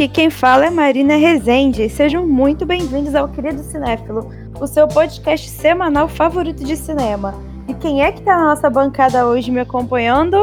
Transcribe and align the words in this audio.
Aqui 0.00 0.08
quem 0.08 0.30
fala 0.30 0.64
é 0.64 0.70
Marina 0.70 1.14
Rezende. 1.16 1.86
Sejam 1.90 2.26
muito 2.26 2.64
bem-vindos 2.64 3.14
ao 3.14 3.28
Querido 3.28 3.62
Cinéfilo, 3.62 4.32
o 4.58 4.66
seu 4.66 4.88
podcast 4.88 5.50
semanal 5.50 6.08
favorito 6.08 6.64
de 6.64 6.74
cinema. 6.74 7.34
E 7.68 7.74
quem 7.74 8.02
é 8.02 8.10
que 8.10 8.22
tá 8.22 8.34
na 8.34 8.44
nossa 8.46 8.70
bancada 8.70 9.26
hoje 9.26 9.50
me 9.50 9.60
acompanhando? 9.60 10.38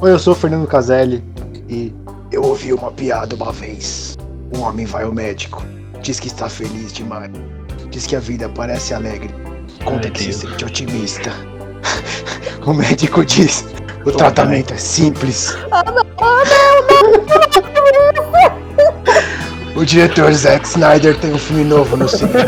Oi, 0.00 0.12
eu 0.12 0.18
sou 0.18 0.32
o 0.32 0.34
Fernando 0.34 0.66
Caselli 0.66 1.22
e 1.68 1.92
eu 2.30 2.42
ouvi 2.42 2.72
uma 2.72 2.90
piada 2.90 3.36
uma 3.36 3.52
vez. 3.52 4.16
Um 4.56 4.62
homem 4.62 4.86
vai 4.86 5.04
ao 5.04 5.12
médico, 5.12 5.62
diz 6.00 6.18
que 6.18 6.28
está 6.28 6.48
feliz 6.48 6.90
demais, 6.90 7.30
diz 7.90 8.06
que 8.06 8.16
a 8.16 8.20
vida 8.20 8.48
parece 8.48 8.94
alegre, 8.94 9.28
conta 9.84 10.08
que 10.08 10.22
se 10.22 10.32
sente 10.32 10.64
otimista. 10.64 11.30
o 12.64 12.72
médico 12.72 13.22
diz: 13.26 13.62
o 14.06 14.10
tratamento 14.10 14.72
é 14.72 14.78
simples. 14.78 15.54
Ah, 15.70 15.84
não, 15.84 16.02
ah, 16.16 16.42
não, 16.88 17.26
não. 17.26 17.51
O 19.74 19.84
diretor 19.84 20.32
Zack 20.32 20.66
Snyder 20.66 21.16
tem 21.18 21.32
um 21.32 21.38
filme 21.38 21.64
novo 21.64 21.96
no 21.96 22.08
cinema. 22.08 22.44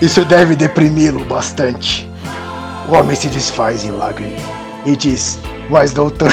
Isso 0.00 0.24
deve 0.24 0.54
deprimi-lo 0.54 1.24
bastante. 1.24 2.10
O 2.88 2.94
homem 2.94 3.16
se 3.16 3.28
desfaz 3.28 3.84
em 3.84 3.90
lágrimas 3.90 4.42
e 4.84 4.96
diz: 4.96 5.38
Mas 5.70 5.92
doutor, 5.92 6.32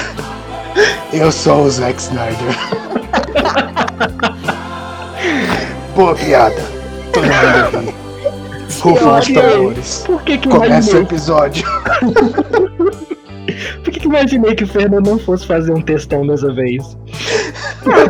eu 1.13 1.31
sou 1.31 1.63
o 1.63 1.69
Zack 1.69 2.01
Snyder. 2.01 2.57
Boa 5.95 6.15
piada. 6.15 6.61
Todo 7.13 7.25
mundo 7.25 7.85
ri. 7.87 7.95
Rufam 8.81 9.19
os 9.19 9.27
tambores. 9.27 10.03
Por 10.05 10.21
que 10.23 10.37
que 10.37 10.49
Começa 10.49 10.97
o 10.97 11.01
episódio. 11.01 11.63
Que, 13.99 14.07
imaginei 14.07 14.55
que 14.55 14.63
o 14.63 14.67
Fernando 14.67 15.05
não 15.05 15.19
fosse 15.19 15.45
fazer 15.45 15.73
um 15.73 15.81
textão 15.81 16.25
dessa 16.25 16.51
vez? 16.53 16.97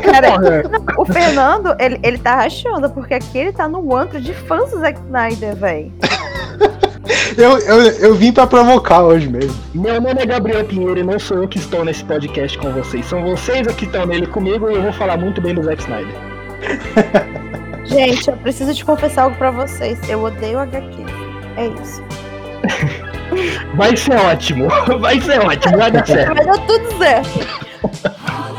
Cara, 0.04 0.32
Porra. 0.32 0.64
o 1.02 1.06
Fernando, 1.06 1.76
ele, 1.80 2.00
ele 2.04 2.18
tá 2.18 2.36
rachando, 2.36 2.90
porque 2.92 3.16
aqui 3.16 3.38
ele 3.38 3.52
tá 3.52 3.68
no 3.68 3.96
antro 3.96 4.22
de 4.22 4.34
fãs 4.34 4.72
do 4.72 4.80
Zack 4.80 5.00
Snyder, 5.00 5.56
véi. 5.56 5.92
Eu, 7.38 7.58
eu, 7.58 7.82
eu 8.00 8.16
vim 8.16 8.32
pra 8.32 8.46
provocar 8.46 9.02
hoje 9.02 9.28
mesmo. 9.28 9.56
Meu 9.74 10.00
nome 10.00 10.22
é 10.22 10.26
Gabriel 10.26 10.64
Pinheiro 10.66 11.00
e 11.00 11.04
não 11.04 11.18
sou 11.18 11.38
eu 11.38 11.48
que 11.48 11.58
estou 11.58 11.84
nesse 11.84 12.04
podcast 12.04 12.56
com 12.58 12.72
vocês. 12.72 13.06
São 13.06 13.24
vocês 13.24 13.68
aqui 13.68 13.80
que 13.80 13.86
estão 13.86 14.06
nele 14.06 14.28
comigo 14.28 14.70
e 14.70 14.76
eu 14.76 14.82
vou 14.82 14.94
falar 14.94 15.18
muito 15.18 15.42
bem 15.42 15.56
do 15.56 15.64
Zack 15.64 15.82
Snyder. 15.82 16.14
Gente, 17.86 18.28
eu 18.28 18.38
preciso 18.38 18.76
te 18.76 18.86
confessar 18.86 19.24
algo 19.24 19.36
pra 19.38 19.50
vocês. 19.50 19.98
Eu 20.08 20.24
odeio 20.24 20.60
HQ. 20.60 21.04
É 21.58 21.68
isso. 21.82 22.04
Vai 23.76 23.96
ser 23.96 24.16
ótimo, 24.16 24.68
vai 25.00 25.20
ser 25.22 25.40
ótimo, 25.40 25.78
vai 25.78 25.92
dar 25.92 26.06
certo. 26.06 26.36
Vai 26.36 26.46
dar 26.46 26.58
tudo 26.66 26.98
certo. 26.98 27.70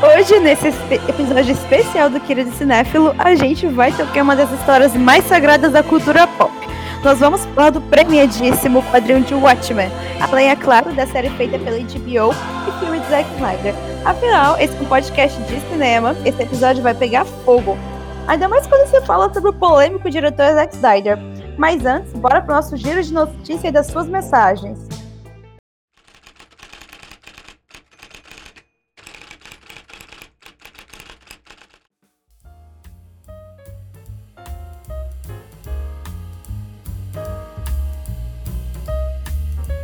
Hoje, 0.01 0.39
nesse 0.39 0.67
episódio 1.07 1.51
especial 1.51 2.09
do 2.09 2.19
Querido 2.19 2.51
Cinéfilo, 2.53 3.13
a 3.19 3.35
gente 3.35 3.67
vai 3.67 3.91
tocar 3.91 4.23
uma 4.23 4.35
das 4.35 4.51
histórias 4.51 4.95
mais 4.95 5.23
sagradas 5.25 5.71
da 5.71 5.83
cultura 5.83 6.25
pop. 6.25 6.51
Nós 7.03 7.19
vamos 7.19 7.45
falar 7.55 7.71
do 7.71 7.81
premiadíssimo 7.81 8.83
quadrinho 8.91 9.21
de 9.21 9.33
Watchmen, 9.33 9.91
além, 10.19 10.49
é 10.49 10.55
claro, 10.55 10.93
da 10.93 11.05
série 11.07 11.29
feita 11.31 11.57
pela 11.57 11.77
HBO 11.77 12.35
e 12.67 12.79
filme 12.79 12.99
de 12.99 13.09
Zack 13.09 13.27
Snyder. 13.35 13.73
Afinal, 14.05 14.59
esse 14.59 14.75
é 14.75 14.81
um 14.81 14.85
podcast 14.85 15.41
de 15.43 15.59
cinema, 15.69 16.15
esse 16.25 16.41
episódio 16.41 16.83
vai 16.83 16.93
pegar 16.93 17.25
fogo. 17.25 17.77
Ainda 18.27 18.47
mais 18.47 18.67
quando 18.67 18.87
se 18.87 19.01
fala 19.01 19.33
sobre 19.33 19.49
o 19.49 19.53
polêmico 19.53 20.09
diretor 20.09 20.53
Zack 20.53 20.75
Snyder. 20.75 21.17
Mas 21.61 21.85
antes, 21.85 22.11
bora 22.13 22.41
pro 22.41 22.55
nosso 22.55 22.75
giro 22.75 23.03
de 23.03 23.13
notícias 23.13 23.63
e 23.65 23.71
das 23.71 23.85
suas 23.85 24.07
mensagens. 24.07 24.79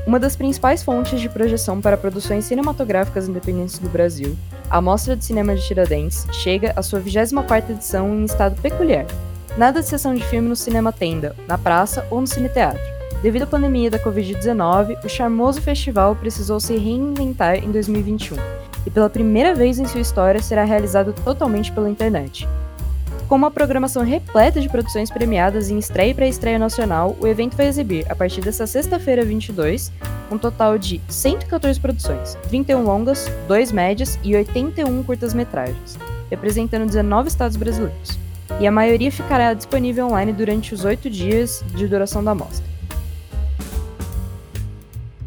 Uma 0.07 0.19
das 0.19 0.35
principais 0.35 0.81
fontes 0.81 1.21
de 1.21 1.29
projeção 1.29 1.79
para 1.79 1.95
produções 1.95 2.45
cinematográficas 2.45 3.29
independentes 3.29 3.77
do 3.77 3.87
Brasil, 3.87 4.35
a 4.67 4.81
Mostra 4.81 5.15
de 5.15 5.23
Cinema 5.23 5.55
de 5.55 5.61
Tiradentes 5.61 6.25
chega 6.31 6.73
à 6.75 6.81
sua 6.81 6.99
24ª 6.99 7.69
edição 7.69 8.15
em 8.15 8.25
estado 8.25 8.59
peculiar. 8.63 9.05
Nada 9.57 9.81
de 9.81 9.87
sessão 9.87 10.13
de 10.13 10.23
filme 10.23 10.47
no 10.47 10.55
cinema 10.55 10.91
tenda, 10.91 11.35
na 11.47 11.57
praça 11.57 12.05
ou 12.11 12.21
no 12.21 12.27
cineteatro. 12.27 12.79
Devido 13.23 13.41
à 13.41 13.47
pandemia 13.47 13.89
da 13.89 13.97
Covid-19, 13.97 15.03
o 15.03 15.09
charmoso 15.09 15.59
festival 15.59 16.15
precisou 16.15 16.59
se 16.59 16.77
reinventar 16.77 17.55
em 17.55 17.71
2021 17.71 18.37
e 18.85 18.91
pela 18.91 19.09
primeira 19.09 19.55
vez 19.55 19.79
em 19.79 19.87
sua 19.87 19.99
história 19.99 20.39
será 20.43 20.63
realizado 20.63 21.11
totalmente 21.11 21.71
pela 21.71 21.89
internet. 21.89 22.47
Com 23.27 23.35
uma 23.35 23.49
programação 23.49 24.03
repleta 24.03 24.61
de 24.61 24.69
produções 24.69 25.09
premiadas 25.09 25.71
em 25.71 25.79
estreia 25.79 26.11
e 26.11 26.13
pré-estreia 26.13 26.59
nacional, 26.59 27.17
o 27.19 27.25
evento 27.25 27.57
vai 27.57 27.65
exibir, 27.65 28.05
a 28.11 28.15
partir 28.15 28.41
desta 28.41 28.67
sexta-feira 28.67 29.25
22, 29.25 29.91
um 30.31 30.37
total 30.37 30.77
de 30.77 31.01
114 31.09 31.79
produções, 31.79 32.35
31 32.47 32.83
longas, 32.83 33.27
2 33.47 33.71
médias 33.71 34.19
e 34.23 34.35
81 34.35 35.01
curtas-metragens, 35.01 35.97
representando 36.29 36.85
19 36.85 37.27
estados 37.27 37.57
brasileiros. 37.57 38.26
E 38.59 38.67
a 38.67 38.71
maioria 38.71 39.11
ficará 39.11 39.53
disponível 39.53 40.07
online 40.07 40.33
durante 40.33 40.73
os 40.73 40.85
8 40.85 41.09
dias 41.09 41.63
de 41.75 41.87
duração 41.87 42.23
da 42.23 42.33
mostra. 42.33 42.65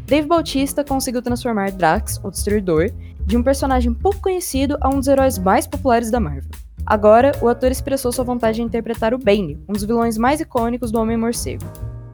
Dave 0.05 0.27
Bautista 0.27 0.83
conseguiu 0.83 1.21
transformar 1.21 1.71
Drax, 1.71 2.19
o 2.23 2.29
Destruidor, 2.29 2.91
de 3.25 3.37
um 3.37 3.43
personagem 3.43 3.93
pouco 3.93 4.19
conhecido 4.19 4.77
a 4.81 4.89
um 4.89 4.99
dos 4.99 5.07
heróis 5.07 5.37
mais 5.37 5.65
populares 5.65 6.11
da 6.11 6.19
Marvel. 6.19 6.51
Agora, 6.85 7.31
o 7.41 7.47
ator 7.47 7.71
expressou 7.71 8.11
sua 8.11 8.25
vontade 8.25 8.57
de 8.57 8.61
interpretar 8.61 9.13
o 9.13 9.17
Bane, 9.17 9.57
um 9.69 9.73
dos 9.73 9.85
vilões 9.85 10.17
mais 10.17 10.41
icônicos 10.41 10.91
do 10.91 10.99
Homem-Morcego. 10.99 11.63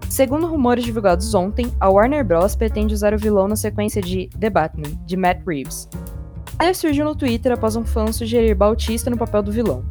Segundo 0.09 0.47
rumores 0.47 0.83
divulgados 0.83 1.33
ontem, 1.33 1.71
a 1.79 1.89
Warner 1.89 2.23
Bros. 2.23 2.55
pretende 2.55 2.93
usar 2.93 3.13
o 3.13 3.17
vilão 3.17 3.47
na 3.47 3.55
sequência 3.55 4.01
de 4.01 4.29
The 4.39 4.49
Batman, 4.49 4.95
de 5.05 5.17
Matt 5.17 5.41
Reeves. 5.47 5.89
A 6.59 6.73
surgiu 6.73 7.05
no 7.05 7.15
Twitter 7.15 7.51
após 7.51 7.75
um 7.75 7.85
fã 7.85 8.11
sugerir 8.11 8.55
Bautista 8.55 9.09
no 9.09 9.17
papel 9.17 9.43
do 9.43 9.51
vilão. 9.51 9.83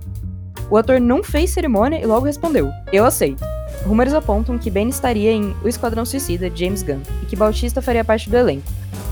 O 0.71 0.77
ator 0.77 1.01
não 1.01 1.23
fez 1.23 1.51
cerimônia 1.51 2.01
e 2.01 2.07
logo 2.07 2.27
respondeu: 2.27 2.71
Eu 2.93 3.05
aceito. 3.05 3.45
Rumores 3.85 4.15
apontam 4.15 4.59
que 4.59 4.71
Bane 4.71 4.91
estaria 4.91 5.31
em 5.31 5.55
O 5.63 5.69
Esquadrão 5.69 6.05
Suicida, 6.05 6.51
de 6.51 6.65
James 6.65 6.83
Gunn, 6.83 7.01
e 7.23 7.27
que 7.27 7.37
Bautista 7.37 7.81
faria 7.81 8.05
parte 8.05 8.29
do 8.29 8.37
elenco, 8.37 8.67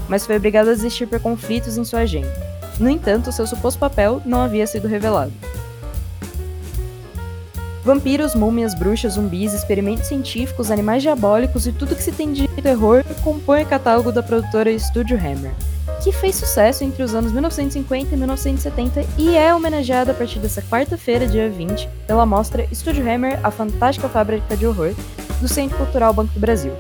mas 0.09 0.27
foi 0.27 0.37
obrigado 0.37 0.69
a 0.69 0.75
desistir 0.75 1.07
por 1.07 1.21
conflitos 1.21 1.79
em 1.79 1.85
sua 1.85 2.01
agenda. 2.01 2.33
No 2.81 2.91
entanto, 2.91 3.31
seu 3.31 3.47
suposto 3.47 3.79
papel 3.79 4.21
não 4.27 4.43
havia 4.43 4.67
sido 4.67 4.89
revelado. 4.89 5.33
Vampiros, 7.85 8.35
múmias, 8.35 8.75
bruxas, 8.75 9.13
zumbis, 9.13 9.53
experimentos 9.53 10.09
científicos, 10.09 10.71
animais 10.71 11.03
diabólicos 11.03 11.67
e 11.67 11.73
tudo 11.73 11.95
que 11.95 12.03
se 12.03 12.11
tem 12.11 12.33
de 12.33 12.49
terror 12.49 13.05
compõe 13.23 13.63
o 13.63 13.67
catálogo 13.67 14.11
da 14.11 14.23
produtora 14.23 14.77
Studio 14.77 15.19
Hammer, 15.19 15.53
que 16.03 16.13
fez 16.13 16.35
sucesso 16.35 16.85
entre 16.85 17.03
os 17.03 17.15
anos 17.15 17.33
1950 17.33 18.15
e 18.15 18.19
1970 18.19 19.05
e 19.19 19.37
é 19.37 19.55
homenageada 19.55 20.13
a 20.13 20.15
partir 20.15 20.39
dessa 20.39 20.63
quarta-feira, 20.63 21.27
dia 21.27 21.49
20, 21.49 21.89
pela 22.07 22.27
mostra 22.27 22.67
Studio 22.73 23.09
Hammer, 23.09 23.39
a 23.43 23.51
fantástica 23.51 24.09
fábrica 24.09 24.57
de 24.57 24.67
horror, 24.67 24.95
do 25.41 25.49
Centro 25.49 25.77
Cultural 25.77 26.13
Banco 26.13 26.33
do 26.35 26.41
Brasil. 26.41 26.73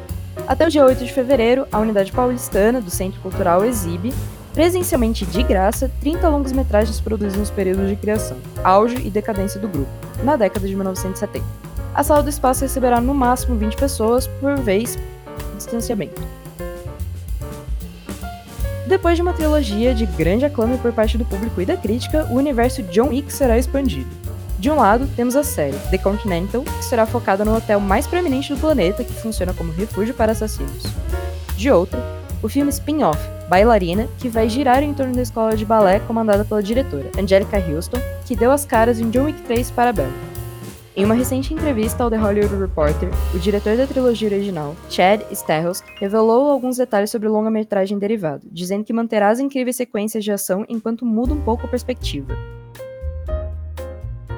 Até 0.46 0.66
o 0.66 0.70
dia 0.70 0.84
8 0.84 1.04
de 1.04 1.12
fevereiro, 1.12 1.66
a 1.72 1.78
unidade 1.78 2.12
paulistana 2.12 2.80
do 2.80 2.90
Centro 2.90 3.20
Cultural 3.20 3.64
exibe, 3.64 4.12
presencialmente 4.52 5.24
de 5.24 5.42
graça, 5.42 5.90
30 6.00 6.28
longas-metragens 6.28 7.00
produzidos 7.00 7.36
nos 7.36 7.50
períodos 7.50 7.88
de 7.88 7.96
criação, 7.96 8.36
auge 8.62 8.96
e 8.96 9.10
decadência 9.10 9.58
do 9.58 9.68
grupo, 9.68 9.90
na 10.22 10.36
década 10.36 10.66
de 10.66 10.74
1970. 10.74 11.44
A 11.94 12.02
sala 12.02 12.22
do 12.22 12.28
espaço 12.28 12.62
receberá 12.62 13.00
no 13.00 13.14
máximo 13.14 13.56
20 13.56 13.76
pessoas 13.76 14.26
por 14.26 14.56
vez 14.56 14.98
distanciamento. 15.56 16.20
Depois 18.86 19.16
de 19.16 19.22
uma 19.22 19.32
trilogia 19.32 19.94
de 19.94 20.04
grande 20.04 20.44
aclame 20.44 20.76
por 20.76 20.92
parte 20.92 21.16
do 21.16 21.24
público 21.24 21.60
e 21.60 21.64
da 21.64 21.76
crítica, 21.76 22.26
o 22.30 22.34
universo 22.34 22.82
John 22.84 23.08
Wick 23.08 23.32
será 23.32 23.58
expandido. 23.58 24.10
De 24.58 24.70
um 24.70 24.76
lado, 24.76 25.08
temos 25.16 25.34
a 25.36 25.42
série 25.42 25.76
The 25.90 25.98
Continental, 25.98 26.62
que 26.62 26.84
será 26.84 27.06
focada 27.06 27.44
no 27.44 27.56
hotel 27.56 27.80
mais 27.80 28.06
proeminente 28.06 28.52
do 28.52 28.60
planeta, 28.60 29.02
que 29.02 29.12
funciona 29.12 29.54
como 29.54 29.72
refúgio 29.72 30.14
para 30.14 30.32
assassinos. 30.32 30.84
De 31.56 31.70
outro, 31.70 31.98
o 32.42 32.48
filme 32.48 32.70
spin-off 32.70 33.18
Bailarina, 33.48 34.08
que 34.18 34.28
vai 34.28 34.48
girar 34.48 34.82
em 34.82 34.94
torno 34.94 35.14
da 35.14 35.22
escola 35.22 35.56
de 35.56 35.64
balé 35.64 36.00
comandada 36.00 36.44
pela 36.44 36.62
diretora 36.62 37.10
Angelica 37.18 37.58
Houston, 37.58 37.98
que 38.24 38.36
deu 38.36 38.50
as 38.50 38.64
caras 38.64 38.98
em 38.98 39.10
John 39.10 39.24
Wick 39.24 39.42
3 39.42 39.70
para 39.70 39.92
Bella. 39.92 40.33
Em 40.96 41.04
uma 41.04 41.14
recente 41.14 41.52
entrevista 41.52 42.04
ao 42.04 42.10
The 42.10 42.16
Hollywood 42.16 42.54
Reporter, 42.54 43.10
o 43.34 43.38
diretor 43.40 43.76
da 43.76 43.84
trilogia 43.84 44.28
original, 44.28 44.76
Chad 44.88 45.22
Stahelski, 45.32 45.90
revelou 45.98 46.48
alguns 46.48 46.76
detalhes 46.76 47.10
sobre 47.10 47.26
o 47.26 47.32
longa-metragem 47.32 47.98
derivado, 47.98 48.46
dizendo 48.52 48.84
que 48.84 48.92
manterá 48.92 49.28
as 49.28 49.40
incríveis 49.40 49.74
sequências 49.74 50.22
de 50.22 50.30
ação 50.30 50.64
enquanto 50.68 51.04
muda 51.04 51.34
um 51.34 51.40
pouco 51.40 51.66
a 51.66 51.68
perspectiva. 51.68 52.36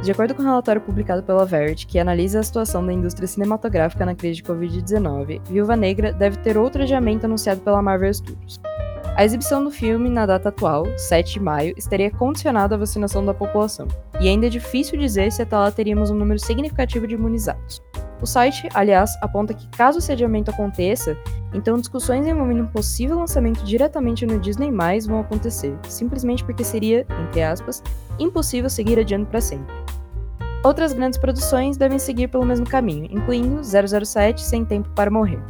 De 0.03 0.11
acordo 0.11 0.35
com 0.35 0.41
um 0.41 0.47
relatório 0.47 0.81
publicado 0.81 1.23
pela 1.23 1.45
Verity, 1.45 1.87
que 1.87 1.99
analisa 1.99 2.41
a 2.41 2.43
situação 2.43 2.87
da 2.87 2.93
indústria 2.93 3.29
cinematográfica 3.29 4.07
na 4.07 4.15
crise 4.15 4.37
de 4.37 4.45
Covid-19, 4.45 5.43
Viúva 5.51 5.77
Negra 5.77 6.11
deve 6.11 6.39
ter 6.39 6.57
outro 6.57 6.83
adiamento 6.83 7.27
anunciado 7.27 7.61
pela 7.61 7.83
Marvel 7.83 8.15
Studios. 8.15 8.59
A 9.17 9.25
exibição 9.25 9.65
do 9.65 9.71
filme 9.71 10.11
na 10.11 10.27
data 10.27 10.51
atual, 10.51 10.85
7 10.99 11.33
de 11.33 11.41
maio, 11.41 11.73
estaria 11.75 12.11
condicionada 12.11 12.75
à 12.75 12.79
vacinação 12.79 13.25
da 13.25 13.33
população, 13.33 13.89
e 14.21 14.29
ainda 14.29 14.47
é 14.47 14.51
difícil 14.51 14.99
dizer 14.99 15.33
se 15.33 15.41
até 15.41 15.57
lá 15.57 15.71
teríamos 15.71 16.11
um 16.11 16.15
número 16.15 16.39
significativo 16.39 17.07
de 17.07 17.15
imunizados. 17.15 17.83
O 18.21 18.27
site, 18.27 18.69
aliás, 18.75 19.11
aponta 19.23 19.55
que 19.55 19.67
caso 19.69 20.01
esse 20.01 20.13
adiamento 20.13 20.51
aconteça, 20.51 21.17
então 21.55 21.79
discussões 21.79 22.27
envolvendo 22.27 22.65
um 22.65 22.67
possível 22.67 23.19
lançamento 23.19 23.65
diretamente 23.65 24.27
no 24.27 24.39
Disney+, 24.39 24.71
vão 25.07 25.21
acontecer, 25.21 25.75
simplesmente 25.89 26.45
porque 26.45 26.63
seria, 26.63 27.07
entre 27.23 27.43
aspas, 27.43 27.83
impossível 28.19 28.69
seguir 28.69 28.99
adiando 28.99 29.25
para 29.25 29.41
sempre. 29.41 29.75
Outras 30.63 30.93
grandes 30.93 31.19
produções 31.19 31.79
devem 31.79 31.99
seguir 31.99 32.29
pelo 32.29 32.45
mesmo 32.45 32.69
caminho, 32.69 33.09
incluindo 33.11 33.63
007 33.65 34.43
Sem 34.43 34.63
Tempo 34.63 34.91
para 34.91 35.11
Morrer. 35.11 35.41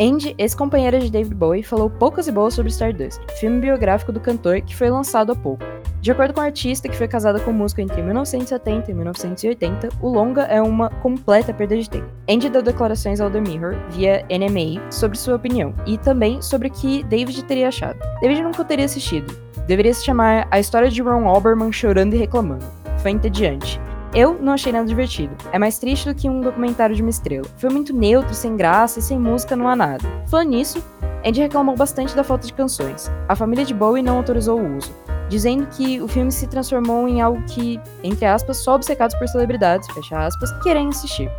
Andy, 0.00 0.32
ex-companheira 0.38 1.00
de 1.00 1.10
David 1.10 1.34
Bowie, 1.34 1.64
falou 1.64 1.90
poucas 1.90 2.28
e 2.28 2.32
boas 2.32 2.54
sobre 2.54 2.70
Stardust, 2.70 3.20
filme 3.40 3.60
biográfico 3.60 4.12
do 4.12 4.20
cantor 4.20 4.60
que 4.60 4.76
foi 4.76 4.88
lançado 4.88 5.32
há 5.32 5.34
pouco. 5.34 5.64
De 6.00 6.12
acordo 6.12 6.32
com 6.32 6.40
a 6.40 6.44
artista 6.44 6.88
que 6.88 6.96
foi 6.96 7.08
casada 7.08 7.40
com 7.40 7.50
o 7.50 7.54
músico 7.54 7.80
entre 7.80 8.00
1970 8.00 8.92
e 8.92 8.94
1980, 8.94 9.88
o 10.00 10.08
longa 10.08 10.42
é 10.42 10.62
uma 10.62 10.88
completa 10.88 11.52
perda 11.52 11.76
de 11.76 11.90
tempo. 11.90 12.06
Andy 12.30 12.48
deu 12.48 12.62
declarações 12.62 13.20
ao 13.20 13.28
The 13.28 13.40
Mirror, 13.40 13.74
via 13.90 14.24
NMA, 14.30 14.88
sobre 14.88 15.18
sua 15.18 15.34
opinião, 15.34 15.74
e 15.84 15.98
também 15.98 16.40
sobre 16.40 16.68
o 16.68 16.70
que 16.70 17.02
David 17.02 17.42
teria 17.42 17.66
achado. 17.66 17.98
David 18.20 18.42
nunca 18.42 18.64
teria 18.64 18.84
assistido. 18.84 19.36
Deveria 19.66 19.92
se 19.92 20.04
chamar 20.04 20.46
A 20.48 20.60
História 20.60 20.88
de 20.88 21.02
Ron 21.02 21.26
Alberman 21.26 21.72
Chorando 21.72 22.14
e 22.14 22.18
Reclamando. 22.18 22.64
Foi 22.98 23.10
entediante. 23.10 23.80
Eu 24.14 24.38
não 24.40 24.54
achei 24.54 24.72
nada 24.72 24.86
divertido. 24.86 25.36
É 25.52 25.58
mais 25.58 25.78
triste 25.78 26.08
do 26.08 26.14
que 26.14 26.28
um 26.28 26.40
documentário 26.40 26.96
de 26.96 27.02
uma 27.02 27.10
estrela. 27.10 27.46
Foi 27.56 27.68
muito 27.68 27.92
neutro, 27.92 28.34
sem 28.34 28.56
graça 28.56 28.98
e 28.98 29.02
sem 29.02 29.18
música 29.18 29.54
não 29.54 29.68
há 29.68 29.76
nada. 29.76 30.04
Falando 30.28 30.50
nisso, 30.50 30.82
Andy 31.24 31.40
reclamou 31.40 31.76
bastante 31.76 32.16
da 32.16 32.24
falta 32.24 32.46
de 32.46 32.52
canções. 32.52 33.10
A 33.28 33.36
família 33.36 33.64
de 33.64 33.74
Bowie 33.74 34.02
não 34.02 34.16
autorizou 34.16 34.60
o 34.60 34.76
uso, 34.76 34.94
dizendo 35.28 35.66
que 35.66 36.00
o 36.00 36.08
filme 36.08 36.32
se 36.32 36.46
transformou 36.46 37.06
em 37.06 37.20
algo 37.20 37.42
que, 37.46 37.78
entre 38.02 38.24
aspas, 38.24 38.56
só 38.58 38.76
obcecados 38.76 39.16
por 39.18 39.28
celebridades, 39.28 39.88
fecha 39.92 40.26
aspas, 40.26 40.50
querem 40.62 40.88
assistir. 40.88 41.30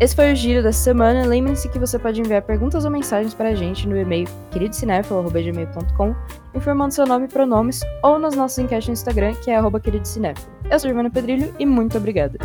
Esse 0.00 0.16
foi 0.16 0.32
o 0.32 0.36
giro 0.36 0.62
dessa 0.62 0.82
semana. 0.82 1.24
Lembre-se 1.24 1.68
que 1.68 1.78
você 1.78 1.98
pode 1.98 2.20
enviar 2.20 2.42
perguntas 2.42 2.84
ou 2.84 2.90
mensagens 2.90 3.32
para 3.32 3.50
a 3.50 3.54
gente 3.54 3.88
no 3.88 3.96
e-mail 3.96 4.26
queridocinéfilo.gmail.com 4.50 6.14
informando 6.54 6.92
seu 6.92 7.06
nome 7.06 7.26
e 7.26 7.28
pronomes 7.28 7.80
ou 8.02 8.18
nas 8.18 8.34
nossas 8.34 8.58
enquetes 8.58 8.88
no 8.88 8.92
Instagram, 8.92 9.34
que 9.34 9.50
é 9.50 9.60
queridocinéfilo. 9.80 10.52
Eu 10.70 10.80
sou 10.80 10.88
Giovana 10.88 11.10
Pedrilho 11.10 11.54
e 11.58 11.66
muito 11.66 11.96
obrigada. 11.96 12.38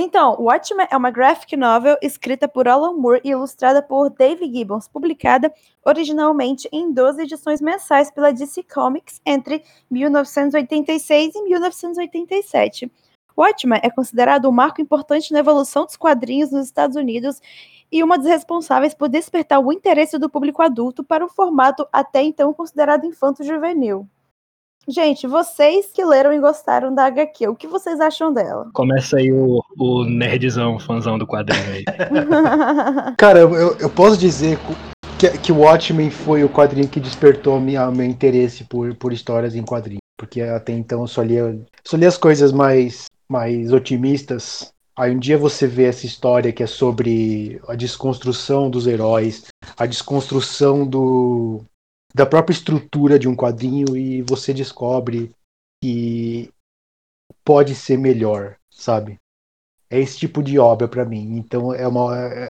Então, 0.00 0.36
Watchmen 0.38 0.86
é 0.92 0.96
uma 0.96 1.10
graphic 1.10 1.56
novel 1.56 1.96
escrita 2.00 2.46
por 2.46 2.68
Alan 2.68 2.92
Moore 2.92 3.20
e 3.24 3.30
ilustrada 3.30 3.82
por 3.82 4.08
Dave 4.10 4.46
Gibbons, 4.46 4.86
publicada 4.86 5.52
originalmente 5.84 6.68
em 6.70 6.92
12 6.92 7.22
edições 7.22 7.60
mensais 7.60 8.08
pela 8.08 8.32
DC 8.32 8.62
Comics 8.62 9.20
entre 9.26 9.64
1986 9.90 11.34
e 11.34 11.42
1987. 11.42 12.92
Watchmen 13.36 13.80
é 13.82 13.90
considerado 13.90 14.48
um 14.48 14.52
marco 14.52 14.80
importante 14.80 15.32
na 15.32 15.40
evolução 15.40 15.84
dos 15.84 15.96
quadrinhos 15.96 16.52
nos 16.52 16.66
Estados 16.66 16.96
Unidos 16.96 17.40
e 17.90 18.00
uma 18.00 18.16
das 18.16 18.28
responsáveis 18.28 18.94
por 18.94 19.08
despertar 19.08 19.58
o 19.58 19.72
interesse 19.72 20.16
do 20.16 20.30
público 20.30 20.62
adulto 20.62 21.02
para 21.02 21.24
um 21.24 21.28
formato 21.28 21.84
até 21.92 22.22
então 22.22 22.54
considerado 22.54 23.04
infanto-juvenil. 23.04 24.08
Gente, 24.90 25.26
vocês 25.26 25.90
que 25.92 26.02
leram 26.02 26.32
e 26.32 26.40
gostaram 26.40 26.94
da 26.94 27.04
HQ, 27.04 27.46
o 27.48 27.54
que 27.54 27.66
vocês 27.66 28.00
acham 28.00 28.32
dela? 28.32 28.70
Começa 28.72 29.18
aí 29.18 29.30
o, 29.30 29.62
o 29.78 30.04
nerdzão, 30.04 30.78
fãzão 30.78 31.18
do 31.18 31.26
quadrinho 31.26 31.62
aí. 31.70 31.84
Cara, 33.18 33.40
eu, 33.40 33.76
eu 33.76 33.90
posso 33.90 34.16
dizer 34.16 34.58
que, 35.18 35.28
que 35.36 35.52
Watchmen 35.52 36.08
foi 36.08 36.42
o 36.42 36.48
quadrinho 36.48 36.88
que 36.88 37.00
despertou 37.00 37.60
minha, 37.60 37.90
meu 37.90 38.06
interesse 38.06 38.64
por, 38.64 38.94
por 38.94 39.12
histórias 39.12 39.54
em 39.54 39.62
quadrinhos. 39.62 40.00
Porque 40.16 40.40
até 40.40 40.72
então 40.72 41.02
eu 41.02 41.06
só 41.06 41.20
lia, 41.20 41.60
só 41.84 41.98
lia 41.98 42.08
as 42.08 42.16
coisas 42.16 42.50
mais, 42.50 43.04
mais 43.28 43.70
otimistas. 43.70 44.72
Aí 44.96 45.14
um 45.14 45.18
dia 45.18 45.36
você 45.36 45.66
vê 45.66 45.84
essa 45.84 46.06
história 46.06 46.50
que 46.50 46.62
é 46.62 46.66
sobre 46.66 47.60
a 47.68 47.74
desconstrução 47.74 48.70
dos 48.70 48.86
heróis, 48.86 49.44
a 49.76 49.84
desconstrução 49.84 50.86
do, 50.86 51.62
da 52.14 52.26
própria 52.26 52.54
estrutura 52.54 53.18
de 53.18 53.28
um 53.28 53.36
quadrinho 53.36 53.96
e 53.96 54.22
você 54.22 54.52
descobre 54.54 55.30
que 55.82 56.50
pode 57.44 57.74
ser 57.74 57.98
melhor, 57.98 58.56
sabe? 58.70 59.18
É 59.90 59.98
esse 59.98 60.18
tipo 60.18 60.42
de 60.42 60.58
obra 60.58 60.88
para 60.88 61.04
mim. 61.04 61.36
Então 61.36 61.72
é 61.72 61.86
uma 61.86 62.48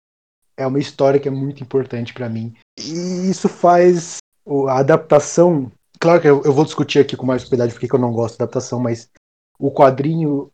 é 0.57 0.67
uma 0.67 0.79
história 0.79 1.19
que 1.19 1.29
é 1.29 1.31
muito 1.31 1.63
importante 1.63 2.13
para 2.13 2.29
mim. 2.29 2.55
E 2.79 3.31
isso 3.31 3.49
faz 3.49 4.19
a 4.69 4.79
adaptação. 4.79 5.73
Claro 5.99 6.21
que 6.21 6.29
eu, 6.29 6.53
vou 6.53 6.65
discutir 6.65 6.99
aqui 6.99 7.17
com 7.17 7.27
mais 7.27 7.43
propriedade 7.43 7.73
porque 7.73 7.95
eu 7.95 8.01
não 8.01 8.13
gosto 8.13 8.39
da 8.39 8.45
adaptação, 8.45 8.79
mas 8.79 9.09
o 9.59 9.71
quadrinho 9.71 10.51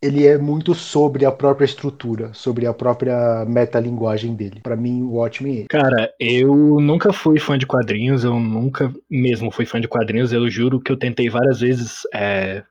ele 0.00 0.26
é 0.26 0.38
muito 0.38 0.74
sobre 0.74 1.24
a 1.24 1.32
própria 1.32 1.64
estrutura, 1.64 2.32
sobre 2.32 2.66
a 2.66 2.72
própria 2.72 3.44
metalinguagem 3.46 4.34
dele. 4.34 4.60
Para 4.62 4.76
mim, 4.76 5.02
o 5.02 5.14
Watchmen 5.14 5.62
é. 5.62 5.64
Cara, 5.68 6.12
eu 6.20 6.54
nunca 6.80 7.12
fui 7.12 7.38
fã 7.38 7.58
de 7.58 7.66
quadrinhos, 7.66 8.24
eu 8.24 8.38
nunca 8.38 8.92
mesmo 9.10 9.50
fui 9.50 9.66
fã 9.66 9.80
de 9.80 9.88
quadrinhos, 9.88 10.32
eu 10.32 10.48
juro 10.48 10.80
que 10.80 10.92
eu 10.92 10.96
tentei 10.96 11.28
várias 11.28 11.60
vezes 11.60 12.02
é, 12.14 12.62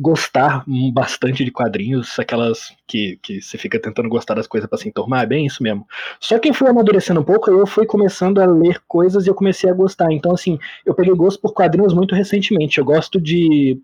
gostar 0.00 0.64
bastante 0.94 1.44
de 1.44 1.50
quadrinhos, 1.50 2.18
aquelas 2.18 2.74
que, 2.86 3.18
que 3.22 3.42
você 3.42 3.58
fica 3.58 3.78
tentando 3.78 4.08
gostar 4.08 4.34
das 4.34 4.46
coisas 4.46 4.68
para 4.68 4.78
se 4.78 4.88
enturmar, 4.88 5.24
é 5.24 5.26
bem 5.26 5.44
isso 5.44 5.62
mesmo. 5.62 5.86
Só 6.18 6.38
que 6.38 6.54
fui 6.54 6.68
amadurecendo 6.68 7.20
um 7.20 7.24
pouco, 7.24 7.50
eu 7.50 7.66
fui 7.66 7.84
começando 7.84 8.38
a 8.38 8.46
ler 8.46 8.80
coisas 8.88 9.26
e 9.26 9.28
eu 9.28 9.34
comecei 9.34 9.68
a 9.68 9.74
gostar. 9.74 10.10
Então, 10.10 10.32
assim, 10.32 10.58
eu 10.86 10.94
peguei 10.94 11.14
gosto 11.14 11.38
por 11.38 11.52
quadrinhos 11.52 11.92
muito 11.92 12.14
recentemente. 12.14 12.78
Eu 12.78 12.84
gosto 12.84 13.20
de. 13.20 13.78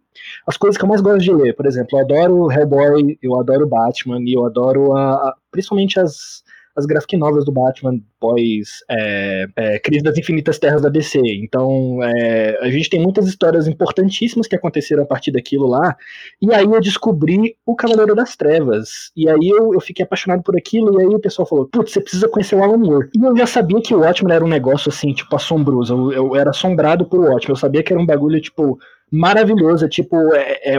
As 0.47 0.57
coisas 0.57 0.79
que 0.79 0.85
eu 0.85 0.89
mais 0.89 1.03
gosto 1.03 1.21
de 1.21 1.33
ler, 1.33 1.55
por 1.55 1.67
exemplo, 1.67 1.99
eu 1.99 2.01
adoro 2.01 2.51
Hellboy, 2.51 3.19
eu 3.23 3.39
adoro 3.39 3.69
Batman 3.69 4.21
e 4.23 4.33
eu 4.33 4.47
adoro 4.47 4.97
a, 4.97 5.13
a 5.13 5.37
principalmente 5.51 6.01
as 6.01 6.43
as 6.77 6.85
graphic 6.85 7.17
novels 7.17 7.45
do 7.45 7.53
Batman 7.53 7.99
pós 8.21 8.85
é, 8.91 9.47
é, 9.57 9.79
Crise 9.79 10.03
das 10.03 10.19
Infinitas 10.19 10.59
Terras 10.59 10.83
da 10.83 10.89
DC. 10.89 11.19
Então, 11.43 11.99
é, 12.03 12.59
a 12.61 12.71
gente 12.71 12.91
tem 12.91 13.01
muitas 13.01 13.27
histórias 13.27 13.67
importantíssimas 13.67 14.47
que 14.47 14.55
aconteceram 14.55 15.03
a 15.03 15.07
partir 15.07 15.33
daquilo 15.33 15.67
lá. 15.67 15.97
E 16.41 16.53
aí 16.53 16.65
eu 16.65 16.81
descobri 16.81 17.57
o 17.65 17.75
Cavaleiro 17.75 18.15
das 18.15 18.37
Trevas. 18.37 19.11
E 19.17 19.29
aí 19.29 19.49
eu, 19.49 19.73
eu 19.73 19.81
fiquei 19.81 20.05
apaixonado 20.05 20.43
por 20.43 20.57
aquilo. 20.57 21.01
E 21.01 21.05
aí 21.05 21.15
o 21.15 21.19
pessoal 21.19 21.47
falou: 21.47 21.67
Putz, 21.67 21.93
você 21.93 22.01
precisa 22.01 22.29
conhecer 22.29 22.55
o 22.57 22.63
Alan 22.63 22.79
Moore. 22.79 23.09
E 23.17 23.25
eu 23.25 23.37
já 23.37 23.47
sabia 23.47 23.81
que 23.81 23.95
o 23.95 24.01
Watchmen 24.01 24.35
era 24.35 24.45
um 24.45 24.49
negócio 24.49 24.91
assim, 24.91 25.13
tipo, 25.13 25.35
assombroso. 25.35 25.95
Eu, 25.95 26.13
eu 26.13 26.37
era 26.37 26.51
assombrado 26.51 27.07
por 27.07 27.21
Watchmen. 27.21 27.55
Eu 27.55 27.57
sabia 27.57 27.83
que 27.83 27.93
era 27.93 28.01
um 28.01 28.07
bagulho, 28.07 28.41
tipo, 28.41 28.79
maravilhoso. 29.11 29.89
Tipo, 29.89 30.17
é, 30.35 30.75
é, 30.75 30.79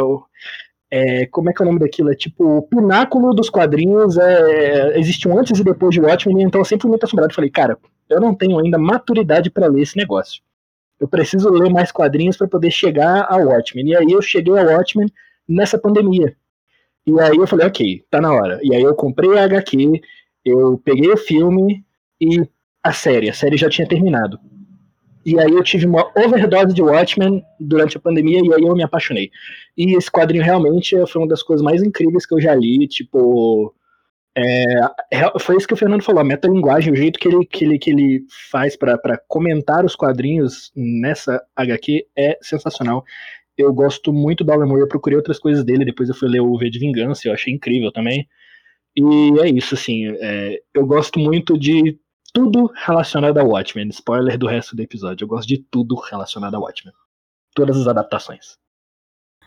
é, 0.90 1.26
como 1.28 1.50
é 1.50 1.54
que 1.54 1.62
é 1.62 1.66
o 1.66 1.68
nome 1.68 1.80
daquilo? 1.80 2.12
É 2.12 2.16
tipo, 2.16 2.58
o 2.58 2.62
pináculo 2.62 3.34
dos 3.34 3.50
quadrinhos 3.50 4.18
é, 4.18 4.98
existe 4.98 5.28
um 5.28 5.38
antes 5.38 5.60
e 5.60 5.64
depois 5.64 5.94
de 5.94 6.02
Watchmen, 6.02 6.44
então 6.44 6.62
eu 6.62 6.66
sempre 6.66 6.88
muito 6.88 7.04
assombrado. 7.04 7.34
Falei, 7.34 7.50
cara, 7.50 7.78
eu 8.10 8.22
não 8.22 8.34
tenho 8.34 8.58
ainda 8.60 8.78
maturidade 8.78 9.50
para 9.50 9.68
ler 9.68 9.82
esse 9.82 9.98
negócio. 9.98 10.42
Eu 11.00 11.08
preciso 11.08 11.50
ler 11.50 11.70
mais 11.70 11.92
quadrinhos 11.92 12.38
para 12.38 12.48
poder 12.48 12.72
chegar 12.72 13.28
ao 13.30 13.48
Watchmen. 13.48 13.88
E 13.88 13.96
aí 13.96 14.12
eu 14.12 14.22
cheguei 14.22 14.58
ao 14.58 14.66
Watchmen 14.66 15.08
nessa 15.48 15.78
pandemia. 15.78 16.36
E 17.06 17.20
aí 17.20 17.38
eu 17.38 17.48
falei, 17.48 17.68
ok, 17.68 18.04
tá 18.10 18.20
na 18.20 18.34
hora. 18.34 18.60
E 18.64 18.74
aí 18.74 18.82
eu 18.82 18.96
comprei 18.96 19.38
a 19.38 19.44
HQ, 19.44 20.02
eu 20.44 20.82
peguei 20.84 21.12
o 21.12 21.18
filme 21.18 21.86
e 22.20 22.42
a 22.84 22.92
série. 22.92 23.30
A 23.30 23.34
série 23.34 23.58
já 23.58 23.70
tinha 23.70 23.88
terminado. 23.88 24.40
E 25.28 25.38
aí 25.38 25.52
eu 25.52 25.62
tive 25.62 25.86
uma 25.86 26.10
overdose 26.16 26.74
de 26.74 26.82
Watchmen 26.82 27.44
durante 27.60 27.98
a 27.98 28.00
pandemia 28.00 28.40
e 28.40 28.54
aí 28.54 28.64
eu 28.64 28.74
me 28.74 28.82
apaixonei. 28.82 29.30
E 29.78 29.94
esse 29.98 30.10
quadrinho 30.10 30.42
realmente 30.42 30.96
foi 31.06 31.22
uma 31.22 31.28
das 31.28 31.44
coisas 31.44 31.62
mais 31.62 31.84
incríveis 31.84 32.26
que 32.26 32.34
eu 32.34 32.40
já 32.40 32.56
li, 32.56 32.88
tipo... 32.88 33.76
É, 34.34 34.64
é 35.12 35.40
foi 35.40 35.58
isso 35.58 35.68
que 35.68 35.74
o 35.74 35.78
Fernando 35.78 36.02
falou, 36.02 36.22
a 36.22 36.24
metalinguagem, 36.24 36.94
o 36.94 36.96
jeito 36.96 37.20
que 37.20 37.28
ele, 37.28 37.46
que 37.46 37.66
ele, 37.66 37.78
que 37.78 37.92
ele 37.92 38.26
faz 38.50 38.78
para 38.78 39.22
comentar 39.28 39.84
os 39.84 39.98
quadrinhos 39.98 40.72
nessa 40.74 41.44
HQ 41.58 42.08
é 42.18 42.38
sensacional. 42.42 43.04
Eu 43.58 43.74
gosto 43.74 44.14
muito 44.14 44.46
do 44.46 44.54
Alan 44.54 44.66
Moore, 44.66 44.84
eu 44.84 44.88
procurei 44.88 45.18
outras 45.18 45.40
coisas 45.40 45.66
dele, 45.66 45.84
depois 45.84 46.08
eu 46.08 46.16
fui 46.16 46.30
ler 46.30 46.40
o 46.40 46.58
V 46.58 46.70
de 46.70 46.80
Vingança, 46.80 47.28
eu 47.28 47.34
achei 47.34 47.54
incrível 47.54 47.92
também. 47.92 48.26
E 48.96 49.42
é 49.42 49.50
isso, 49.50 49.76
assim, 49.76 50.08
é, 50.08 50.62
eu 50.74 50.86
gosto 50.86 51.20
muito 51.20 51.60
de 51.60 52.00
tudo 52.38 52.72
relacionado 52.86 53.40
a 53.40 53.44
Watchmen. 53.44 53.90
Spoiler 53.90 54.38
do 54.38 54.46
resto 54.46 54.76
do 54.76 54.82
episódio. 54.84 55.24
Eu 55.24 55.28
gosto 55.28 55.48
de 55.48 55.58
tudo 55.58 55.96
relacionado 55.96 56.54
a 56.56 56.60
Watchmen. 56.60 56.94
Todas 57.56 57.76
as 57.76 57.88
adaptações. 57.88 58.54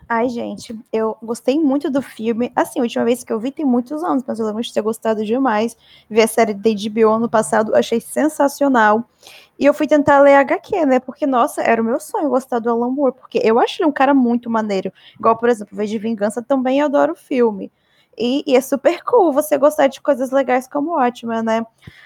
Ai, 0.09 0.29
gente, 0.29 0.77
eu 0.93 1.17
gostei 1.23 1.57
muito 1.61 1.89
do 1.89 2.03
filme. 2.03 2.51
Assim, 2.57 2.81
a 2.81 2.83
última 2.83 3.05
vez 3.05 3.23
que 3.23 3.33
eu 3.33 3.39
vi 3.39 3.53
tem 3.53 3.65
muitos 3.65 4.03
anos, 4.03 4.25
mas 4.27 4.41
eu 4.41 4.47
lembro 4.47 4.61
de 4.61 4.75
ter 4.75 4.83
gostado 4.83 5.25
demais. 5.25 5.77
Vi 6.09 6.21
a 6.21 6.27
série 6.27 6.53
de 6.53 6.91
HBO 6.91 7.11
ano 7.11 7.29
passado, 7.29 7.77
achei 7.77 8.01
sensacional. 8.01 9.09
E 9.57 9.65
eu 9.65 9.73
fui 9.73 9.87
tentar 9.87 10.21
ler 10.21 10.35
HQ, 10.35 10.85
né? 10.85 10.99
Porque, 10.99 11.27
nossa, 11.27 11.63
era 11.63 11.81
o 11.81 11.85
meu 11.85 12.01
sonho 12.01 12.29
gostar 12.29 12.59
do 12.59 12.71
Alan 12.71 12.91
Moore, 12.91 13.15
porque 13.15 13.41
eu 13.45 13.61
acho 13.61 13.81
ele 13.81 13.89
um 13.89 13.93
cara 13.93 14.13
muito 14.13 14.51
maneiro. 14.51 14.93
Igual, 15.17 15.37
por 15.37 15.49
exemplo, 15.49 15.77
Vez 15.77 15.89
de 15.89 15.99
Vingança 15.99 16.43
também 16.43 16.81
adoro 16.81 17.13
o 17.13 17.17
filme. 17.17 17.71
E, 18.19 18.45
e, 18.47 18.57
é 18.57 18.61
super 18.61 19.03
cool 19.05 19.33
você 19.33 19.57
gostar 19.57 19.87
de 19.87 20.01
coisas 20.01 20.31
legais 20.31 20.69
como 20.69 20.99
ótima, 20.99 21.43
né? 21.43 21.65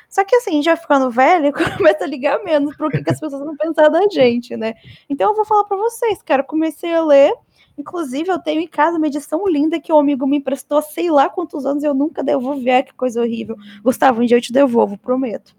Só 0.08 0.24
que 0.24 0.36
assim, 0.36 0.62
já 0.62 0.76
ficando 0.76 1.10
velho, 1.10 1.52
começa 1.76 2.04
a 2.04 2.06
ligar 2.06 2.42
menos 2.44 2.76
pro 2.76 2.90
que, 2.90 3.02
que 3.02 3.10
as 3.10 3.18
pessoas 3.18 3.42
vão 3.42 3.56
pensar 3.56 3.88
da 3.88 4.08
gente, 4.08 4.56
né? 4.56 4.74
Então 5.08 5.30
eu 5.30 5.34
vou 5.36 5.44
falar 5.44 5.64
para 5.64 5.76
vocês, 5.76 6.22
cara, 6.22 6.42
comecei 6.42 6.94
a 6.94 7.02
ler. 7.04 7.34
Inclusive, 7.76 8.30
eu 8.30 8.38
tenho 8.38 8.60
em 8.60 8.68
casa 8.68 8.96
uma 8.96 9.08
edição 9.08 9.44
linda 9.48 9.80
que 9.80 9.92
um 9.92 9.98
amigo 9.98 10.26
me 10.26 10.36
emprestou 10.36 10.80
sei 10.80 11.10
lá 11.10 11.28
quantos 11.28 11.66
anos, 11.66 11.82
eu 11.82 11.92
nunca 11.92 12.22
devolvi, 12.22 12.70
ah, 12.70 12.82
que 12.82 12.94
coisa 12.94 13.20
horrível. 13.20 13.56
Gustavo, 13.82 14.22
um 14.22 14.26
dia 14.26 14.36
eu 14.36 14.40
te 14.40 14.52
devolvo, 14.52 14.96
prometo. 14.96 15.56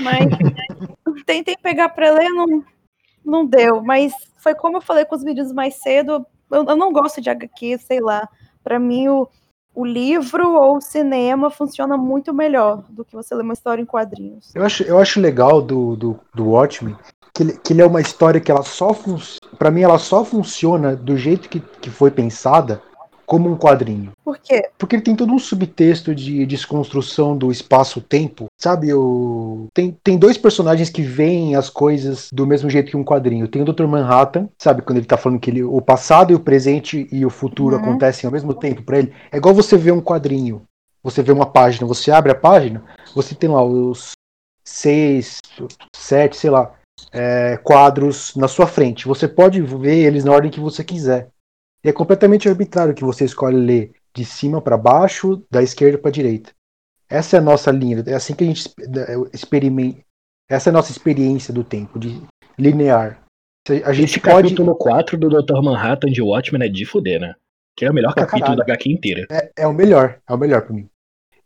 Mas 0.00 0.18
tentei 1.24 1.56
pegar 1.56 1.88
para 1.90 2.10
ler, 2.10 2.28
não, 2.28 2.62
não 3.24 3.46
deu. 3.46 3.82
Mas 3.82 4.12
foi 4.36 4.54
como 4.54 4.76
eu 4.76 4.82
falei 4.82 5.06
com 5.06 5.16
os 5.16 5.24
meninos 5.24 5.52
mais 5.52 5.76
cedo, 5.76 6.26
eu, 6.50 6.64
eu 6.64 6.76
não 6.76 6.92
gosto 6.92 7.20
de 7.20 7.30
HQ, 7.30 7.78
sei 7.78 8.00
lá. 8.00 8.28
Para 8.62 8.78
mim, 8.78 9.08
o, 9.08 9.26
o 9.74 9.84
livro 9.84 10.54
ou 10.54 10.76
o 10.76 10.80
cinema 10.80 11.50
funciona 11.50 11.96
muito 11.96 12.34
melhor 12.34 12.82
do 12.88 13.04
que 13.04 13.14
você 13.14 13.34
ler 13.34 13.42
uma 13.42 13.54
história 13.54 13.80
em 13.82 13.86
quadrinhos. 13.86 14.50
Eu 14.54 14.64
acho, 14.64 14.82
eu 14.82 14.98
acho 14.98 15.20
legal 15.20 15.62
do, 15.62 15.96
do, 15.96 16.20
do 16.34 16.48
Watchmen 16.50 16.96
que 17.32 17.42
ele, 17.42 17.52
que 17.52 17.72
ele 17.72 17.82
é 17.82 17.86
uma 17.86 18.00
história 18.00 18.40
que 18.40 18.50
ela 18.50 18.62
só 18.62 18.90
para 19.58 19.70
mim 19.70 19.82
ela 19.82 19.98
só 19.98 20.24
funciona 20.24 20.96
do 20.96 21.16
jeito 21.16 21.48
que, 21.48 21.60
que 21.60 21.90
foi 21.90 22.10
pensada 22.10 22.82
como 23.30 23.48
um 23.48 23.56
quadrinho. 23.56 24.10
Por 24.24 24.36
quê? 24.38 24.68
Porque 24.76 24.96
ele 24.96 25.04
tem 25.04 25.14
todo 25.14 25.32
um 25.32 25.38
subtexto 25.38 26.12
de 26.12 26.44
desconstrução 26.44 27.38
do 27.38 27.52
espaço-tempo. 27.52 28.46
Sabe, 28.60 28.92
o... 28.92 29.68
tem, 29.72 29.96
tem 30.02 30.18
dois 30.18 30.36
personagens 30.36 30.90
que 30.90 31.00
veem 31.00 31.54
as 31.54 31.70
coisas 31.70 32.28
do 32.32 32.44
mesmo 32.44 32.68
jeito 32.68 32.90
que 32.90 32.96
um 32.96 33.04
quadrinho. 33.04 33.46
Tem 33.46 33.62
o 33.62 33.64
Dr. 33.64 33.86
Manhattan, 33.86 34.48
sabe, 34.58 34.82
quando 34.82 34.98
ele 34.98 35.06
tá 35.06 35.16
falando 35.16 35.38
que 35.38 35.48
ele, 35.48 35.62
o 35.62 35.80
passado 35.80 36.32
e 36.32 36.34
o 36.34 36.40
presente 36.40 37.08
e 37.12 37.24
o 37.24 37.30
futuro 37.30 37.76
uhum. 37.76 37.82
acontecem 37.82 38.26
ao 38.26 38.32
mesmo 38.32 38.52
tempo 38.52 38.82
para 38.82 38.98
ele. 38.98 39.12
É 39.30 39.36
igual 39.36 39.54
você 39.54 39.76
ver 39.76 39.92
um 39.92 40.00
quadrinho. 40.00 40.62
Você 41.00 41.22
vê 41.22 41.30
uma 41.30 41.46
página, 41.46 41.86
você 41.86 42.10
abre 42.10 42.32
a 42.32 42.34
página, 42.34 42.82
você 43.14 43.32
tem 43.32 43.48
lá 43.48 43.62
os 43.62 44.10
seis, 44.64 45.38
sete, 45.94 46.36
sei 46.36 46.50
lá, 46.50 46.72
é, 47.12 47.56
quadros 47.58 48.34
na 48.34 48.48
sua 48.48 48.66
frente. 48.66 49.06
Você 49.06 49.28
pode 49.28 49.62
ver 49.62 49.98
eles 49.98 50.24
na 50.24 50.32
ordem 50.32 50.50
que 50.50 50.58
você 50.58 50.82
quiser. 50.82 51.28
E 51.84 51.88
é 51.88 51.92
completamente 51.92 52.48
arbitrário 52.48 52.94
que 52.94 53.04
você 53.04 53.24
escolhe 53.24 53.56
ler 53.56 53.92
de 54.14 54.24
cima 54.24 54.60
para 54.60 54.76
baixo, 54.76 55.42
da 55.50 55.62
esquerda 55.62 55.98
para 55.98 56.10
direita. 56.10 56.52
Essa 57.08 57.36
é 57.36 57.38
a 57.38 57.42
nossa 57.42 57.70
linha, 57.70 58.02
é 58.06 58.14
assim 58.14 58.34
que 58.34 58.44
a 58.44 58.46
gente 58.46 58.72
experimenta. 59.32 60.00
Essa 60.48 60.68
é 60.68 60.70
a 60.70 60.74
nossa 60.74 60.90
experiência 60.90 61.54
do 61.54 61.64
tempo, 61.64 61.98
de 61.98 62.20
linear. 62.58 63.22
A 63.84 63.92
gente 63.92 64.10
Esse 64.10 64.20
pode... 64.20 64.48
capítulo 64.48 64.74
4 64.74 65.16
do 65.16 65.28
Dr. 65.28 65.62
Manhattan 65.62 66.10
de 66.10 66.22
Watchmen 66.22 66.66
é 66.66 66.68
de 66.68 66.84
fuder, 66.84 67.20
né? 67.20 67.34
Que 67.76 67.84
é 67.84 67.90
o 67.90 67.94
melhor 67.94 68.14
pra 68.14 68.26
capítulo 68.26 68.56
caralho. 68.56 68.66
da 68.66 68.74
HQ 68.74 68.90
inteira. 68.90 69.26
É, 69.30 69.50
é 69.58 69.66
o 69.66 69.72
melhor, 69.72 70.18
é 70.28 70.34
o 70.34 70.38
melhor 70.38 70.62
para 70.62 70.74
mim. 70.74 70.88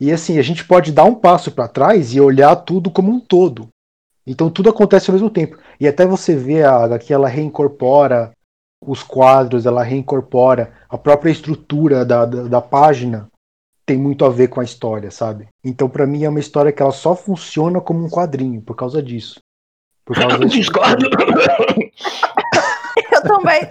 E 0.00 0.10
assim, 0.10 0.38
a 0.38 0.42
gente 0.42 0.64
pode 0.66 0.92
dar 0.92 1.04
um 1.04 1.14
passo 1.14 1.52
para 1.52 1.68
trás 1.68 2.14
e 2.14 2.20
olhar 2.20 2.56
tudo 2.56 2.90
como 2.90 3.12
um 3.12 3.20
todo. 3.20 3.68
Então 4.26 4.50
tudo 4.50 4.70
acontece 4.70 5.10
ao 5.10 5.14
mesmo 5.14 5.30
tempo. 5.30 5.58
E 5.78 5.86
até 5.86 6.06
você 6.06 6.34
vê 6.34 6.62
a 6.62 6.76
HQ, 6.84 7.12
ela 7.12 7.28
reincorpora 7.28 8.32
os 8.86 9.02
quadros, 9.02 9.66
ela 9.66 9.82
reincorpora 9.82 10.72
a 10.88 10.98
própria 10.98 11.30
estrutura 11.30 12.04
da, 12.04 12.24
da, 12.24 12.42
da 12.44 12.60
página 12.60 13.28
tem 13.86 13.98
muito 13.98 14.24
a 14.24 14.30
ver 14.30 14.48
com 14.48 14.60
a 14.60 14.64
história, 14.64 15.10
sabe? 15.10 15.48
Então, 15.62 15.88
para 15.88 16.06
mim, 16.06 16.24
é 16.24 16.28
uma 16.28 16.40
história 16.40 16.72
que 16.72 16.82
ela 16.82 16.92
só 16.92 17.14
funciona 17.14 17.80
como 17.80 18.04
um 18.04 18.08
quadrinho 18.08 18.62
por 18.62 18.74
causa 18.74 19.02
disso. 19.02 19.40
Por 20.04 20.16
causa 20.16 20.38
desse 20.40 20.58
Discordo! 20.58 21.06
Eu 23.12 23.22
também. 23.22 23.70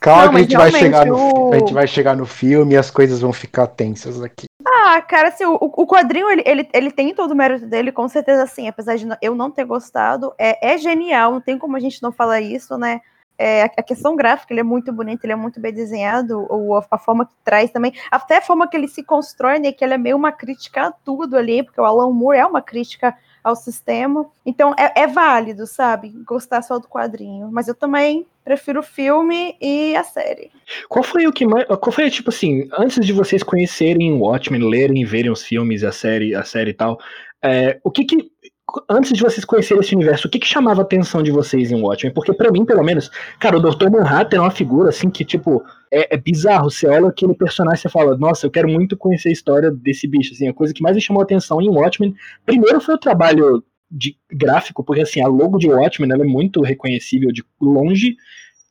Calma 0.00 0.24
Não, 0.24 0.32
que 0.32 0.36
a 0.36 0.40
gente, 0.42 0.56
vai 0.56 0.72
chegar 0.72 1.06
no, 1.06 1.52
a 1.52 1.58
gente 1.58 1.74
vai 1.74 1.86
chegar 1.86 2.16
no 2.16 2.26
filme 2.26 2.74
e 2.74 2.76
as 2.76 2.90
coisas 2.90 3.20
vão 3.20 3.32
ficar 3.32 3.66
tensas 3.66 4.22
aqui. 4.22 4.46
Ah, 4.92 5.00
cara, 5.00 5.28
assim, 5.28 5.44
o, 5.44 5.56
o 5.60 5.86
quadrinho, 5.86 6.28
ele, 6.28 6.42
ele, 6.44 6.68
ele 6.74 6.90
tem 6.90 7.14
todo 7.14 7.30
o 7.30 7.36
mérito 7.36 7.64
dele, 7.64 7.92
com 7.92 8.08
certeza, 8.08 8.42
assim, 8.42 8.66
apesar 8.66 8.96
de 8.96 9.06
eu 9.22 9.36
não 9.36 9.48
ter 9.48 9.64
gostado, 9.64 10.34
é, 10.36 10.74
é 10.74 10.76
genial, 10.76 11.30
não 11.30 11.40
tem 11.40 11.56
como 11.56 11.76
a 11.76 11.80
gente 11.80 12.02
não 12.02 12.10
falar 12.10 12.40
isso, 12.40 12.76
né? 12.76 13.00
É, 13.38 13.62
a 13.62 13.82
questão 13.84 14.16
gráfica, 14.16 14.52
ele 14.52 14.58
é 14.60 14.64
muito 14.64 14.92
bonito, 14.92 15.24
ele 15.24 15.32
é 15.32 15.36
muito 15.36 15.60
bem 15.60 15.72
desenhado, 15.72 16.44
ou 16.50 16.76
a, 16.76 16.84
a, 16.90 16.98
forma 16.98 17.24
que 17.24 17.32
traz 17.44 17.70
também, 17.70 17.92
até 18.10 18.38
a 18.38 18.42
forma 18.42 18.66
que 18.66 18.76
ele 18.76 18.88
se 18.88 19.04
constrói, 19.04 19.60
né, 19.60 19.70
que 19.70 19.84
ele 19.84 19.94
é 19.94 19.98
meio 19.98 20.16
uma 20.16 20.32
crítica 20.32 20.88
a 20.88 20.90
tudo 20.90 21.36
ali, 21.36 21.62
porque 21.62 21.80
o 21.80 21.84
Alan 21.84 22.12
Moore 22.12 22.38
é 22.38 22.44
uma 22.44 22.60
crítica 22.60 23.16
ao 23.42 23.56
sistema. 23.56 24.26
Então 24.44 24.74
é, 24.78 25.02
é 25.02 25.06
válido, 25.06 25.66
sabe? 25.66 26.10
Gostar 26.26 26.62
só 26.62 26.78
do 26.78 26.88
quadrinho. 26.88 27.50
Mas 27.50 27.68
eu 27.68 27.74
também 27.74 28.26
prefiro 28.44 28.80
o 28.80 28.84
filme 28.84 29.56
e 29.60 29.94
a 29.96 30.02
série. 30.04 30.50
Qual 30.88 31.02
foi 31.02 31.26
o 31.26 31.32
que 31.32 31.46
mais. 31.46 31.66
Qual 31.66 31.92
foi, 31.92 32.10
tipo 32.10 32.30
assim, 32.30 32.68
antes 32.72 33.04
de 33.04 33.12
vocês 33.12 33.42
conhecerem 33.42 34.12
o 34.12 34.20
Watchmen, 34.20 34.68
lerem, 34.68 35.04
verem 35.04 35.30
os 35.30 35.42
filmes, 35.42 35.84
a 35.84 35.92
série, 35.92 36.34
a 36.34 36.44
série 36.44 36.70
e 36.70 36.74
tal, 36.74 36.98
é, 37.42 37.80
o 37.82 37.90
que 37.90 38.04
que 38.04 38.30
antes 38.88 39.12
de 39.12 39.22
vocês 39.22 39.44
conhecerem 39.44 39.80
esse 39.80 39.94
universo, 39.94 40.28
o 40.28 40.30
que, 40.30 40.38
que 40.38 40.46
chamava 40.46 40.80
a 40.80 40.84
atenção 40.84 41.22
de 41.22 41.30
vocês 41.30 41.70
em 41.70 41.80
Watchmen? 41.80 42.12
Porque 42.14 42.32
para 42.32 42.50
mim, 42.50 42.64
pelo 42.64 42.82
menos, 42.82 43.10
cara, 43.38 43.56
o 43.56 43.60
Dr. 43.60 43.90
Manhattan 43.90 44.36
é 44.36 44.40
uma 44.40 44.50
figura 44.50 44.90
assim 44.90 45.10
que, 45.10 45.24
tipo, 45.24 45.62
é, 45.90 46.14
é, 46.14 46.16
bizarro. 46.16 46.70
Você 46.70 46.86
olha 46.86 47.08
aquele 47.08 47.34
personagem 47.34 47.82
e 47.86 47.90
fala, 47.90 48.16
nossa, 48.16 48.46
eu 48.46 48.50
quero 48.50 48.68
muito 48.68 48.96
conhecer 48.96 49.28
a 49.28 49.32
história 49.32 49.70
desse 49.70 50.06
bicho. 50.06 50.32
Assim, 50.32 50.48
a 50.48 50.54
coisa 50.54 50.72
que 50.72 50.82
mais 50.82 50.94
me 50.94 51.02
chamou 51.02 51.20
a 51.20 51.24
atenção 51.24 51.60
em 51.60 51.68
Watchmen, 51.68 52.14
primeiro 52.44 52.80
foi 52.80 52.94
o 52.94 52.98
trabalho 52.98 53.62
de 53.90 54.16
gráfico, 54.30 54.84
porque 54.84 55.02
assim, 55.02 55.20
a 55.20 55.26
logo 55.26 55.58
de 55.58 55.68
Watchmen 55.68 56.12
é 56.12 56.24
muito 56.24 56.62
reconhecível 56.62 57.32
de 57.32 57.42
longe, 57.60 58.16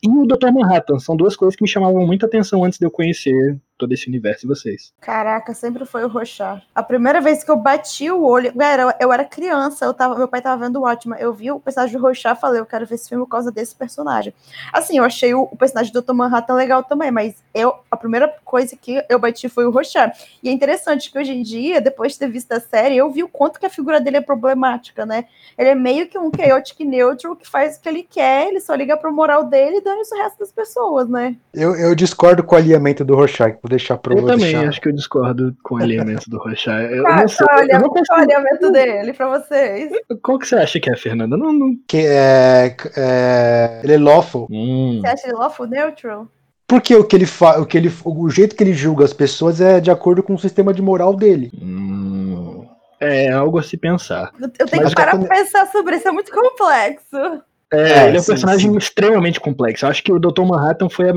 e 0.01 0.09
o 0.09 0.25
Dr. 0.25 0.51
Manhattan. 0.53 0.97
São 0.99 1.15
duas 1.15 1.35
coisas 1.35 1.55
que 1.55 1.63
me 1.63 1.69
chamavam 1.69 2.05
muita 2.05 2.25
atenção 2.25 2.63
antes 2.63 2.79
de 2.79 2.85
eu 2.85 2.91
conhecer 2.91 3.59
todo 3.79 3.93
esse 3.93 4.07
universo 4.07 4.41
de 4.41 4.47
vocês. 4.47 4.93
Caraca, 4.99 5.53
sempre 5.53 5.85
foi 5.85 6.03
o 6.03 6.07
Rochar. 6.07 6.61
A 6.75 6.83
primeira 6.83 7.21
vez 7.21 7.43
que 7.43 7.49
eu 7.49 7.55
bati 7.55 8.11
o 8.11 8.21
olho, 8.23 8.53
galera, 8.53 8.95
eu, 8.99 9.11
era 9.11 9.23
criança, 9.23 9.85
eu 9.85 9.93
tava, 9.93 10.15
meu 10.15 10.27
pai 10.27 10.41
tava 10.41 10.65
vendo 10.65 10.75
o 10.75 10.81
Watchmen, 10.81 11.19
eu 11.19 11.33
vi 11.33 11.49
o 11.49 11.59
personagem 11.59 11.97
do 11.97 12.01
Rochar, 12.01 12.39
falei, 12.39 12.59
eu 12.59 12.65
quero 12.65 12.85
ver 12.85 12.95
esse 12.95 13.07
filme 13.07 13.23
por 13.23 13.31
causa 13.31 13.51
desse 13.51 13.73
personagem. 13.73 14.33
Assim, 14.73 14.97
eu 14.97 15.03
achei 15.03 15.33
o, 15.33 15.43
o 15.43 15.55
personagem 15.55 15.93
do 15.93 16.01
Dr. 16.01 16.13
Manhattan 16.13 16.55
legal 16.55 16.83
também, 16.83 17.09
mas 17.09 17.41
eu, 17.53 17.73
a 17.89 17.95
primeira 17.95 18.27
coisa 18.43 18.75
que 18.75 19.03
eu 19.09 19.17
bati 19.17 19.47
foi 19.47 19.65
o 19.65 19.71
Rochar. 19.71 20.13
E 20.43 20.49
é 20.49 20.51
interessante 20.51 21.09
que 21.09 21.17
hoje 21.17 21.31
em 21.31 21.41
dia, 21.41 21.79
depois 21.79 22.13
de 22.13 22.19
ter 22.19 22.29
visto 22.29 22.51
a 22.51 22.59
série, 22.59 22.97
eu 22.97 23.09
vi 23.09 23.23
o 23.23 23.29
quanto 23.29 23.59
que 23.59 23.65
a 23.65 23.69
figura 23.69 24.01
dele 24.01 24.17
é 24.17 24.21
problemática, 24.21 25.05
né? 25.05 25.25
Ele 25.57 25.69
é 25.69 25.75
meio 25.75 26.07
que 26.07 26.17
um 26.17 26.29
chaotic 26.35 26.81
neutral 26.81 27.35
que 27.35 27.47
faz 27.47 27.77
o 27.77 27.81
que 27.81 27.87
ele 27.87 28.03
quer, 28.03 28.49
ele 28.49 28.59
só 28.59 28.75
liga 28.75 28.97
pro 28.97 29.13
moral 29.13 29.45
dele 29.45 29.77
e 29.77 29.81
dane-se 29.81 30.13
o 30.13 30.17
resto 30.17 30.39
das 30.39 30.51
pessoas, 30.51 31.07
né? 31.07 31.35
Eu, 31.53 31.75
eu 31.75 31.95
discordo 31.95 32.43
com 32.43 32.55
o 32.55 32.57
alinhamento 32.57 33.05
do 33.05 33.15
Rorschach, 33.15 33.57
vou 33.69 33.77
deixar 33.77 33.97
pro 33.97 34.17
Eu 34.17 34.25
também 34.25 34.51
deixar... 34.51 34.67
acho 34.67 34.81
que 34.81 34.89
eu 34.89 34.93
discordo 34.93 35.55
com 35.63 35.75
o 35.75 35.77
alinhamento 35.77 36.29
do 36.29 36.37
Rorschach. 36.37 36.91
Eu 36.91 37.03
não 37.03 37.27
sei, 37.27 37.47
olha, 37.51 37.73
eu 37.73 37.79
não 37.79 37.89
consigo... 37.89 38.13
o 38.13 38.21
alinhamento 38.21 38.71
dele 38.71 39.13
pra 39.13 39.39
vocês. 39.39 39.91
Qual 40.23 40.39
que 40.39 40.47
você 40.47 40.55
acha 40.55 40.79
que 40.79 40.89
é, 40.89 40.95
Fernanda? 40.95 41.37
Não, 41.37 41.53
não... 41.53 41.75
Que 41.87 42.05
é, 42.07 42.75
é... 42.97 43.81
Ele 43.83 43.93
é 43.93 43.97
lawful. 43.99 44.47
Hum. 44.49 44.99
Você 45.01 45.07
acha 45.07 45.27
ele 45.27 45.37
lawful 45.37 45.67
neutral? 45.67 46.27
Porque 46.67 46.95
o 46.95 47.03
que 47.03 47.15
ele 47.15 47.25
fa... 47.25 47.59
o 47.59 47.65
que 47.65 47.77
ele 47.77 47.91
o 48.03 48.29
jeito 48.29 48.55
que 48.55 48.63
ele 48.63 48.73
julga 48.73 49.05
as 49.05 49.13
pessoas 49.13 49.61
é 49.61 49.79
de 49.79 49.91
acordo 49.91 50.23
com 50.23 50.33
o 50.33 50.39
sistema 50.39 50.73
de 50.73 50.81
moral 50.81 51.15
dele. 51.15 51.51
Hum. 51.61 52.65
É 52.99 53.31
algo 53.31 53.57
a 53.57 53.63
se 53.63 53.77
pensar. 53.77 54.31
Eu 54.41 54.49
tenho 54.49 54.83
Mas 54.83 54.93
que 54.93 54.95
parar 54.95 55.17
pra 55.17 55.29
pensar 55.29 55.65
sobre 55.67 55.95
isso, 55.95 56.07
é 56.07 56.11
muito 56.11 56.31
complexo. 56.31 57.41
É, 57.71 57.81
é 57.81 58.07
ele 58.07 58.17
é 58.17 58.19
um 58.19 58.23
sim, 58.23 58.31
personagem 58.31 58.71
sim. 58.71 58.77
extremamente 58.77 59.39
complexo. 59.39 59.85
Eu 59.85 59.89
acho 59.89 60.03
que 60.03 60.11
o 60.11 60.19
Dr. 60.19 60.41
Manhattan 60.41 60.89
foi 60.89 61.09
a. 61.09 61.13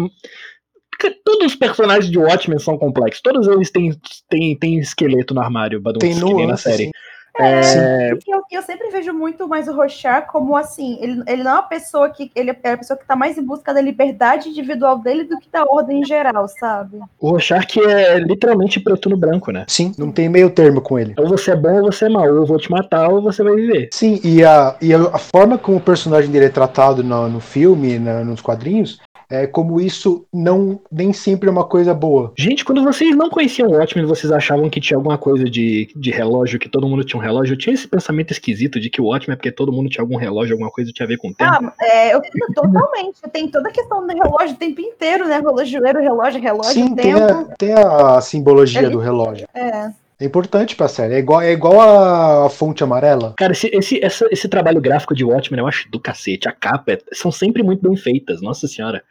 Todos 1.24 1.46
os 1.46 1.54
personagens 1.54 2.10
de 2.10 2.18
Watchmen 2.18 2.58
são 2.58 2.78
complexos. 2.78 3.22
Todos 3.22 3.46
eles 3.48 3.70
têm, 3.70 3.92
têm, 4.28 4.56
têm 4.56 4.78
esqueleto 4.78 5.34
no 5.34 5.40
armário, 5.40 5.80
Badum, 5.80 5.98
tem 5.98 6.14
nem 6.14 6.46
na 6.46 6.56
série. 6.56 6.84
Sim. 6.84 6.90
É, 7.38 7.60
é... 7.60 8.12
Eu, 8.12 8.42
eu, 8.50 8.62
sempre 8.62 8.90
vejo 8.90 9.12
muito 9.12 9.48
mais 9.48 9.66
o 9.66 9.74
Rochar 9.74 10.26
como 10.26 10.54
assim, 10.54 10.98
ele, 11.00 11.22
ele 11.26 11.42
não 11.42 11.50
é 11.50 11.54
uma 11.54 11.62
pessoa 11.62 12.10
que 12.10 12.30
ele 12.34 12.50
é 12.50 12.72
a 12.72 12.76
pessoa 12.76 12.96
que 12.96 13.04
está 13.04 13.16
mais 13.16 13.38
em 13.38 13.42
busca 13.42 13.72
da 13.72 13.80
liberdade 13.80 14.50
individual 14.50 14.98
dele 14.98 15.24
do 15.24 15.38
que 15.38 15.48
da 15.50 15.64
ordem 15.64 16.00
em 16.00 16.04
geral, 16.04 16.46
sabe? 16.46 16.98
O 17.18 17.30
Rochar 17.30 17.66
que 17.66 17.80
é 17.80 18.18
literalmente 18.18 18.78
preto 18.80 19.08
no 19.08 19.16
branco, 19.16 19.50
né? 19.50 19.64
Sim, 19.66 19.94
não 19.96 20.12
tem 20.12 20.28
meio 20.28 20.50
termo 20.50 20.82
com 20.82 20.98
ele. 20.98 21.14
Ou 21.18 21.26
você 21.26 21.52
é 21.52 21.56
bom 21.56 21.76
ou 21.76 21.90
você 21.90 22.04
é 22.04 22.08
mau, 22.08 22.24
ou 22.24 22.36
eu 22.36 22.46
vou 22.46 22.58
te 22.58 22.70
matar 22.70 23.08
ou 23.08 23.22
você 23.22 23.42
vai 23.42 23.54
viver. 23.54 23.88
Sim, 23.92 24.20
e 24.22 24.44
a, 24.44 24.76
e 24.80 24.92
a, 24.92 25.18
forma 25.18 25.56
como 25.56 25.78
o 25.78 25.80
personagem 25.80 26.30
dele 26.30 26.46
é 26.46 26.50
tratado 26.50 27.02
no, 27.02 27.28
no 27.28 27.40
filme, 27.40 27.98
na, 27.98 28.22
nos 28.22 28.42
quadrinhos, 28.42 29.00
é, 29.32 29.46
como 29.46 29.80
isso 29.80 30.26
não 30.30 30.78
nem 30.92 31.10
sempre 31.10 31.48
é 31.48 31.52
uma 31.52 31.64
coisa 31.64 31.94
boa. 31.94 32.34
Gente, 32.36 32.66
quando 32.66 32.84
vocês 32.84 33.16
não 33.16 33.30
conheciam 33.30 33.70
o 33.70 33.72
Watchmen, 33.72 34.04
vocês 34.04 34.30
achavam 34.30 34.68
que 34.68 34.78
tinha 34.78 34.98
alguma 34.98 35.16
coisa 35.16 35.44
de, 35.44 35.88
de 35.96 36.10
relógio, 36.10 36.58
que 36.58 36.68
todo 36.68 36.86
mundo 36.86 37.02
tinha 37.02 37.18
um 37.18 37.22
relógio? 37.22 37.54
Eu 37.54 37.58
tinha 37.58 37.72
esse 37.72 37.88
pensamento 37.88 38.30
esquisito 38.30 38.78
de 38.78 38.90
que 38.90 39.00
o 39.00 39.06
Watchmen 39.06 39.32
é 39.32 39.36
porque 39.36 39.50
todo 39.50 39.72
mundo 39.72 39.88
tinha 39.88 40.02
algum 40.02 40.16
relógio, 40.16 40.52
alguma 40.52 40.70
coisa 40.70 40.92
tinha 40.92 41.06
a 41.06 41.08
ver 41.08 41.16
com 41.16 41.28
o 41.28 41.34
tempo. 41.34 41.50
Ah, 41.50 41.72
é, 41.80 42.14
eu, 42.14 42.20
totalmente. 42.54 43.22
tem 43.32 43.48
toda 43.48 43.70
a 43.70 43.72
questão 43.72 44.06
do 44.06 44.12
relógio 44.12 44.54
o 44.54 44.58
tempo 44.58 44.82
inteiro, 44.82 45.26
né? 45.26 45.38
Relojoeiro, 45.38 46.00
relógio, 46.00 46.42
relógio, 46.42 46.72
Sim, 46.74 46.94
tempo. 46.94 47.02
Tem 47.02 47.22
a, 47.22 47.44
tem 47.58 47.72
a 47.72 48.20
simbologia 48.20 48.82
Ele, 48.82 48.90
do 48.90 48.98
relógio. 48.98 49.48
É. 49.54 49.90
É 50.20 50.24
importante 50.26 50.76
pra 50.76 50.88
série. 50.88 51.14
É 51.14 51.18
igual, 51.18 51.40
é 51.40 51.52
igual 51.52 51.80
a, 51.80 52.46
a 52.46 52.50
fonte 52.50 52.84
amarela. 52.84 53.34
Cara, 53.36 53.52
esse, 53.52 53.68
esse, 53.72 54.04
essa, 54.04 54.28
esse 54.30 54.46
trabalho 54.46 54.80
gráfico 54.80 55.14
de 55.14 55.24
Watchmen 55.24 55.58
eu 55.58 55.66
acho 55.66 55.90
do 55.90 55.98
cacete. 55.98 56.48
A 56.48 56.52
capa 56.52 56.92
é, 56.92 56.98
são 57.12 57.32
sempre 57.32 57.62
muito 57.62 57.82
bem 57.82 57.96
feitas, 57.96 58.40
nossa 58.40 58.68
senhora. 58.68 59.02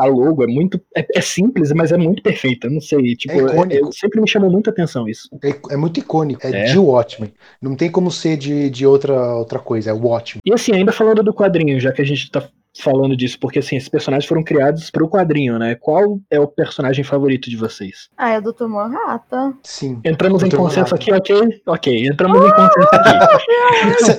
A 0.00 0.06
logo 0.06 0.42
é 0.42 0.46
muito. 0.46 0.80
É, 0.96 1.06
é 1.14 1.20
simples, 1.20 1.72
mas 1.72 1.92
é 1.92 1.96
muito 1.96 2.22
perfeita. 2.22 2.68
Não 2.68 2.80
sei. 2.80 3.14
Tipo, 3.16 3.32
É 3.48 3.76
é- 3.78 3.92
sempre 3.92 4.20
me 4.20 4.28
chamou 4.28 4.50
muita 4.50 4.70
atenção 4.70 5.08
isso. 5.08 5.28
É, 5.42 5.74
é 5.74 5.76
muito 5.76 6.00
icônico. 6.00 6.46
É, 6.46 6.50
É. 6.50 6.64
de 6.72 6.78
Watchmen. 6.78 7.32
Não 7.60 7.74
tem 7.76 7.90
como 7.90 8.10
ser 8.10 8.36
de, 8.36 8.70
de 8.70 8.86
outra, 8.86 9.34
outra 9.36 9.58
coisa. 9.58 9.90
É 9.90 9.92
Watchmen. 9.92 10.40
E 10.44 10.52
assim, 10.52 10.72
ainda 10.72 10.92
falando 10.92 11.22
do 11.22 11.32
quadrinho, 11.34 11.78
já 11.80 11.92
que 11.92 12.02
a 12.02 12.04
gente 12.04 12.30
tá 12.30 12.48
falando 12.80 13.16
disso, 13.16 13.38
porque 13.40 13.58
assim, 13.60 13.76
esses 13.76 13.88
personagens 13.88 14.26
foram 14.28 14.42
criados 14.42 14.90
pro 14.90 15.08
quadrinho, 15.08 15.58
né? 15.58 15.74
Qual 15.74 16.18
é 16.30 16.38
o 16.40 16.46
personagem 16.46 17.04
favorito 17.04 17.48
de 17.50 17.56
vocês? 17.56 18.08
Ah, 18.16 18.30
é 18.30 18.38
o 18.38 18.42
Dr. 18.42 18.66
Manhattan. 18.66 19.54
Sim. 19.62 20.00
Entramos 20.04 20.42
em 20.42 20.50
consenso 20.50 20.94
Manhattan. 20.94 20.96
aqui, 20.96 21.12
ok? 21.12 21.62
Ok, 21.66 22.06
entramos 22.08 22.38
em 22.38 22.50
consenso 22.50 22.88
aqui. 22.92 23.10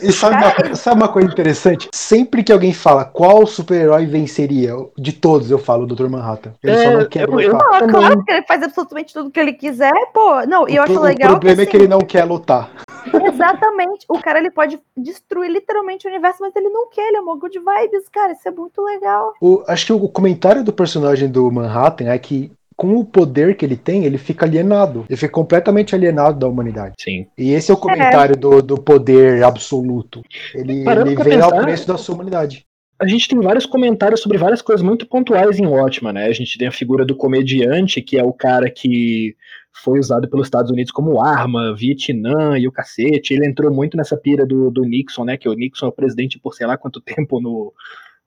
E 0.07 0.11
sabe 0.11 0.35
uma, 0.35 0.75
sabe 0.75 1.01
uma 1.01 1.07
coisa 1.09 1.29
interessante? 1.29 1.89
Sempre 1.93 2.43
que 2.43 2.51
alguém 2.51 2.73
fala 2.73 3.03
qual 3.05 3.45
super-herói 3.45 4.05
venceria, 4.05 4.73
de 4.97 5.11
todos 5.13 5.51
eu 5.51 5.57
falo 5.59 5.85
Dr. 5.85 6.07
Manhattan. 6.07 6.53
Ele 6.63 6.75
só 6.77 6.83
É, 6.83 6.97
não 6.97 7.05
quer 7.05 7.27
eu- 7.27 7.39
eu- 7.39 7.51
lutar. 7.53 7.67
Ah, 7.73 7.79
Também. 7.79 7.95
claro 7.95 8.23
que 8.25 8.31
ele 8.31 8.41
faz 8.43 8.63
absolutamente 8.63 9.13
tudo 9.13 9.29
que 9.31 9.39
ele 9.39 9.53
quiser, 9.53 9.91
pô. 10.13 10.41
Não, 10.47 10.67
e 10.67 10.75
eu 10.75 10.81
o, 10.81 10.85
acho 10.85 10.99
legal 10.99 11.29
o 11.29 11.31
problema 11.33 11.55
que, 11.57 11.61
é 11.61 11.65
que 11.65 11.77
ele 11.77 11.87
não 11.87 11.99
quer 11.99 12.23
lutar. 12.23 12.69
exatamente, 13.45 14.05
o 14.09 14.19
cara 14.19 14.39
ele 14.39 14.51
pode 14.51 14.79
destruir 14.95 15.49
literalmente 15.51 16.07
o 16.07 16.09
universo, 16.09 16.39
mas 16.41 16.55
ele 16.55 16.69
não 16.69 16.89
quer, 16.89 17.07
ele 17.07 17.17
é 17.17 17.21
uma 17.21 17.35
good 17.37 17.57
vibes, 17.57 18.07
cara, 18.11 18.33
isso 18.33 18.47
é 18.47 18.51
muito 18.51 18.81
legal. 18.81 19.33
O- 19.41 19.63
acho 19.67 19.85
que 19.85 19.93
o 19.93 20.07
comentário 20.09 20.63
do 20.63 20.73
personagem 20.73 21.29
do 21.29 21.51
Manhattan 21.51 22.05
é 22.09 22.17
que 22.17 22.51
com 22.75 22.95
o 22.95 23.05
poder 23.05 23.55
que 23.55 23.63
ele 23.63 23.75
tem, 23.77 24.05
ele 24.05 24.17
fica 24.17 24.43
alienado. 24.45 25.05
Ele 25.07 25.15
fica 25.17 25.31
completamente 25.31 25.93
alienado 25.93 26.39
da 26.39 26.47
humanidade. 26.47 26.95
Sim. 26.99 27.27
E 27.37 27.51
esse 27.51 27.69
é 27.69 27.73
o 27.73 27.77
comentário 27.77 28.35
do, 28.35 28.59
do 28.59 28.75
poder 28.81 29.43
absoluto. 29.43 30.23
Ele, 30.55 30.83
Parando 30.83 31.11
ele 31.11 31.23
vem 31.23 31.39
ao 31.39 31.51
pensar- 31.51 31.61
preço 31.63 31.87
da 31.87 31.97
sua 31.97 32.15
humanidade. 32.15 32.65
A 32.99 33.05
gente 33.07 33.27
tem 33.27 33.39
vários 33.39 33.65
comentários 33.67 34.21
sobre 34.21 34.37
várias 34.39 34.61
coisas 34.63 34.83
muito 34.83 35.07
pontuais 35.07 35.59
em 35.59 35.65
Watchmen, 35.67 36.13
né? 36.13 36.25
A 36.25 36.33
gente 36.33 36.57
tem 36.57 36.67
a 36.67 36.71
figura 36.71 37.05
do 37.05 37.15
comediante, 37.15 38.01
que 38.01 38.17
é 38.17 38.23
o 38.23 38.33
cara 38.33 38.69
que 38.69 39.35
foi 39.73 39.99
usado 39.99 40.29
pelos 40.29 40.47
Estados 40.47 40.71
Unidos 40.71 40.91
como 40.91 41.21
arma, 41.23 41.75
Vietnã 41.75 42.57
e 42.57 42.67
o 42.67 42.71
cacete. 42.71 43.33
Ele 43.33 43.47
entrou 43.47 43.71
muito 43.73 43.95
nessa 43.97 44.17
pira 44.17 44.45
do, 44.45 44.69
do 44.69 44.83
Nixon, 44.83 45.25
né? 45.25 45.37
Que 45.37 45.47
o 45.49 45.53
Nixon 45.53 45.85
é 45.87 45.89
o 45.89 45.93
presidente 45.93 46.39
por 46.39 46.53
sei 46.53 46.67
lá 46.67 46.77
quanto 46.77 46.99
tempo 47.01 47.39
no, 47.41 47.73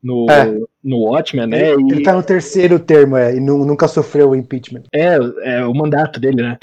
no, 0.03 0.27
É. 0.31 0.59
no 0.83 0.99
Watchmen, 1.05 1.47
né? 1.47 1.71
Ele, 1.73 1.83
E 1.83 1.93
ele 1.93 2.03
tá 2.03 2.15
no 2.15 2.23
terceiro 2.23 2.79
termo, 2.79 3.17
é, 3.17 3.37
e 3.37 3.41
nu- 3.41 3.65
nunca 3.65 3.87
sofreu 3.89 4.31
o 4.31 4.37
impeachment. 4.37 4.83
é, 4.93 5.17
é 5.43 5.65
o 5.67 5.75
mandato 5.75 6.19
dele, 6.19 6.43
né? 6.43 6.59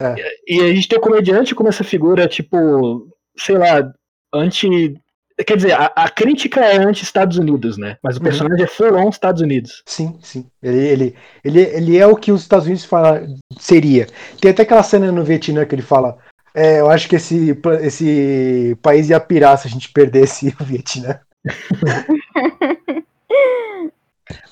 É. 0.00 0.14
E 0.46 0.60
a 0.60 0.72
gente 0.74 0.88
tem 0.88 0.98
o 0.98 1.02
comediante 1.02 1.54
como 1.54 1.68
essa 1.68 1.82
figura, 1.84 2.28
tipo, 2.28 3.08
sei 3.36 3.58
lá, 3.58 3.92
anti. 4.32 4.94
Quer 5.46 5.56
dizer, 5.56 5.72
a, 5.72 5.86
a 5.94 6.08
crítica 6.10 6.60
é 6.64 6.78
anti-Estados 6.78 7.38
Unidos, 7.38 7.78
né? 7.78 7.96
Mas 8.02 8.16
o 8.16 8.18
Uhum. 8.18 8.24
personagem 8.24 8.64
é 8.64 8.66
full 8.66 8.94
on 8.96 9.08
Estados 9.08 9.40
Unidos. 9.40 9.82
Sim, 9.86 10.18
sim. 10.20 10.46
Ele, 10.62 10.78
ele, 10.78 11.14
ele, 11.44 11.60
ele 11.60 11.96
é 11.98 12.06
o 12.06 12.16
que 12.16 12.32
os 12.32 12.42
Estados 12.42 12.66
Unidos 12.66 12.84
fala, 12.84 13.24
seria. 13.58 14.06
Tem 14.40 14.50
até 14.50 14.62
aquela 14.62 14.82
cena 14.82 15.12
no 15.12 15.22
Vietnã 15.24 15.64
que 15.64 15.74
ele 15.74 15.82
fala. 15.82 16.18
É, 16.54 16.80
eu 16.80 16.90
acho 16.90 17.08
que 17.08 17.14
esse, 17.16 17.56
esse 17.82 18.76
país 18.82 19.10
ia 19.10 19.20
pirar 19.20 19.56
se 19.58 19.68
a 19.68 19.70
gente 19.70 19.92
perdesse 19.92 20.54
o 20.60 20.64
Vietnã. 20.64 21.20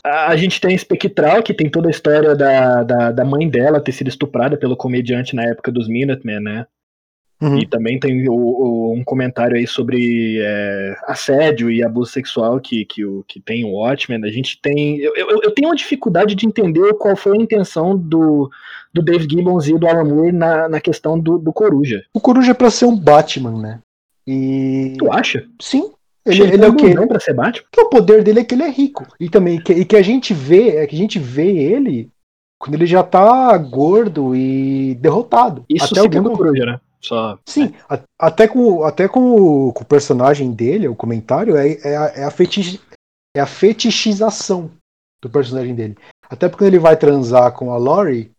A, 0.03 0.37
gente 0.37 0.61
tem 0.61 0.75
a 0.75 0.79
Spectral, 0.79 1.43
que 1.43 1.53
tem 1.53 1.69
toda 1.69 1.89
a 1.89 1.91
história 1.91 2.35
da, 2.35 2.83
da, 2.85 3.13
da 3.13 3.25
mãe 3.25 3.49
dela 3.49 3.81
ter 3.81 3.93
sido 3.93 4.09
estuprada 4.09 4.57
pelo 4.57 4.77
comediante 4.77 5.35
na 5.35 5.43
época 5.43 5.73
dos 5.73 5.89
Minutemen, 5.89 6.41
né? 6.41 6.67
Uhum. 7.41 7.59
E 7.59 7.67
também 7.67 8.01
tem 8.01 8.27
o- 8.29 8.33
o- 8.35 8.95
um 8.97 9.05
comentário 9.05 9.57
aí 9.57 9.67
sobre 9.67 10.39
é, 10.41 10.97
assédio 11.07 11.71
e 11.71 11.83
abuso 11.85 12.11
sexual 12.11 12.59
que, 12.59 12.85
que, 12.87 13.05
o, 13.05 13.23
que 13.29 13.39
tem 13.41 13.63
o 13.65 13.73
Watchmen. 13.73 14.25
A 14.25 14.31
gente 14.33 14.59
tem. 14.61 14.99
Eu, 14.99 15.13
eu, 15.15 15.29
eu 15.43 15.51
tenho 15.51 15.69
uma 15.69 15.77
dificuldade 15.77 16.35
de 16.35 16.47
entender 16.47 16.95
qual 16.95 17.15
foi 17.15 17.37
a 17.37 17.43
intenção 17.43 17.97
do, 17.97 18.51
do 18.93 19.03
Dave 19.03 19.27
Gibbons 19.31 19.69
e 19.69 19.77
do 19.79 19.87
Alan 19.87 20.05
Moore 20.05 20.33
na, 20.33 20.67
na 20.69 20.81
questão 20.81 21.19
do, 21.19 21.37
do 21.39 21.53
Coruja. 21.53 22.03
O 22.15 22.21
Coruja 22.21 22.53
é 22.53 22.55
pra 22.55 22.71
ser 22.71 22.87
um 22.87 22.97
Batman, 22.99 23.61
né? 23.61 23.81
E. 24.27 24.95
Tu 24.99 25.13
acha? 25.13 25.45
Sim. 25.61 25.91
Ele, 26.25 26.43
ele 26.43 26.65
é 26.65 26.69
o 26.69 26.75
quê? 26.75 26.93
Não 26.95 27.07
pra 27.07 27.21
ser 27.21 27.35
Batman? 27.35 27.65
Porque 27.71 27.81
o 27.87 27.91
poder 27.91 28.25
dele 28.25 28.41
é 28.41 28.45
que 28.45 28.55
ele 28.55 28.65
é 28.65 28.71
rico. 28.71 29.07
E 29.21 29.29
também 29.29 29.61
que, 29.61 29.73
e 29.73 29.85
que 29.85 29.95
a 29.95 30.03
gente 30.03 30.33
vê, 30.35 30.71
é 30.77 30.87
que 30.87 30.97
a 30.97 30.99
gente 30.99 31.19
vê 31.19 31.49
ele 31.49 32.09
quando 32.59 32.75
ele 32.75 32.87
já 32.87 33.03
tá 33.03 33.57
gordo 33.59 34.35
e 34.35 34.95
derrotado. 34.97 35.65
Isso 35.69 35.85
Até 35.93 36.01
o 36.01 36.03
segundo 36.05 36.33
o 36.33 36.37
Coruja, 36.37 36.65
né? 36.65 36.81
Só. 37.07 37.39
Sim, 37.47 37.73
a- 37.89 38.01
até, 38.19 38.49
com, 38.49 38.83
até 38.83 39.07
com, 39.07 39.21
o, 39.69 39.73
com 39.73 39.83
o 39.83 39.87
personagem 39.87 40.53
dele, 40.53 40.89
o 40.89 40.97
comentário, 40.97 41.57
é, 41.57 41.73
é, 41.85 41.97
a, 41.97 42.05
é, 42.17 42.25
a 42.25 42.31
fetich, 42.31 42.81
é 43.37 43.41
a 43.41 43.47
fetichização 43.47 44.71
do 45.23 45.31
personagem 45.31 45.75
dele. 45.75 45.97
Até 46.29 46.49
porque 46.49 46.65
quando 46.65 46.69
ele 46.75 46.79
vai 46.81 46.97
transar 46.97 47.53
com 47.53 47.71
a 47.73 47.77
Lori, 47.77 48.33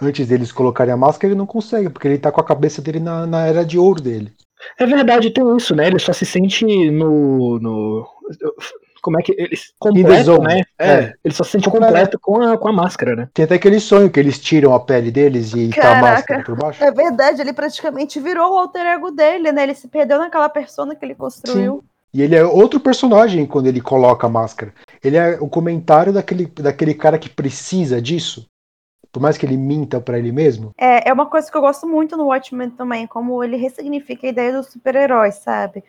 antes 0.00 0.28
deles 0.28 0.52
colocarem 0.52 0.92
a 0.92 0.96
máscara, 0.96 1.28
ele 1.32 1.38
não 1.38 1.46
consegue, 1.46 1.88
porque 1.88 2.08
ele 2.08 2.18
tá 2.18 2.30
com 2.30 2.40
a 2.40 2.44
cabeça 2.44 2.82
dele 2.82 3.00
na, 3.00 3.26
na 3.26 3.46
era 3.46 3.64
de 3.64 3.78
ouro 3.78 4.02
dele. 4.02 4.32
É 4.78 4.84
verdade, 4.84 5.30
tem 5.30 5.56
isso, 5.56 5.74
né? 5.74 5.86
Ele 5.86 5.98
só 5.98 6.12
se 6.12 6.26
sente 6.26 6.64
no. 6.90 7.58
no 7.58 8.06
como 9.00 9.18
é 9.18 9.22
que. 9.22 9.32
Ele, 9.32 9.54
In 9.54 9.58
the 9.58 9.72
completo, 9.78 10.24
zone. 10.24 10.44
né? 10.46 10.62
É, 10.78 10.92
É. 10.92 11.14
ele 11.24 11.34
só 11.34 11.42
se 11.44 11.50
sente 11.52 11.64
Completo. 11.70 11.86
completo 11.92 12.18
com 12.20 12.42
a, 12.42 12.56
com 12.58 12.68
a 12.68 12.72
máscara, 12.72 13.16
né? 13.16 13.28
Tem 13.34 13.44
até 13.44 13.54
aquele 13.56 13.80
sonho 13.80 14.10
que 14.10 14.20
eles 14.20 14.38
tiram 14.38 14.74
a 14.74 14.80
pele 14.80 15.10
deles 15.10 15.52
e 15.54 15.68
tá 15.70 15.76
a 15.80 15.82
Caraca. 15.82 16.00
máscara 16.14 16.44
por 16.44 16.56
baixo. 16.56 16.82
É 16.84 16.90
verdade, 16.90 17.40
ele 17.40 17.52
praticamente 17.52 18.20
virou 18.20 18.52
o 18.54 18.58
alter 18.58 18.86
ego 18.86 19.10
dele, 19.10 19.52
né? 19.52 19.62
Ele 19.64 19.74
se 19.74 19.88
perdeu 19.88 20.18
naquela 20.18 20.48
persona 20.48 20.94
que 20.94 21.04
ele 21.04 21.14
construiu. 21.14 21.82
E 22.12 22.22
ele 22.22 22.34
é 22.34 22.44
outro 22.44 22.80
personagem 22.80 23.46
quando 23.46 23.66
ele 23.68 23.80
coloca 23.80 24.26
a 24.26 24.30
máscara. 24.30 24.74
Ele 25.02 25.16
é 25.16 25.38
o 25.40 25.48
comentário 25.48 26.12
daquele, 26.12 26.46
daquele 26.46 26.92
cara 26.94 27.18
que 27.18 27.28
precisa 27.30 28.02
disso. 28.02 28.46
Por 29.12 29.20
mais 29.20 29.36
que 29.36 29.44
ele 29.44 29.56
minta 29.56 30.00
pra 30.00 30.18
ele 30.18 30.30
mesmo. 30.30 30.70
É, 30.78 31.08
é 31.08 31.12
uma 31.12 31.26
coisa 31.26 31.50
que 31.50 31.56
eu 31.56 31.60
gosto 31.60 31.86
muito 31.86 32.16
no 32.16 32.26
Watchmen 32.26 32.70
também, 32.70 33.06
como 33.08 33.42
ele 33.42 33.56
ressignifica 33.56 34.26
a 34.26 34.30
ideia 34.30 34.52
dos 34.52 34.68
super-heróis, 34.68 35.34
sabe? 35.36 35.82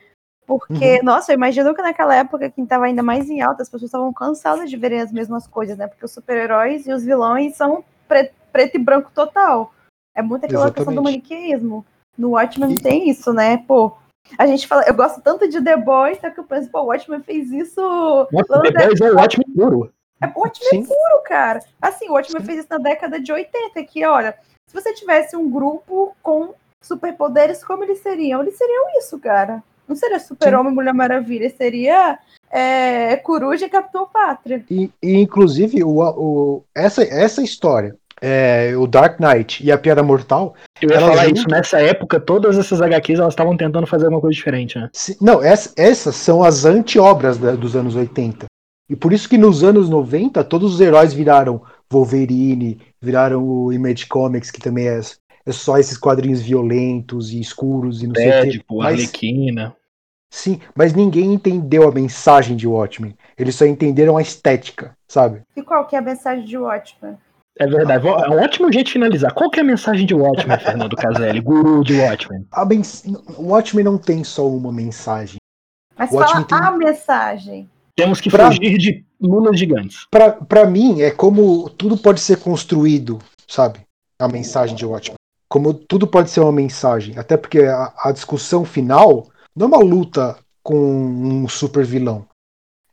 Porque, 0.58 1.02
nossa, 1.04 1.32
eu 1.32 1.36
imagino 1.36 1.74
que 1.74 1.82
naquela 1.82 2.16
época, 2.16 2.50
quem 2.50 2.66
tava 2.66 2.86
ainda 2.86 3.02
mais 3.04 3.30
em 3.30 3.42
alta, 3.42 3.62
as 3.62 3.70
pessoas 3.70 3.90
estavam 3.90 4.12
cansadas 4.14 4.70
de 4.70 4.78
verem 4.78 5.02
as 5.02 5.12
mesmas 5.12 5.48
coisas, 5.48 5.78
né? 5.78 5.88
Porque 5.88 6.06
os 6.06 6.12
super-heróis 6.12 6.86
e 6.88 6.94
os 6.94 7.04
vilões 7.04 7.56
são 7.56 7.84
pre- 8.08 8.32
preto 8.52 8.76
e 8.76 8.80
branco 8.80 9.12
total. 9.14 9.74
É 10.16 10.22
muito 10.22 10.46
aquela 10.46 10.72
questão 10.72 10.94
do 10.94 11.00
Exatamente. 11.02 11.30
maniqueísmo. 11.30 11.86
No 12.18 12.32
Watchmen 12.32 12.74
E- 12.74 12.82
tem 12.82 13.10
isso, 13.10 13.32
né? 13.34 13.58
Pô, 13.68 13.94
a 14.38 14.46
gente 14.46 14.68
fala, 14.68 14.84
eu 14.88 14.94
gosto 14.94 15.22
tanto 15.22 15.48
de 15.48 15.62
The 15.64 15.78
Boys, 15.78 16.20
só 16.20 16.30
que 16.30 16.40
eu 16.40 16.44
penso, 16.44 16.70
pô, 16.70 16.82
o 16.82 16.86
Watchmen 16.88 17.22
fez 17.24 17.50
isso. 17.52 17.80
Nossa, 18.32 18.62
The 18.62 18.72
Boys 18.72 19.02
é 19.02 19.12
o 19.12 19.16
Watchmen 19.16 19.48
puro. 19.56 19.94
é 20.22 20.28
o 20.28 20.40
Watchmen 20.40 20.84
Sim. 20.84 20.88
puro, 20.88 21.24
cara. 21.26 21.60
Assim, 21.82 22.10
o 22.10 22.14
Watchmen 22.14 22.44
fez 22.44 22.60
isso 22.60 22.68
na 22.70 22.78
década 22.78 23.20
de 23.20 23.32
80, 23.32 23.84
que, 23.86 24.06
olha, 24.06 24.36
se 24.68 24.74
você 24.74 24.94
tivesse 24.94 25.36
um 25.38 25.50
grupo 25.50 26.16
com 26.22 26.54
superpoderes, 26.84 27.64
como 27.64 27.84
eles 27.84 28.00
seriam? 28.00 28.42
Eles 28.42 28.58
seriam 28.58 28.86
isso, 28.98 29.18
cara. 29.20 29.64
Não 29.92 29.96
seria 29.98 30.20
Super-Homem, 30.20 30.74
Mulher 30.74 30.94
Maravilha, 30.94 31.50
seria 31.50 32.18
é, 32.50 33.18
Coruja 33.18 33.66
e 33.66 33.70
Capitão 33.70 34.08
Pátria. 34.08 34.64
E, 34.72 34.90
e, 35.04 35.16
inclusive, 35.20 35.84
o, 35.84 36.00
o, 36.00 36.64
essa, 36.74 37.04
essa 37.04 37.42
história, 37.42 37.94
é, 38.22 38.74
o 38.78 38.88
Dark 38.88 39.20
Knight 39.20 39.62
e 39.66 39.70
a 39.70 39.78
Piada 39.78 40.02
Mortal. 40.02 40.54
Eu 40.82 40.90
ia 40.90 40.96
Elas 40.96 41.10
falar 41.10 41.24
juntas- 41.26 41.40
isso, 41.40 41.50
nessa 41.50 41.82
época, 41.82 42.20
todas 42.22 42.58
essas 42.58 42.82
HQs 42.82 43.20
elas 43.20 43.34
estavam 43.34 43.58
tentando 43.58 43.86
fazer 43.86 44.06
alguma 44.06 44.22
coisa 44.22 44.34
diferente, 44.34 44.78
né? 44.80 44.90
se- 44.94 45.18
não, 45.20 45.44
essa- 45.44 45.74
essas 45.76 46.16
são 46.16 46.42
as 46.42 46.64
anti-obras 46.64 47.38
dos 47.38 47.76
anos 47.76 47.94
80. 47.96 48.46
E 48.90 48.96
por 48.96 49.12
isso 49.12 49.28
que 49.28 49.38
nos 49.38 49.62
anos 49.64 49.90
90, 49.90 50.42
todos 50.44 50.74
os 50.76 50.80
heróis 50.82 51.14
viraram 51.14 51.62
Wolverine, 51.92 52.80
viraram 53.02 53.44
o 53.44 53.74
Image 53.74 54.06
Comics, 54.08 54.50
que 54.52 54.62
também 54.62 54.88
é, 54.88 55.00
é 55.46 55.52
só 55.52 55.78
esses 55.78 55.98
quadrinhos 55.98 56.42
violentos 56.42 57.32
e 57.32 57.40
escuros 57.40 58.02
e 58.04 58.08
não 58.08 58.16
sei 58.16 58.28
o 58.30 58.32
quê. 58.32 58.42
Deadpool, 58.52 58.78
Mas- 58.80 58.94
Arlequina. 59.00 59.76
Sim, 60.34 60.62
mas 60.74 60.94
ninguém 60.94 61.34
entendeu 61.34 61.88
a 61.88 61.92
mensagem 61.92 62.56
de 62.56 62.66
Watchmen. 62.66 63.16
Eles 63.38 63.54
só 63.56 63.66
entenderam 63.66 64.16
a 64.18 64.22
estética, 64.22 64.96
sabe? 65.08 65.42
E 65.58 65.62
qual 65.62 65.86
que 65.86 65.96
é 65.96 66.00
a 66.00 66.02
mensagem 66.02 66.46
de 66.46 66.58
Watchmen? 66.58 67.18
É 67.60 67.68
verdade. 67.68 68.08
É 68.08 68.30
um 68.30 68.40
ótimo 68.42 68.72
jeito 68.72 68.88
de 68.88 68.94
finalizar. 68.94 69.34
Qual 69.34 69.52
que 69.52 69.60
é 69.60 69.62
a 69.62 69.66
mensagem 69.66 70.06
de 70.06 70.16
Watchmen, 70.16 70.58
Fernando 70.64 70.96
Caselli? 70.96 71.42
Guru 71.42 71.84
de 71.84 72.00
Watchmen. 72.00 72.48
A 72.52 72.64
mens... 72.64 73.04
O 73.38 73.50
Watchmen 73.50 73.84
não 73.84 73.98
tem 73.98 74.24
só 74.24 74.48
uma 74.48 74.72
mensagem. 74.72 75.36
Mas 75.98 76.10
Watchmen 76.12 76.46
fala 76.50 76.62
tem- 76.62 76.70
a 76.74 76.78
mensagem. 76.78 77.70
Temos 77.94 78.22
que 78.22 78.30
Pra- 78.30 78.48
fugir 78.48 78.78
de 78.78 79.06
lunas 79.20 79.60
gigantes. 79.60 80.08
Pra, 80.10 80.32
pra 80.32 80.66
mim, 80.66 81.02
é 81.02 81.12
como 81.12 81.70
tudo 81.72 81.98
pode 81.98 82.22
ser 82.22 82.38
construído, 82.38 83.20
sabe? 83.46 83.82
A 84.18 84.30
mensagem 84.30 84.78
de 84.78 84.86
Watchmen. 84.86 85.16
Como 85.50 85.74
tudo 85.74 86.08
pode 86.08 86.30
ser 86.30 86.40
uma 86.40 86.54
mensagem. 86.54 87.20
Até 87.20 87.36
porque 87.36 87.60
a, 87.60 87.92
a 88.06 88.12
discussão 88.14 88.64
final 88.64 89.28
não 89.56 89.66
é 89.66 89.70
uma 89.70 89.84
luta 89.84 90.38
com 90.64 90.78
um 90.78 91.48
super 91.48 91.84
vilão. 91.84 92.26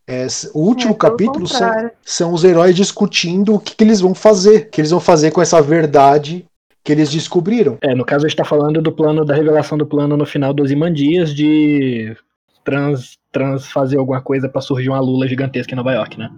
É, 0.07 0.27
o 0.55 0.61
último 0.61 0.95
É, 0.95 0.97
capítulo 0.97 1.47
são, 1.47 1.91
são 2.03 2.33
os 2.33 2.43
heróis 2.43 2.75
discutindo 2.75 3.55
o 3.55 3.61
que, 3.61 3.77
que 3.77 3.85
eles 3.85 4.01
vão 4.01 4.15
fazer. 4.15 4.63
O 4.63 4.71
que 4.71 4.81
eles 4.81 4.91
vão 4.91 5.01
fazer 5.01 5.31
com 5.31 5.43
essa 5.43 5.61
verdade 5.61 6.47
que 6.83 6.93
eles 6.93 7.11
descobriram. 7.11 7.77
É, 7.83 7.95
no 7.95 8.07
caso, 8.07 8.25
a 8.25 8.29
gente 8.29 8.39
tá 8.39 8.45
falando 8.45 8.81
do 8.81 8.91
plano, 8.91 9.23
da 9.23 9.35
revelação 9.35 9.77
do 9.77 9.85
plano 9.85 10.17
no 10.17 10.25
final 10.25 10.55
dos 10.55 10.71
Imandias 10.71 11.35
de 11.35 12.17
trans, 12.65 13.19
trans 13.31 13.67
fazer 13.71 13.99
alguma 13.99 14.23
coisa 14.23 14.49
pra 14.49 14.63
surgir 14.63 14.89
uma 14.89 15.01
lula 15.01 15.29
gigantesca 15.29 15.75
em 15.75 15.77
Nova 15.77 15.93
York, 15.93 16.19
né? 16.19 16.31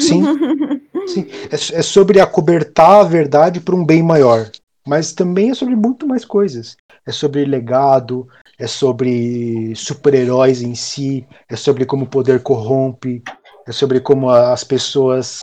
Sim. 0.00 0.24
Sim, 1.06 1.28
é, 1.52 1.54
é 1.54 1.82
sobre 1.82 2.18
acobertar 2.18 3.00
a 3.00 3.04
verdade 3.04 3.60
para 3.60 3.76
um 3.76 3.86
bem 3.86 4.02
maior. 4.02 4.50
Mas 4.84 5.12
também 5.12 5.50
é 5.50 5.54
sobre 5.54 5.76
muito 5.76 6.04
mais 6.04 6.24
coisas. 6.24 6.76
É 7.06 7.12
sobre 7.12 7.44
legado, 7.44 8.26
é 8.58 8.66
sobre 8.66 9.74
super-heróis 9.74 10.62
em 10.62 10.74
si, 10.74 11.26
é 11.48 11.56
sobre 11.56 11.84
como 11.84 12.04
o 12.04 12.08
poder 12.08 12.42
corrompe, 12.42 13.22
é 13.66 13.72
sobre 13.72 14.00
como 14.00 14.30
as 14.30 14.64
pessoas 14.64 15.40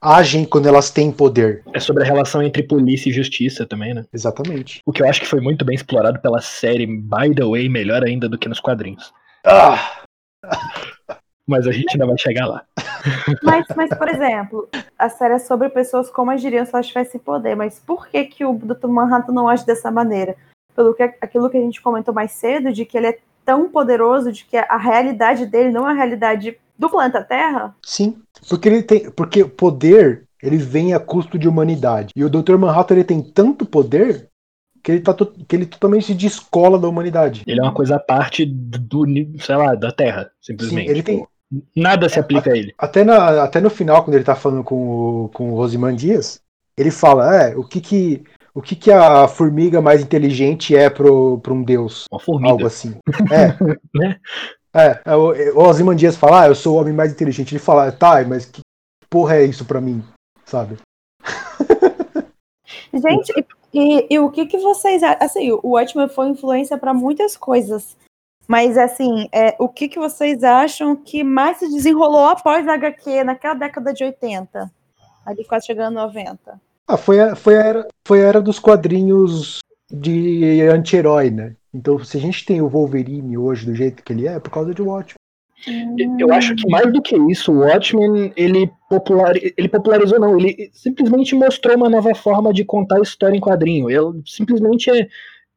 agem 0.00 0.44
quando 0.44 0.66
elas 0.66 0.90
têm 0.90 1.10
poder. 1.10 1.62
É 1.72 1.80
sobre 1.80 2.02
a 2.02 2.06
relação 2.06 2.42
entre 2.42 2.62
polícia 2.62 3.10
e 3.10 3.12
justiça 3.12 3.66
também, 3.66 3.94
né? 3.94 4.04
Exatamente. 4.12 4.80
O 4.86 4.92
que 4.92 5.02
eu 5.02 5.08
acho 5.08 5.20
que 5.20 5.26
foi 5.26 5.40
muito 5.40 5.64
bem 5.64 5.74
explorado 5.74 6.20
pela 6.20 6.40
série, 6.40 6.86
by 6.86 7.34
the 7.34 7.44
way, 7.44 7.68
melhor 7.68 8.04
ainda 8.04 8.28
do 8.28 8.38
que 8.38 8.48
nos 8.48 8.60
quadrinhos. 8.60 9.12
Ah! 9.44 10.02
Mas 11.46 11.66
a 11.66 11.72
gente 11.72 11.94
ainda 11.94 12.06
vai 12.06 12.18
chegar 12.18 12.46
lá. 12.46 12.62
Mas, 13.42 13.64
mas, 13.74 13.90
por 13.96 14.08
exemplo, 14.08 14.68
a 14.98 15.08
série 15.08 15.34
é 15.34 15.38
sobre 15.38 15.70
pessoas 15.70 16.10
como 16.10 16.30
agiriam 16.30 16.64
se 16.66 16.74
elas 16.74 16.86
tivessem 16.86 17.20
poder, 17.20 17.54
mas 17.54 17.78
por 17.78 18.06
que, 18.08 18.24
que 18.24 18.44
o 18.44 18.52
Dr. 18.52 18.88
Manhattan 18.88 19.32
não 19.32 19.48
age 19.48 19.64
dessa 19.64 19.90
maneira? 19.90 20.36
Pelo 20.78 20.94
que 20.94 21.02
aquilo 21.02 21.50
que 21.50 21.56
a 21.56 21.60
gente 21.60 21.82
comentou 21.82 22.14
mais 22.14 22.30
cedo, 22.30 22.72
de 22.72 22.84
que 22.84 22.96
ele 22.96 23.08
é 23.08 23.18
tão 23.44 23.68
poderoso, 23.68 24.30
de 24.30 24.44
que 24.44 24.56
a 24.56 24.76
realidade 24.76 25.44
dele 25.44 25.72
não 25.72 25.88
é 25.88 25.90
a 25.90 25.96
realidade 25.96 26.56
do 26.78 26.88
planeta 26.88 27.20
Terra? 27.24 27.74
Sim, 27.82 28.18
porque 28.48 28.68
ele 28.68 28.82
tem, 28.84 29.10
porque 29.10 29.44
poder 29.44 30.28
ele 30.40 30.56
vem 30.56 30.94
a 30.94 31.00
custo 31.00 31.36
de 31.36 31.48
humanidade. 31.48 32.12
E 32.14 32.24
o 32.24 32.30
Dr. 32.30 32.56
Manhattan 32.56 32.94
ele 32.94 33.02
tem 33.02 33.20
tanto 33.20 33.66
poder 33.66 34.28
que 34.84 34.92
ele, 34.92 35.00
tá 35.00 35.12
que 35.48 35.56
ele 35.56 35.66
totalmente 35.66 36.06
se 36.06 36.14
descola 36.14 36.78
da 36.78 36.88
humanidade. 36.88 37.42
Ele 37.44 37.58
é 37.58 37.62
uma 37.62 37.74
coisa 37.74 37.96
à 37.96 37.98
parte 37.98 38.46
do, 38.46 39.04
sei 39.40 39.56
lá, 39.56 39.74
da 39.74 39.90
Terra, 39.90 40.30
simplesmente. 40.40 40.86
Sim, 40.86 40.92
ele 40.92 41.02
tem, 41.02 41.26
Nada 41.74 42.08
se 42.08 42.20
aplica 42.20 42.50
a, 42.50 42.52
a 42.52 42.56
ele. 42.56 42.74
Até, 42.78 43.04
na, 43.04 43.42
até 43.42 43.60
no 43.60 43.70
final, 43.70 44.04
quando 44.04 44.14
ele 44.14 44.24
tá 44.24 44.36
falando 44.36 44.62
com 44.62 45.24
o, 45.24 45.28
com 45.30 45.50
o 45.50 45.56
Rosiman 45.56 45.94
Dias, 45.94 46.40
ele 46.76 46.90
fala, 46.90 47.34
é, 47.34 47.56
o 47.56 47.64
que 47.64 47.80
que, 47.80 48.22
o 48.58 48.60
que 48.60 48.74
que 48.74 48.90
a 48.90 49.28
formiga 49.28 49.80
mais 49.80 50.02
inteligente 50.02 50.74
é 50.74 50.90
pro, 50.90 51.38
pro 51.38 51.54
um 51.54 51.62
deus? 51.62 52.06
Uma 52.10 52.18
formiga. 52.18 52.50
Algo 52.50 52.66
assim. 52.66 52.96
É. 53.30 53.54
né? 53.94 54.18
É, 54.74 55.00
é, 55.04 55.16
o, 55.16 55.32
o 55.56 55.62
Ozymandias 55.62 56.16
fala, 56.16 56.42
ah, 56.42 56.48
eu 56.48 56.56
sou 56.56 56.74
o 56.74 56.80
homem 56.80 56.92
mais 56.92 57.12
inteligente. 57.12 57.52
Ele 57.52 57.60
fala, 57.60 57.92
tá, 57.92 58.20
mas 58.24 58.46
que 58.46 58.60
porra 59.08 59.36
é 59.36 59.44
isso 59.44 59.64
pra 59.64 59.80
mim, 59.80 60.02
sabe? 60.44 60.76
Gente, 62.92 63.46
e, 63.72 64.06
e, 64.10 64.18
o 64.18 64.28
que 64.28 64.46
que 64.46 64.58
vocês 64.58 65.04
assim, 65.04 65.52
o 65.52 65.74
Watchmen 65.74 66.08
foi 66.08 66.28
influência 66.28 66.76
para 66.76 66.92
muitas 66.92 67.36
coisas, 67.36 67.96
mas 68.48 68.76
assim, 68.76 69.28
é, 69.30 69.54
o 69.60 69.68
que 69.68 69.88
que 69.88 70.00
vocês 70.00 70.42
acham 70.42 70.96
que 70.96 71.22
mais 71.22 71.58
se 71.58 71.68
desenrolou 71.68 72.24
após 72.24 72.66
a 72.66 72.74
HQ 72.74 73.22
naquela 73.22 73.54
década 73.54 73.92
de 73.92 74.02
80, 74.02 74.68
ali 75.24 75.44
quase 75.44 75.66
chegando 75.66 75.98
a 75.98 76.06
90? 76.06 76.67
Ah, 76.88 76.96
foi 76.96 77.20
a, 77.20 77.36
foi 77.36 77.56
a 77.56 77.62
era, 77.62 77.88
foi 78.06 78.24
a 78.24 78.28
era 78.28 78.40
dos 78.40 78.58
quadrinhos 78.58 79.58
de 79.92 80.62
anti-herói, 80.62 81.30
né? 81.30 81.54
Então, 81.72 82.02
se 82.02 82.16
a 82.16 82.20
gente 82.20 82.44
tem 82.46 82.62
o 82.62 82.68
Wolverine 82.68 83.36
hoje 83.36 83.66
do 83.66 83.74
jeito 83.74 84.02
que 84.02 84.12
ele 84.12 84.26
é, 84.26 84.34
é 84.34 84.40
por 84.40 84.50
causa 84.50 84.74
de 84.74 84.80
Watchmen. 84.80 85.18
Eu 86.18 86.32
acho 86.32 86.54
que 86.54 86.68
mais 86.68 86.90
do 86.92 87.02
que 87.02 87.16
isso, 87.30 87.52
o 87.52 87.58
Watchmen 87.58 88.32
ele, 88.36 88.70
popular, 88.88 89.34
ele 89.36 89.68
popularizou, 89.68 90.18
não, 90.18 90.38
ele 90.38 90.70
simplesmente 90.72 91.34
mostrou 91.34 91.76
uma 91.76 91.90
nova 91.90 92.14
forma 92.14 92.52
de 92.52 92.64
contar 92.64 93.00
história 93.00 93.36
em 93.36 93.40
quadrinho. 93.40 93.90
Ele 93.90 94.22
simplesmente 94.24 94.90
é. 94.90 95.08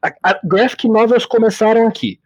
A, 0.01 0.31
a 0.31 0.39
graphic 0.43 0.87
novels 0.87 1.25
começaram 1.25 1.87
aqui. 1.87 2.19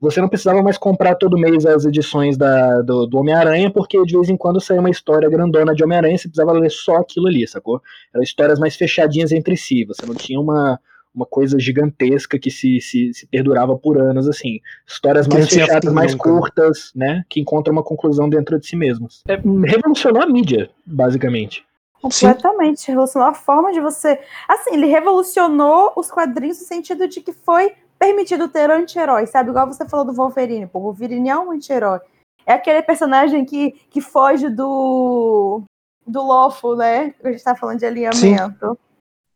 Você 0.00 0.20
não 0.20 0.28
precisava 0.28 0.62
mais 0.62 0.76
comprar 0.76 1.14
todo 1.14 1.38
mês 1.38 1.64
as 1.64 1.84
edições 1.84 2.36
da, 2.36 2.82
do, 2.82 3.06
do 3.06 3.18
Homem-Aranha, 3.18 3.70
porque 3.70 4.02
de 4.04 4.14
vez 4.14 4.28
em 4.28 4.36
quando 4.36 4.60
saía 4.60 4.80
uma 4.80 4.90
história 4.90 5.28
grandona 5.28 5.74
de 5.74 5.82
Homem-Aranha, 5.82 6.18
você 6.18 6.28
precisava 6.28 6.52
ler 6.52 6.70
só 6.70 6.96
aquilo 6.96 7.26
ali, 7.26 7.46
sacou? 7.48 7.80
Eram 8.14 8.22
histórias 8.22 8.58
mais 8.58 8.76
fechadinhas 8.76 9.32
entre 9.32 9.56
si, 9.56 9.86
você 9.86 10.04
não 10.04 10.14
tinha 10.14 10.38
uma, 10.38 10.78
uma 11.14 11.24
coisa 11.24 11.58
gigantesca 11.58 12.38
que 12.38 12.50
se, 12.50 12.78
se, 12.82 13.14
se 13.14 13.26
perdurava 13.26 13.76
por 13.76 13.98
anos, 13.98 14.28
assim. 14.28 14.60
Histórias 14.86 15.26
mais 15.26 15.48
fechadas, 15.48 15.90
mais 15.92 16.12
nunca. 16.12 16.30
Né? 16.30 16.38
curtas, 16.40 16.92
né? 16.94 17.24
Que 17.28 17.40
encontram 17.40 17.72
uma 17.72 17.82
conclusão 17.82 18.28
dentro 18.28 18.60
de 18.60 18.66
si 18.66 18.76
mesmos. 18.76 19.22
É, 19.26 19.36
revolucionou 19.36 20.22
a 20.22 20.26
mídia, 20.26 20.68
basicamente. 20.84 21.64
Completamente. 22.02 22.80
Sim. 22.80 22.92
Revolucionou 22.92 23.28
a 23.30 23.34
forma 23.34 23.72
de 23.72 23.80
você. 23.80 24.20
Assim, 24.46 24.74
ele 24.74 24.86
revolucionou 24.86 25.94
os 25.96 26.10
quadrinhos 26.10 26.60
no 26.60 26.66
sentido 26.66 27.08
de 27.08 27.22
que 27.22 27.32
foi 27.32 27.72
permitido 27.98 28.48
ter 28.48 28.70
anti-herói, 28.70 29.26
sabe? 29.26 29.50
Igual 29.50 29.66
você 29.66 29.88
falou 29.88 30.06
do 30.06 30.12
Wolverine. 30.12 30.66
Pô, 30.66 30.78
o 30.78 30.82
Wolverine 30.82 31.28
é 31.28 31.38
um 31.38 31.50
anti-herói. 31.50 32.00
É 32.44 32.52
aquele 32.52 32.82
personagem 32.82 33.44
que, 33.44 33.72
que 33.90 34.00
foge 34.00 34.48
do. 34.48 35.62
do 36.06 36.22
lofo, 36.22 36.76
né? 36.76 37.14
A 37.24 37.30
gente 37.30 37.42
tá 37.42 37.56
falando 37.56 37.78
de 37.78 37.86
alinhamento. 37.86 38.78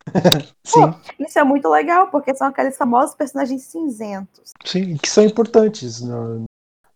Sim. 0.64 0.92
Pô, 0.92 0.94
isso 1.18 1.38
é 1.38 1.44
muito 1.44 1.68
legal, 1.68 2.09
porque 2.09 2.35
são 2.35 2.46
aqueles 2.46 2.77
famosos 2.77 3.14
personagens 3.14 3.62
cinzentos. 3.62 4.53
Sim, 4.64 4.96
que 4.96 5.09
são 5.09 5.25
importantes 5.25 6.01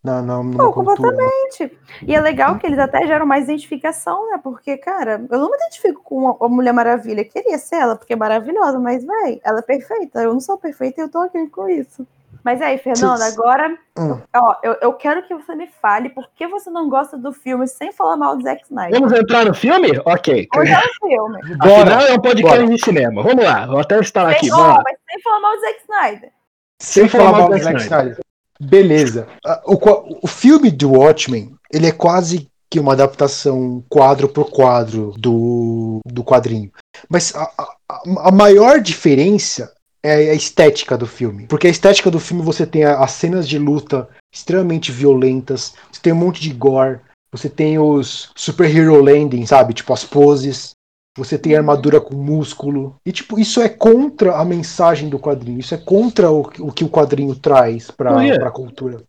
na, 0.04 0.20
na, 0.20 0.42
na, 0.42 0.58
Pô, 0.58 0.70
completamente. 0.70 1.72
E 2.06 2.14
é 2.14 2.20
legal 2.20 2.58
que 2.58 2.66
eles 2.66 2.78
até 2.78 3.06
geram 3.06 3.24
mais 3.24 3.44
identificação, 3.44 4.30
né? 4.30 4.38
Porque, 4.42 4.76
cara, 4.76 5.24
eu 5.30 5.38
não 5.38 5.50
me 5.50 5.56
identifico 5.56 6.02
com 6.02 6.36
a 6.44 6.48
Mulher 6.48 6.72
Maravilha. 6.72 7.24
Queria 7.24 7.56
ser 7.56 7.76
ela, 7.76 7.96
porque 7.96 8.12
é 8.12 8.16
maravilhosa, 8.16 8.78
mas, 8.78 9.02
véi, 9.02 9.40
ela 9.42 9.60
é 9.60 9.62
perfeita. 9.62 10.20
Eu 10.20 10.34
não 10.34 10.40
sou 10.40 10.58
perfeita 10.58 11.00
e 11.00 11.04
eu 11.04 11.08
tô 11.08 11.18
aqui 11.18 11.46
com 11.46 11.66
isso. 11.70 12.06
Mas 12.44 12.60
aí, 12.60 12.76
Fernanda, 12.76 13.24
agora 13.24 13.74
hum. 13.98 14.20
ó, 14.36 14.56
eu, 14.62 14.76
eu 14.82 14.92
quero 14.92 15.22
que 15.22 15.34
você 15.34 15.54
me 15.54 15.66
fale 15.66 16.10
por 16.10 16.28
que 16.36 16.46
você 16.46 16.68
não 16.68 16.90
gosta 16.90 17.16
do 17.16 17.32
filme 17.32 17.66
sem 17.66 17.90
falar 17.90 18.18
mal 18.18 18.36
do 18.36 18.42
Zack 18.42 18.64
Snyder. 18.64 19.00
Vamos 19.00 19.18
entrar 19.18 19.46
no 19.46 19.54
filme? 19.54 19.98
Ok. 20.04 20.46
Vamos 20.52 20.68
entrar 20.68 20.84
no 20.84 21.08
filme. 21.08 21.40
Bora, 21.56 21.96
Afinal, 21.96 22.00
é 22.02 22.12
um 22.12 22.20
podcast 22.20 22.58
bora. 22.58 22.66
de 22.66 22.84
cinema. 22.84 23.22
Vamos 23.22 23.42
lá, 23.42 23.66
vou 23.66 23.78
até 23.78 23.98
instalar 23.98 24.32
aqui. 24.32 24.52
Oh, 24.52 24.56
mas 24.58 24.98
sem 25.10 25.22
falar 25.22 25.40
mal 25.40 25.54
do 25.54 25.60
Zack 25.62 25.80
Snyder. 25.80 26.32
Sem, 26.78 27.02
sem 27.02 27.08
falar, 27.08 27.24
falar 27.24 27.38
mal 27.38 27.48
do 27.48 27.58
Zack 27.58 27.80
Snyder. 27.80 28.02
Snyder. 28.02 28.23
Beleza. 28.60 29.26
O, 29.64 29.78
o 30.22 30.26
filme 30.26 30.70
do 30.70 30.92
Watchmen, 30.92 31.54
ele 31.72 31.86
é 31.86 31.92
quase 31.92 32.48
que 32.70 32.80
uma 32.80 32.92
adaptação 32.92 33.84
quadro 33.88 34.28
por 34.28 34.50
quadro 34.50 35.14
do, 35.16 36.00
do 36.04 36.24
quadrinho. 36.24 36.72
Mas 37.08 37.34
a, 37.34 37.42
a, 37.88 38.28
a 38.28 38.30
maior 38.32 38.80
diferença 38.80 39.72
é 40.02 40.30
a 40.30 40.34
estética 40.34 40.98
do 40.98 41.06
filme. 41.06 41.46
Porque 41.46 41.66
a 41.66 41.70
estética 41.70 42.10
do 42.10 42.20
filme 42.20 42.42
você 42.42 42.66
tem 42.66 42.84
as 42.84 43.12
cenas 43.12 43.48
de 43.48 43.58
luta 43.58 44.08
extremamente 44.32 44.92
violentas, 44.92 45.74
você 45.90 46.00
tem 46.02 46.12
um 46.12 46.16
monte 46.16 46.40
de 46.40 46.52
gore, 46.52 47.00
você 47.32 47.48
tem 47.48 47.78
os 47.78 48.30
superhero 48.36 49.00
landing, 49.02 49.46
sabe? 49.46 49.72
Tipo 49.72 49.92
as 49.92 50.04
poses. 50.04 50.70
Você 51.16 51.38
tem 51.38 51.54
armadura 51.56 52.00
com 52.00 52.16
músculo. 52.16 52.96
E, 53.06 53.12
tipo, 53.12 53.38
isso 53.38 53.60
é 53.60 53.68
contra 53.68 54.36
a 54.36 54.44
mensagem 54.44 55.08
do 55.08 55.18
quadrinho. 55.18 55.60
Isso 55.60 55.74
é 55.74 55.78
contra 55.78 56.30
o, 56.30 56.40
o 56.40 56.72
que 56.72 56.84
o 56.84 56.90
quadrinho 56.90 57.34
traz 57.36 57.90
pra, 57.90 58.16
oh, 58.16 58.38
pra 58.38 58.50
cultura. 58.50 59.02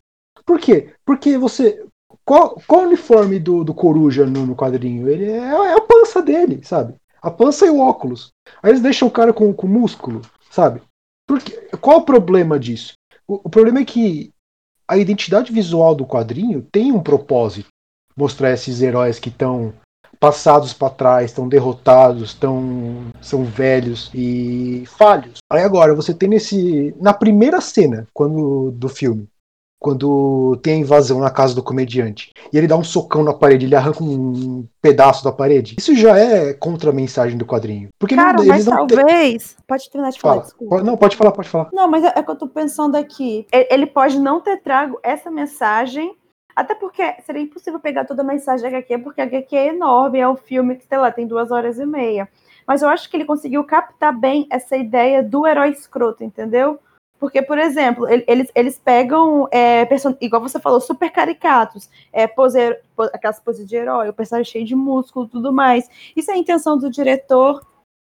Por 0.45 0.59
quê? 0.59 0.93
Porque 1.03 1.37
você. 1.37 1.83
Qual, 2.23 2.61
qual 2.67 2.81
o 2.81 2.85
uniforme 2.85 3.39
do, 3.39 3.63
do 3.63 3.73
Coruja 3.73 4.25
no, 4.25 4.45
no 4.45 4.55
quadrinho? 4.55 5.09
Ele 5.09 5.29
é, 5.29 5.37
é, 5.37 5.73
a 5.73 5.81
pança 5.81 6.21
dele, 6.21 6.61
sabe? 6.63 6.95
A 7.21 7.31
pança 7.31 7.65
e 7.65 7.69
o 7.69 7.79
óculos. 7.79 8.31
Aí 8.61 8.71
eles 8.71 8.81
deixam 8.81 9.07
o 9.07 9.11
cara 9.11 9.33
com, 9.33 9.51
com 9.53 9.67
músculo 9.67 10.21
sabe? 10.55 10.81
Porque, 11.27 11.51
qual 11.81 11.97
o 11.97 12.05
problema 12.05 12.57
disso? 12.57 12.93
O, 13.27 13.41
o 13.43 13.49
problema 13.49 13.79
é 13.79 13.85
que 13.85 14.31
a 14.87 14.97
identidade 14.97 15.51
visual 15.51 15.93
do 15.93 16.05
quadrinho 16.05 16.65
tem 16.71 16.91
um 16.91 17.03
propósito. 17.03 17.67
Mostrar 18.15 18.53
esses 18.53 18.81
heróis 18.81 19.19
que 19.19 19.27
estão 19.27 19.73
passados 20.19 20.73
para 20.73 20.89
trás, 20.89 21.31
estão 21.31 21.47
derrotados, 21.47 22.29
estão 22.29 23.05
são 23.21 23.43
velhos 23.43 24.09
e 24.13 24.83
falhos. 24.85 25.39
Aí 25.49 25.63
agora 25.63 25.93
você 25.93 26.13
tem 26.13 26.29
nesse 26.29 26.95
na 26.99 27.13
primeira 27.13 27.61
cena 27.61 28.07
quando 28.13 28.71
do 28.71 28.89
filme, 28.89 29.27
quando 29.79 30.57
tem 30.63 30.73
a 30.73 30.77
invasão 30.77 31.19
na 31.19 31.29
casa 31.29 31.53
do 31.53 31.61
comediante. 31.61 32.31
E 32.51 32.57
ele 32.57 32.67
dá 32.67 32.75
um 32.75 32.83
socão 32.83 33.23
na 33.23 33.33
parede, 33.33 33.65
ele 33.65 33.75
arranca 33.75 34.03
um 34.03 34.65
pedaço 34.81 35.23
da 35.23 35.31
parede. 35.31 35.75
Isso 35.77 35.95
já 35.95 36.17
é 36.17 36.53
contra 36.53 36.89
a 36.89 36.93
mensagem 36.93 37.37
do 37.37 37.45
quadrinho. 37.45 37.89
Porque 37.99 38.15
Cara, 38.15 38.37
não, 38.37 38.45
mas 38.45 38.65
talvez. 38.65 39.53
Tem... 39.53 39.65
Pode 39.67 39.89
terminar 39.89 40.11
de 40.11 40.19
falar, 40.19 40.33
Fala. 40.33 40.45
desculpa. 40.45 40.83
Não, 40.83 40.97
pode 40.97 41.15
falar, 41.15 41.31
pode 41.31 41.49
falar. 41.49 41.69
Não, 41.71 41.87
mas 41.87 42.03
é, 42.03 42.13
é 42.15 42.23
que 42.23 42.31
eu 42.31 42.35
tô 42.35 42.47
pensando 42.47 42.95
aqui. 42.95 43.45
Ele 43.51 43.85
pode 43.85 44.19
não 44.19 44.41
ter 44.41 44.57
trago 44.57 44.99
essa 45.03 45.29
mensagem. 45.29 46.15
Até 46.55 46.73
porque 46.73 47.15
seria 47.25 47.41
impossível 47.41 47.79
pegar 47.79 48.05
toda 48.05 48.21
a 48.21 48.25
mensagem 48.25 48.61
da 48.61 48.77
HQ, 48.77 48.99
porque 48.99 49.19
a 49.19 49.25
HQ 49.25 49.55
é 49.55 49.67
enorme, 49.67 50.19
é 50.19 50.29
um 50.29 50.37
filme 50.37 50.75
que, 50.75 50.85
sei 50.85 50.97
lá, 50.97 51.11
tem 51.11 51.27
duas 51.27 51.51
horas 51.51 51.77
e 51.77 51.85
meia. 51.85 52.29
Mas 52.65 52.81
eu 52.81 52.89
acho 52.89 53.09
que 53.09 53.17
ele 53.17 53.25
conseguiu 53.25 53.63
captar 53.63 54.17
bem 54.17 54.47
essa 54.49 54.77
ideia 54.77 55.21
do 55.21 55.45
herói 55.45 55.69
escroto, 55.69 56.23
entendeu? 56.23 56.79
Porque, 57.19 57.41
por 57.41 57.57
exemplo, 57.57 58.07
eles, 58.27 58.51
eles 58.53 58.79
pegam, 58.79 59.47
é, 59.51 59.87
igual 60.21 60.41
você 60.41 60.59
falou, 60.59 60.81
super 60.81 61.09
caricatos, 61.11 61.89
é, 62.11 62.27
pose, 62.27 62.59
aquelas 63.13 63.39
poses 63.39 63.67
de 63.67 63.75
herói, 63.75 64.09
o 64.09 64.13
personagem 64.13 64.51
cheio 64.51 64.65
de 64.65 64.75
músculo 64.75 65.27
tudo 65.27 65.51
mais. 65.51 65.89
Isso 66.15 66.31
é 66.31 66.33
a 66.33 66.37
intenção 66.37 66.77
do 66.77 66.89
diretor, 66.89 67.65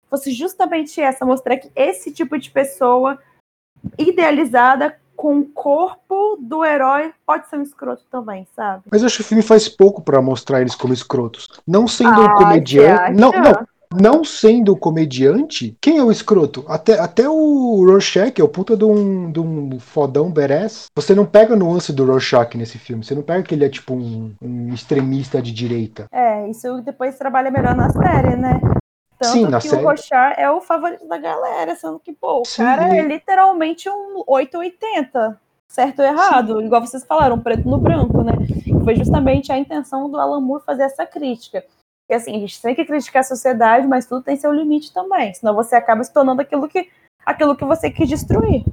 fosse 0.09 0.31
justamente 0.33 1.01
essa, 1.01 1.25
mostrar 1.25 1.57
que 1.57 1.71
esse 1.75 2.13
tipo 2.13 2.39
de 2.39 2.51
pessoa 2.51 3.19
idealizada 3.99 4.97
com 5.16 5.38
o 5.38 5.44
corpo 5.46 6.37
do 6.40 6.64
herói 6.64 7.12
pode 7.27 7.48
ser 7.48 7.57
um 7.57 7.62
escroto 7.62 8.03
também, 8.11 8.46
sabe? 8.57 8.83
Mas 8.90 9.03
eu 9.03 9.07
acho 9.07 9.16
que 9.16 9.22
o 9.22 9.27
filme 9.27 9.42
faz 9.42 9.68
pouco 9.68 10.03
pra 10.03 10.20
mostrar 10.22 10.61
eles 10.61 10.75
como 10.75 10.92
escrotos. 10.92 11.48
Não 11.66 11.87
sendo 11.87 12.20
Ah, 12.20 12.35
um 12.35 12.35
comediante. 12.35 13.20
Não, 13.20 13.31
não. 13.31 13.66
Não 13.94 14.25
sendo 14.25 14.75
comediante, 14.75 15.77
quem 15.79 15.98
é 15.98 16.03
o 16.03 16.11
escroto? 16.11 16.64
Até, 16.66 16.98
até 16.98 17.29
o 17.29 17.85
Rorschach 17.85 18.33
é 18.40 18.42
o 18.42 18.48
puta 18.48 18.75
de 18.75 18.87
um, 18.87 19.31
de 19.31 19.38
um 19.38 19.79
fodão 19.79 20.31
badass. 20.31 20.87
Você 20.96 21.14
não 21.14 21.27
pega 21.27 21.53
a 21.53 21.57
nuance 21.59 21.92
do 21.92 22.07
Rorschach 22.07 22.57
nesse 22.57 22.79
filme. 22.79 23.05
Você 23.05 23.14
não 23.14 23.20
pega 23.22 23.42
que 23.42 23.55
ele 23.55 23.66
é 23.66 23.68
tipo 23.68 23.92
um, 23.92 24.33
um 24.40 24.72
extremista 24.72 25.42
de 25.42 25.53
direita. 25.53 26.07
É, 26.11 26.48
isso 26.48 26.81
depois 26.81 27.18
trabalha 27.18 27.51
melhor 27.51 27.75
na 27.77 27.90
série, 27.90 28.35
né? 28.35 28.59
Tanto 29.23 29.33
Sim, 29.33 29.51
que 29.53 29.69
série. 29.69 29.85
o 29.85 29.89
Rochar 29.89 30.35
é 30.37 30.51
o 30.51 30.61
favorito 30.61 31.07
da 31.07 31.17
galera, 31.17 31.77
sendo 31.77 32.01
que, 32.01 32.13
pô, 32.13 32.41
o 32.41 32.45
Sim, 32.45 32.65
cara 32.65 32.97
é 32.97 33.03
literalmente 33.03 33.89
um 33.89 34.25
880. 34.27 35.41
Certo 35.69 36.01
ou 36.01 36.05
errado, 36.05 36.61
igual 36.61 36.85
vocês 36.85 37.05
falaram, 37.05 37.41
preto 37.41 37.67
no 37.67 37.79
branco, 37.79 38.23
né? 38.23 38.33
Foi 38.85 38.95
justamente 38.95 39.51
a 39.51 39.57
intenção 39.57 40.11
do 40.11 40.19
Alan 40.19 40.41
Moore 40.41 40.65
fazer 40.67 40.83
essa 40.83 41.07
crítica. 41.07 41.65
E 42.11 42.15
assim, 42.15 42.37
a 42.37 42.41
gente 42.41 42.61
tem 42.61 42.75
que 42.75 42.85
criticar 42.85 43.21
a 43.21 43.25
sociedade, 43.25 43.87
mas 43.87 44.05
tudo 44.05 44.23
tem 44.23 44.37
seu 44.37 44.53
limite 44.53 44.93
também. 44.93 45.33
Senão 45.33 45.55
você 45.55 45.75
acaba 45.77 46.05
se 46.05 46.13
tornando 46.13 46.43
aquilo 46.43 46.69
que, 46.69 46.91
aquilo 47.25 47.57
que 47.57 47.65
você 47.65 47.91
quis 47.91 48.09
destruir. 48.09 48.65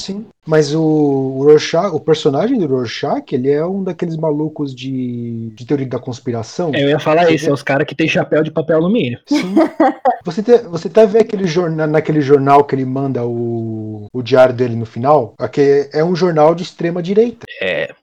Sim. 0.00 0.26
Mas 0.46 0.74
o, 0.74 0.82
o 0.82 1.44
Rorschach, 1.44 1.94
o 1.94 2.00
personagem 2.00 2.58
do 2.58 2.66
Rorschach, 2.66 3.32
ele 3.32 3.50
é 3.50 3.64
um 3.64 3.84
daqueles 3.84 4.16
malucos 4.16 4.74
de, 4.74 5.50
de 5.50 5.66
teoria 5.66 5.86
da 5.86 5.98
conspiração. 5.98 6.72
Eu 6.74 6.88
ia 6.88 6.98
falar 6.98 7.30
isso, 7.30 7.50
é 7.50 7.52
os 7.52 7.62
caras 7.62 7.86
que 7.86 7.94
tem 7.94 8.08
chapéu 8.08 8.42
de 8.42 8.50
papel 8.50 8.76
alumínio. 8.76 9.18
Sim. 9.26 9.54
Você, 10.22 10.42
te, 10.42 10.58
você 10.68 10.90
tá 10.90 11.06
vendo 11.06 11.22
aquele 11.22 11.46
jornal, 11.46 11.86
naquele 11.86 12.20
jornal 12.20 12.62
que 12.64 12.74
ele 12.74 12.84
manda 12.84 13.24
o, 13.24 14.06
o 14.12 14.22
diário 14.22 14.54
dele 14.54 14.76
no 14.76 14.84
final? 14.84 15.34
Aqui 15.38 15.88
é 15.94 16.04
um 16.04 16.14
jornal 16.14 16.54
de 16.54 16.62
extrema 16.62 17.02
direita. 17.02 17.46
É. 17.62 17.94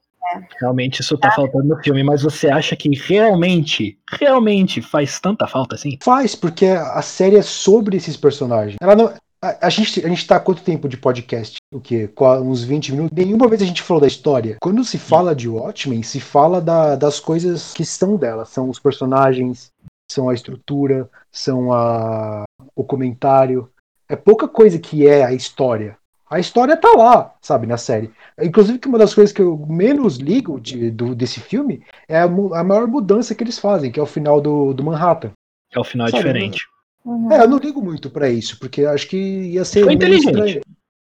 Realmente 0.60 1.02
isso 1.02 1.18
tá 1.18 1.32
faltando 1.32 1.66
no 1.66 1.78
filme, 1.78 2.04
mas 2.04 2.22
você 2.22 2.50
acha 2.50 2.76
que 2.76 2.90
realmente, 2.96 3.98
realmente 4.12 4.82
faz 4.82 5.20
tanta 5.20 5.48
falta 5.48 5.76
assim? 5.76 5.98
Faz, 6.04 6.36
porque 6.36 6.66
a 6.66 7.02
série 7.02 7.38
é 7.38 7.42
sobre 7.42 7.98
esses 7.98 8.18
personagens. 8.18 8.78
Ela 8.82 8.96
não. 8.96 9.14
A, 9.42 9.68
a 9.68 9.70
gente, 9.70 10.04
a 10.06 10.10
gente 10.10 10.26
tá 10.26 10.38
há 10.38 10.40
quanto 10.40 10.64
tempo 10.64 10.90
de 10.90 10.98
podcast? 10.98 11.58
O 11.72 11.80
quê? 11.80 12.10
Uns 12.42 12.64
20 12.64 12.92
minutos? 12.92 13.16
Nenhuma 13.16 13.48
vez 13.48 13.62
a 13.62 13.66
gente 13.66 13.82
falou 13.84 14.02
da 14.02 14.08
história. 14.08 14.58
Quando 14.62 14.84
se 14.84 14.98
fala 14.98 15.36
de 15.36 15.48
Watchmen, 15.48 16.02
se 16.04 16.20
fala 16.20 16.60
da- 16.60 16.96
das 16.96 17.20
coisas 17.20 17.74
que 17.74 17.86
são 17.86 18.16
dela. 18.18 18.46
São 18.46 18.70
os 18.70 18.80
personagens, 18.80 19.70
são 20.12 20.30
a 20.30 20.34
estrutura, 20.34 21.10
são 21.32 21.72
a, 21.72 22.46
o 22.76 22.84
comentário. 22.84 23.70
É 24.10 24.16
pouca 24.16 24.48
coisa 24.48 24.80
que 24.80 25.06
é 25.08 25.24
a 25.24 25.34
história. 25.34 25.98
A 26.30 26.40
história 26.40 26.76
tá 26.76 26.92
lá, 26.94 27.34
sabe, 27.42 27.68
na 27.68 27.78
série. 27.78 28.12
Inclusive 28.42 28.80
que 28.80 28.88
uma 28.88 28.98
das 28.98 29.14
coisas 29.14 29.32
que 29.34 29.42
eu 29.42 29.58
menos 29.70 30.18
ligo 30.18 30.60
de- 30.60 30.90
do- 30.92 31.16
desse 31.16 31.40
filme 31.40 31.84
é 32.08 32.18
a, 32.20 32.24
a 32.24 32.64
maior 32.64 32.86
mudança 32.88 33.34
que 33.36 33.44
eles 33.44 33.60
fazem, 33.60 33.92
que 33.92 34.00
é 34.00 34.04
o 34.04 34.08
final 34.08 34.42
do, 34.42 34.74
do 34.74 34.84
Manhattan. 34.84 35.32
É 35.72 35.80
o 35.80 35.84
final 35.84 36.08
Sabe, 36.10 36.24
diferente. 36.24 36.60
Uhum. 37.08 37.32
É, 37.32 37.40
eu 37.42 37.48
não 37.48 37.58
ligo 37.58 37.82
muito 37.82 38.10
pra 38.10 38.30
isso, 38.30 38.60
porque 38.60 38.82
eu 38.82 38.90
acho 38.90 39.08
que 39.08 39.18
ia 39.18 39.64
ser. 39.64 39.84
Foi 39.86 39.94
inteligente. 39.94 40.28
estranho. 40.28 40.62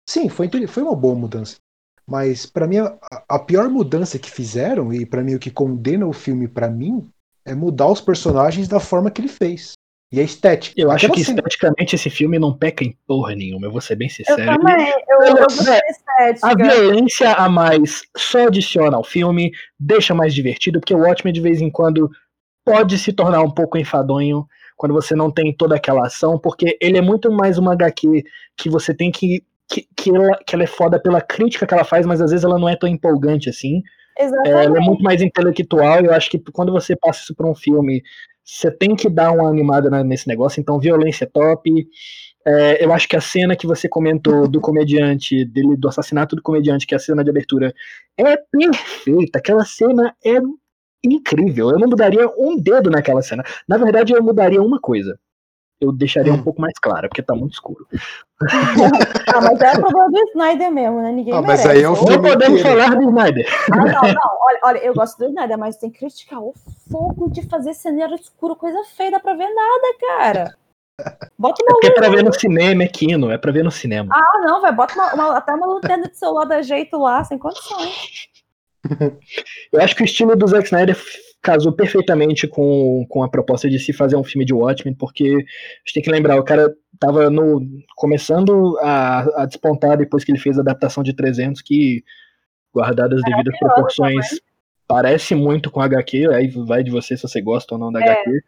Sim, 0.08 0.28
foi, 0.28 0.48
foi 0.68 0.82
uma 0.84 0.94
boa 0.94 1.14
mudança. 1.16 1.56
Mas 2.06 2.46
pra 2.46 2.66
mim, 2.66 2.78
a, 2.78 2.96
a 3.28 3.38
pior 3.38 3.68
mudança 3.68 4.18
que 4.18 4.30
fizeram, 4.30 4.92
e 4.92 5.04
pra 5.04 5.22
mim 5.22 5.34
o 5.34 5.38
que 5.38 5.50
condena 5.50 6.06
o 6.06 6.12
filme 6.12 6.46
pra 6.46 6.68
mim, 6.70 7.06
é 7.44 7.54
mudar 7.54 7.88
os 7.88 8.00
personagens 8.00 8.68
da 8.68 8.78
forma 8.78 9.10
que 9.10 9.20
ele 9.20 9.28
fez. 9.28 9.72
E 10.10 10.18
a 10.20 10.22
estética. 10.22 10.74
Eu 10.80 10.90
acho 10.90 11.10
que 11.10 11.22
cena- 11.22 11.40
esteticamente 11.40 11.94
esse 11.94 12.08
filme 12.08 12.38
não 12.38 12.56
peca 12.56 12.82
em 12.82 12.96
porra 13.06 13.34
nenhuma, 13.34 13.66
eu 13.66 13.72
vou 13.72 13.80
ser 13.80 13.96
bem 13.96 14.08
Eu 14.08 14.14
sincero. 14.14 14.56
também, 14.56 14.88
eu, 15.08 15.20
eu 15.36 15.36
É, 15.70 15.90
estética. 15.90 16.46
A 16.46 16.54
violência 16.54 17.32
a 17.32 17.48
mais 17.48 18.02
só 18.16 18.46
adiciona 18.46 18.96
ao 18.96 19.04
filme, 19.04 19.52
deixa 19.78 20.14
mais 20.14 20.32
divertido, 20.32 20.80
porque 20.80 20.94
o 20.94 21.00
Watchmen 21.00 21.34
de 21.34 21.42
vez 21.42 21.60
em 21.60 21.68
quando 21.70 22.10
pode 22.64 22.96
se 22.98 23.12
tornar 23.12 23.42
um 23.42 23.50
pouco 23.50 23.76
enfadonho 23.76 24.46
quando 24.78 24.94
você 24.94 25.14
não 25.14 25.30
tem 25.30 25.52
toda 25.52 25.74
aquela 25.74 26.06
ação, 26.06 26.38
porque 26.38 26.78
ele 26.80 26.96
é 26.96 27.02
muito 27.02 27.30
mais 27.30 27.58
uma 27.58 27.72
HQ 27.72 28.24
que 28.56 28.70
você 28.70 28.94
tem 28.94 29.10
que. 29.10 29.44
Que, 29.70 29.86
que, 29.94 30.08
ela, 30.08 30.38
que 30.46 30.54
ela 30.54 30.64
é 30.64 30.66
foda 30.66 30.98
pela 30.98 31.20
crítica 31.20 31.66
que 31.66 31.74
ela 31.74 31.84
faz, 31.84 32.06
mas 32.06 32.22
às 32.22 32.30
vezes 32.30 32.42
ela 32.42 32.58
não 32.58 32.70
é 32.70 32.74
tão 32.74 32.88
empolgante 32.88 33.50
assim. 33.50 33.82
É, 34.18 34.24
Exatamente. 34.24 34.50
ela 34.50 34.78
é 34.78 34.80
muito 34.80 35.02
mais 35.02 35.20
intelectual, 35.20 36.00
e 36.00 36.06
eu 36.06 36.14
acho 36.14 36.30
que 36.30 36.38
quando 36.50 36.72
você 36.72 36.96
passa 36.96 37.20
isso 37.20 37.34
pra 37.34 37.46
um 37.46 37.54
filme, 37.54 38.02
você 38.42 38.70
tem 38.70 38.96
que 38.96 39.10
dar 39.10 39.30
uma 39.30 39.46
animada 39.46 39.90
nesse 40.02 40.26
negócio, 40.26 40.58
então 40.58 40.80
violência 40.80 41.24
é 41.24 41.28
top. 41.30 41.86
É, 42.46 42.82
eu 42.82 42.90
acho 42.94 43.06
que 43.06 43.14
a 43.14 43.20
cena 43.20 43.54
que 43.54 43.66
você 43.66 43.86
comentou 43.90 44.48
do 44.48 44.58
comediante, 44.58 45.44
dele, 45.44 45.76
do 45.76 45.86
assassinato 45.86 46.34
do 46.34 46.42
comediante, 46.42 46.86
que 46.86 46.94
é 46.94 46.96
a 46.96 47.00
cena 47.00 47.22
de 47.22 47.28
abertura, 47.28 47.74
é 48.16 48.38
perfeita. 48.50 49.38
Aquela 49.38 49.66
cena 49.66 50.16
é 50.24 50.40
incrível. 51.04 51.70
Eu 51.70 51.78
não 51.78 51.88
mudaria 51.88 52.28
um 52.36 52.56
dedo 52.60 52.90
naquela 52.90 53.22
cena. 53.22 53.44
Na 53.66 53.76
verdade, 53.76 54.12
eu 54.12 54.22
mudaria 54.22 54.62
uma 54.62 54.78
coisa. 54.80 55.18
Eu 55.80 55.92
deixaria 55.92 56.32
Hum. 56.32 56.36
um 56.36 56.42
pouco 56.42 56.60
mais 56.60 56.74
clara, 56.80 57.08
porque 57.08 57.22
tá 57.22 57.34
muito 57.36 57.52
escuro. 57.52 57.86
Ah, 59.30 59.40
mas 59.42 59.60
é 59.60 59.72
problema 59.78 60.10
do 60.10 60.18
Snyder 60.30 60.70
mesmo, 60.72 61.02
né? 61.02 61.12
Ninguém 61.12 61.34
Ah, 61.34 61.42
mas 61.42 61.62
merece. 61.62 61.68
aí 61.68 61.82
é 61.82 61.88
o 61.88 61.92
Ou- 61.92 61.98
Não 61.98 62.06
filme 62.06 62.28
podemos 62.30 62.60
inteiro. 62.60 62.80
falar 62.80 62.94
do 62.96 63.02
Snyder. 63.02 63.46
Ah, 63.72 63.76
não, 63.76 63.84
não. 64.14 64.38
Olha, 64.46 64.58
olha, 64.64 64.78
eu 64.78 64.94
gosto 64.94 65.18
do 65.18 65.26
Snyder, 65.26 65.58
mas 65.58 65.76
tem 65.76 65.90
que 65.90 65.98
criticar 65.98 66.40
o 66.40 66.54
fogo 66.90 67.28
de 67.30 67.42
fazer 67.48 67.74
cenário 67.74 68.14
escuro, 68.16 68.56
coisa 68.56 68.82
feia, 68.96 69.10
dá 69.12 69.20
pra 69.20 69.34
ver 69.34 69.48
nada, 69.54 69.98
cara. 70.00 70.54
Bota 71.38 71.62
É 71.62 71.64
uma 71.64 71.72
porque 71.74 71.86
é 71.88 71.90
pra 71.92 72.08
ver 72.08 72.24
no 72.24 72.32
cinema, 72.32 72.82
é 72.82 72.88
Kino, 72.88 73.30
é 73.30 73.38
pra 73.38 73.52
ver 73.52 73.62
no 73.62 73.70
cinema. 73.70 74.12
Ah, 74.12 74.38
não, 74.40 74.60
vai, 74.60 74.72
bota 74.72 74.94
uma, 74.94 75.14
uma- 75.14 75.36
até 75.36 75.52
uma 75.52 75.66
lanterna 75.66 76.08
de 76.08 76.16
celular 76.18 76.44
da 76.46 76.60
jeito 76.62 76.98
lá, 76.98 77.22
sem 77.22 77.38
condições. 77.38 78.28
Eu 79.72 79.80
acho 79.80 79.94
que 79.94 80.02
o 80.02 80.04
estilo 80.04 80.36
do 80.36 80.46
Zack 80.46 80.66
Snyder 80.66 80.96
casou 81.42 81.72
perfeitamente 81.72 82.46
com, 82.46 83.06
com 83.08 83.22
a 83.22 83.28
proposta 83.28 83.68
de 83.68 83.78
se 83.78 83.92
fazer 83.92 84.16
um 84.16 84.24
filme 84.24 84.44
de 84.44 84.52
Watchmen, 84.52 84.94
porque 84.94 85.24
a 85.24 85.38
gente 85.38 85.94
tem 85.94 86.02
que 86.02 86.10
lembrar, 86.10 86.38
o 86.38 86.44
cara 86.44 86.74
tava 86.98 87.30
no, 87.30 87.60
começando 87.96 88.76
a, 88.80 89.42
a 89.42 89.46
despontar 89.46 89.96
depois 89.96 90.24
que 90.24 90.32
ele 90.32 90.38
fez 90.38 90.58
a 90.58 90.62
adaptação 90.62 91.02
de 91.02 91.14
300, 91.14 91.62
que, 91.62 92.02
guardadas 92.74 93.18
as 93.18 93.30
devidas 93.30 93.58
proporções, 93.58 94.26
parece 94.86 95.34
muito 95.34 95.70
com 95.70 95.80
HQ, 95.80 96.28
aí 96.34 96.48
vai 96.66 96.82
de 96.82 96.90
você 96.90 97.16
se 97.16 97.22
você 97.22 97.40
gosta 97.40 97.74
ou 97.74 97.80
não 97.80 97.92
da 97.92 98.00
É. 98.00 98.10
HQ, 98.10 98.40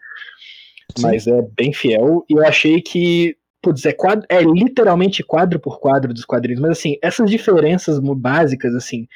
mas 1.00 1.26
é 1.28 1.40
bem 1.56 1.72
fiel, 1.72 2.24
e 2.28 2.34
eu 2.34 2.44
achei 2.44 2.80
que 2.80 3.36
Putz, 3.62 3.84
é, 3.84 3.92
quadro, 3.92 4.24
é 4.30 4.40
literalmente 4.42 5.22
quadro 5.22 5.60
por 5.60 5.78
quadro 5.78 6.14
dos 6.14 6.24
quadrinhos, 6.24 6.62
mas 6.62 6.70
assim, 6.70 6.96
essas 7.02 7.30
diferenças 7.30 7.98
básicas, 7.98 8.74
assim, 8.74 9.06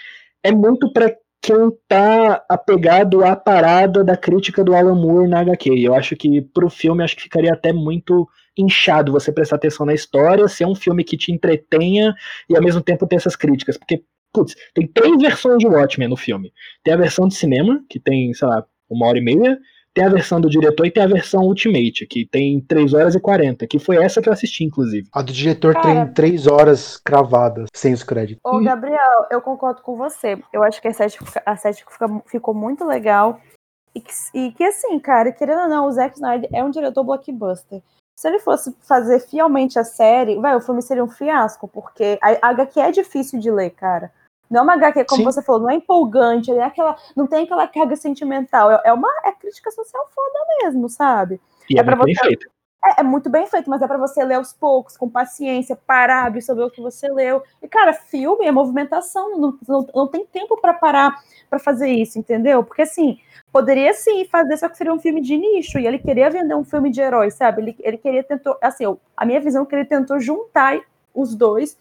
é 0.45 0.53
muito 0.53 0.93
pra 0.93 1.11
quem 1.43 1.71
tá 1.89 2.45
apegado 2.49 3.25
à 3.25 3.35
parada 3.35 4.05
da 4.05 4.17
crítica 4.17 4.63
do 4.63 4.75
Alan 4.75 4.95
Moore 4.95 5.29
na 5.29 5.41
HQ. 5.41 5.71
Eu 5.71 5.95
acho 5.95 6.15
que 6.15 6.41
pro 6.41 6.71
filme 6.71 7.03
acho 7.03 7.17
que 7.17 7.23
ficaria 7.23 7.53
até 7.53 7.73
muito 7.73 8.29
inchado 8.57 9.13
você 9.13 9.33
prestar 9.33 9.57
atenção 9.57 9.85
na 9.85 9.95
história, 9.95 10.47
ser 10.47 10.67
um 10.67 10.75
filme 10.75 11.03
que 11.03 11.17
te 11.17 11.33
entretenha 11.33 12.15
e 12.49 12.57
ao 12.57 12.63
mesmo 12.63 12.81
tempo 12.81 13.07
ter 13.07 13.17
essas 13.17 13.35
críticas, 13.35 13.77
porque 13.77 14.05
putz, 14.33 14.55
tem 14.75 14.87
três 14.87 15.21
versões 15.21 15.59
de 15.59 15.67
Watchmen 15.67 16.09
no 16.09 16.17
filme. 16.17 16.53
Tem 16.83 16.95
a 16.95 16.99
versão 16.99 17.27
de 17.27 17.35
cinema, 17.35 17.83
que 17.89 17.99
tem, 17.99 18.33
sei 18.35 18.49
lá, 18.49 18.65
uma 18.89 19.07
hora 19.07 19.19
e 19.19 19.23
meia, 19.23 19.59
tem 19.95 20.05
a 20.05 20.09
versão 20.09 20.41
do 20.41 20.51
diretor 20.51 20.85
e 20.85 20.91
tem 20.91 21.05
a 21.05 21.07
versão 21.07 21.45
Ultimate, 21.45 22.07
que 22.07 22.27
tem 22.27 22.61
3 22.61 22.93
horas 22.93 23.15
e 23.15 23.21
40, 23.21 23.67
que 23.69 23.79
foi 23.79 23.97
essa 23.97 24.21
que 24.21 24.29
eu 24.29 24.33
assisti, 24.33 24.65
inclusive. 24.65 25.09
A 25.13 25.23
do 25.23 25.33
diretor 25.33 25.75
Cara. 25.75 25.87
tem 25.87 26.13
três 26.13 26.49
horas 26.49 26.97
cravadas, 26.97 27.69
sem 27.73 27.93
os 27.93 28.03
créditos. 28.03 28.41
Ô, 28.45 28.59
Gabriel, 28.61 29.27
eu 29.31 29.41
concordo 29.41 29.81
com 29.83 29.97
você. 29.97 30.37
Eu 30.53 30.65
acho 30.65 30.83
que 30.83 30.89
a 30.89 30.91
estética, 30.91 31.43
a 31.47 31.53
estética 31.55 31.93
ficou 32.27 32.53
muito 32.53 32.85
legal. 32.85 33.41
E 33.95 34.01
que, 34.01 34.13
e 34.35 34.53
que, 34.53 34.65
assim, 34.65 34.99
cara, 34.99 35.31
querendo 35.31 35.63
ou 35.63 35.69
não, 35.69 35.87
o 35.87 35.93
Zack 35.93 36.17
Snyder 36.17 36.51
é 36.53 36.65
um 36.65 36.71
diretor 36.71 37.05
blockbuster. 37.05 37.81
Se 38.17 38.29
ele 38.29 38.41
fosse 38.41 38.75
fazer 38.83 39.21
fielmente 39.21 39.79
a 39.79 39.85
série, 39.85 40.37
vai, 40.41 40.57
o 40.57 40.61
filme 40.61 40.83
seria 40.83 41.05
um 41.05 41.09
fiasco, 41.09 41.69
porque 41.69 42.19
a, 42.21 42.49
a 42.49 42.51
HQ 42.51 42.81
é 42.81 42.91
difícil 42.91 43.39
de 43.39 43.51
ler, 43.51 43.71
cara. 43.71 44.11
Não 44.51 44.61
é 44.61 44.63
uma 44.63 44.75
HQ, 44.75 45.05
como 45.05 45.21
Sim. 45.21 45.25
você 45.25 45.43
falou, 45.43 45.63
não 45.63 45.71
é 45.71 45.75
empolgante, 45.75 46.51
não, 46.51 46.61
é 46.61 46.65
aquela, 46.65 46.97
não 47.17 47.27
tem 47.27 47.45
aquela 47.45 47.67
carga 47.67 47.97
sentimental. 47.97 48.71
É, 48.71 48.81
é 48.85 48.93
uma 48.93 49.09
é 49.25 49.33
crítica 49.33 49.71
social 49.71 50.09
foda 50.15 50.39
mesmo, 50.63 50.89
sabe? 50.89 51.41
E 51.69 51.77
É 51.79 51.81
é, 51.81 51.85
muito 51.85 52.05
bem 52.05 52.15
você- 52.15 52.25
feito. 52.27 52.47
É, 52.87 53.01
é 53.01 53.03
muito 53.03 53.31
bem 53.31 53.47
feito, 53.47 53.71
mas 53.71 53.81
é 53.81 53.87
pra 53.89 53.97
você 53.97 54.23
ler 54.23 54.35
aos 54.35 54.53
poucos, 54.53 54.95
com 54.95 55.09
paciência, 55.09 55.75
parar, 55.87 56.27
absorver 56.27 56.65
o 56.65 56.71
que 56.71 56.83
você 56.83 57.09
leu. 57.09 57.43
E, 57.63 57.67
cara, 57.67 57.95
filme 57.95 58.45
é 58.45 58.53
movimentação, 58.53 59.39
não, 59.39 59.59
não, 59.67 59.87
não 59.95 60.07
tem 60.09 60.27
tempo 60.27 60.61
pra 60.61 60.75
parar 60.75 61.15
pra 61.49 61.59
fazer 61.59 61.89
isso, 61.89 62.19
entendeu? 62.19 62.63
Porque, 62.63 62.83
assim, 62.83 63.19
poderia 63.51 63.95
sim 63.95 64.27
fazer, 64.27 64.59
só 64.59 64.69
que 64.69 64.77
seria 64.77 64.93
um 64.93 65.01
filme 65.01 65.23
de 65.23 65.35
nicho, 65.39 65.79
e 65.79 65.87
ele 65.87 65.99
queria 65.99 66.29
vender 66.29 66.55
um 66.55 66.65
filme 66.65 66.91
de 66.91 67.01
herói, 67.01 67.31
sabe? 67.31 67.63
Ele, 67.63 67.77
ele 67.81 67.97
queria, 67.97 68.23
tentou, 68.23 68.59
assim, 68.61 68.85
eu- 68.85 69.01
a 69.17 69.25
minha 69.25 69.41
visão 69.41 69.63
é 69.63 69.67
que 69.67 69.75
ele 69.75 69.87
tentou 69.87 70.21
juntar 70.21 70.79
os 71.15 71.35
dois, 71.35 71.79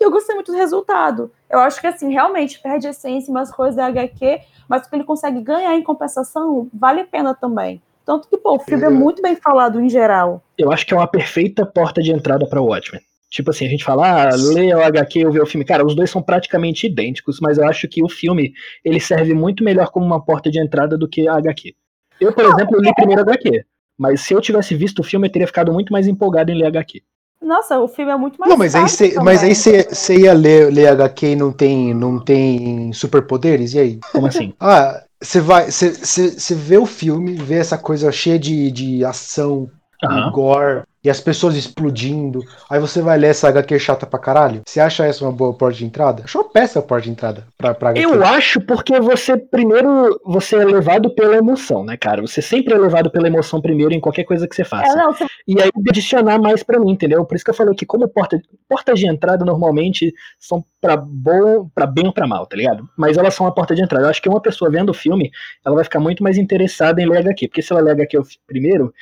e 0.00 0.04
eu 0.04 0.10
gostei 0.10 0.34
muito 0.34 0.52
do 0.52 0.58
resultado. 0.58 1.30
Eu 1.50 1.58
acho 1.60 1.80
que, 1.80 1.86
assim, 1.86 2.12
realmente 2.12 2.58
perde 2.60 2.86
a 2.86 2.90
essência 2.90 3.30
em 3.30 3.34
umas 3.34 3.50
coisas 3.50 3.76
da 3.76 3.86
HQ, 3.86 4.40
mas 4.68 4.86
o 4.86 4.90
que 4.90 4.96
ele 4.96 5.04
consegue 5.04 5.40
ganhar 5.40 5.74
em 5.74 5.82
compensação 5.82 6.68
vale 6.72 7.00
a 7.00 7.04
pena 7.06 7.34
também. 7.34 7.80
Tanto 8.04 8.28
que, 8.28 8.36
pô, 8.36 8.54
o 8.54 8.58
filme 8.60 8.84
é 8.84 8.86
É. 8.86 8.90
muito 8.90 9.20
bem 9.20 9.34
falado 9.34 9.80
em 9.80 9.88
geral. 9.88 10.42
Eu 10.56 10.70
acho 10.70 10.86
que 10.86 10.94
é 10.94 10.96
uma 10.96 11.08
perfeita 11.08 11.66
porta 11.66 12.00
de 12.02 12.12
entrada 12.12 12.46
pra 12.48 12.60
Watchmen. 12.60 13.02
Tipo 13.28 13.50
assim, 13.50 13.66
a 13.66 13.68
gente 13.68 13.84
fala, 13.84 14.28
ah, 14.28 14.30
lê 14.54 14.72
o 14.72 14.80
HQ 14.80 15.26
ou 15.26 15.32
vê 15.32 15.40
o 15.40 15.46
filme. 15.46 15.64
Cara, 15.64 15.84
os 15.84 15.96
dois 15.96 16.08
são 16.08 16.22
praticamente 16.22 16.86
idênticos, 16.86 17.38
mas 17.40 17.58
eu 17.58 17.66
acho 17.68 17.88
que 17.88 18.02
o 18.02 18.08
filme 18.08 18.52
ele 18.84 19.00
serve 19.00 19.34
muito 19.34 19.64
melhor 19.64 19.90
como 19.90 20.06
uma 20.06 20.24
porta 20.24 20.48
de 20.50 20.60
entrada 20.60 20.96
do 20.96 21.08
que 21.08 21.26
a 21.26 21.34
HQ. 21.34 21.74
Eu, 22.20 22.32
por 22.32 22.44
exemplo, 22.44 22.80
li 22.80 22.94
primeiro 22.94 23.22
a 23.22 23.24
HQ, 23.24 23.64
mas 23.98 24.20
se 24.20 24.32
eu 24.32 24.40
tivesse 24.40 24.74
visto 24.76 25.00
o 25.00 25.02
filme, 25.02 25.26
eu 25.26 25.32
teria 25.32 25.46
ficado 25.46 25.72
muito 25.72 25.92
mais 25.92 26.06
empolgado 26.06 26.50
em 26.52 26.54
ler 26.56 26.66
a 26.66 26.68
HQ. 26.68 27.02
Nossa, 27.40 27.78
o 27.78 27.86
filme 27.86 28.10
é 28.10 28.16
muito 28.16 28.38
mais 28.38 28.50
Não, 28.50 28.56
mas 28.56 28.74
aí 28.74 28.82
você, 28.82 29.14
mas 29.22 29.42
aí 29.42 29.54
você 29.54 30.16
ia 30.16 30.32
ler, 30.32 30.72
ler 30.72 30.88
HQ 30.88 31.26
e 31.26 31.36
não 31.36 31.52
tem, 31.52 31.94
não 31.94 32.18
tem 32.18 32.92
superpoderes? 32.92 33.74
E 33.74 33.78
aí? 33.78 34.00
Como 34.12 34.26
assim? 34.26 34.52
ah, 34.60 35.02
você 35.20 35.40
vai. 35.40 35.70
Você 35.70 36.54
vê 36.54 36.78
o 36.78 36.86
filme, 36.86 37.34
vê 37.34 37.56
essa 37.56 37.78
coisa 37.78 38.10
cheia 38.10 38.38
de, 38.38 38.70
de 38.70 39.04
ação, 39.04 39.70
uhum. 40.02 40.30
gore, 40.32 40.82
e 41.06 41.10
as 41.10 41.20
pessoas 41.20 41.54
explodindo. 41.54 42.42
Aí 42.68 42.80
você 42.80 43.00
vai 43.00 43.16
ler 43.16 43.28
essa 43.28 43.48
HQ 43.48 43.78
chata 43.78 44.04
pra 44.04 44.18
caralho. 44.18 44.62
Você 44.66 44.80
acha 44.80 45.06
essa 45.06 45.24
uma 45.24 45.30
boa 45.30 45.54
porta 45.54 45.78
de 45.78 45.84
entrada? 45.84 46.24
Acho 46.24 46.38
uma 46.38 46.50
péssima 46.50 46.82
porta 46.82 47.04
de 47.04 47.10
entrada 47.10 47.46
pra, 47.56 47.72
pra 47.72 47.90
HQ. 47.90 48.04
Eu 48.04 48.24
acho 48.24 48.60
porque 48.60 48.98
você, 48.98 49.36
primeiro, 49.36 50.20
você 50.24 50.56
é 50.56 50.64
levado 50.64 51.08
pela 51.14 51.36
emoção, 51.36 51.84
né, 51.84 51.96
cara? 51.96 52.22
Você 52.22 52.42
sempre 52.42 52.74
é 52.74 52.76
levado 52.76 53.08
pela 53.08 53.28
emoção 53.28 53.60
primeiro 53.60 53.94
em 53.94 54.00
qualquer 54.00 54.24
coisa 54.24 54.48
que 54.48 54.56
você 54.56 54.64
faça. 54.64 54.92
É, 54.92 54.96
não, 54.96 55.12
você... 55.12 55.26
E 55.46 55.62
aí 55.62 55.70
adicionar 55.88 56.40
mais 56.40 56.64
pra 56.64 56.80
mim, 56.80 56.90
entendeu? 56.90 57.24
Por 57.24 57.36
isso 57.36 57.44
que 57.44 57.52
eu 57.52 57.54
falei 57.54 57.72
que 57.76 57.86
como 57.86 58.08
porta, 58.08 58.42
portas 58.68 58.98
de 58.98 59.08
entrada 59.08 59.44
normalmente 59.44 60.12
são 60.40 60.64
pra 60.80 60.96
bom, 60.96 61.70
para 61.72 61.86
bem 61.86 62.08
ou 62.08 62.12
pra 62.12 62.26
mal, 62.26 62.46
tá 62.46 62.56
ligado? 62.56 62.84
Mas 62.96 63.16
elas 63.16 63.32
são 63.32 63.46
a 63.46 63.52
porta 63.52 63.76
de 63.76 63.82
entrada. 63.84 64.06
Eu 64.06 64.10
acho 64.10 64.20
que 64.20 64.28
uma 64.28 64.40
pessoa 64.40 64.68
vendo 64.68 64.90
o 64.90 64.94
filme, 64.94 65.30
ela 65.64 65.76
vai 65.76 65.84
ficar 65.84 66.00
muito 66.00 66.20
mais 66.20 66.36
interessada 66.36 67.00
em 67.00 67.08
ler 67.08 67.18
HQ. 67.18 67.46
Porque 67.46 67.62
se 67.62 67.72
ela 67.72 67.80
ler 67.80 67.92
HQ 67.92 68.18
primeiro, 68.44 68.92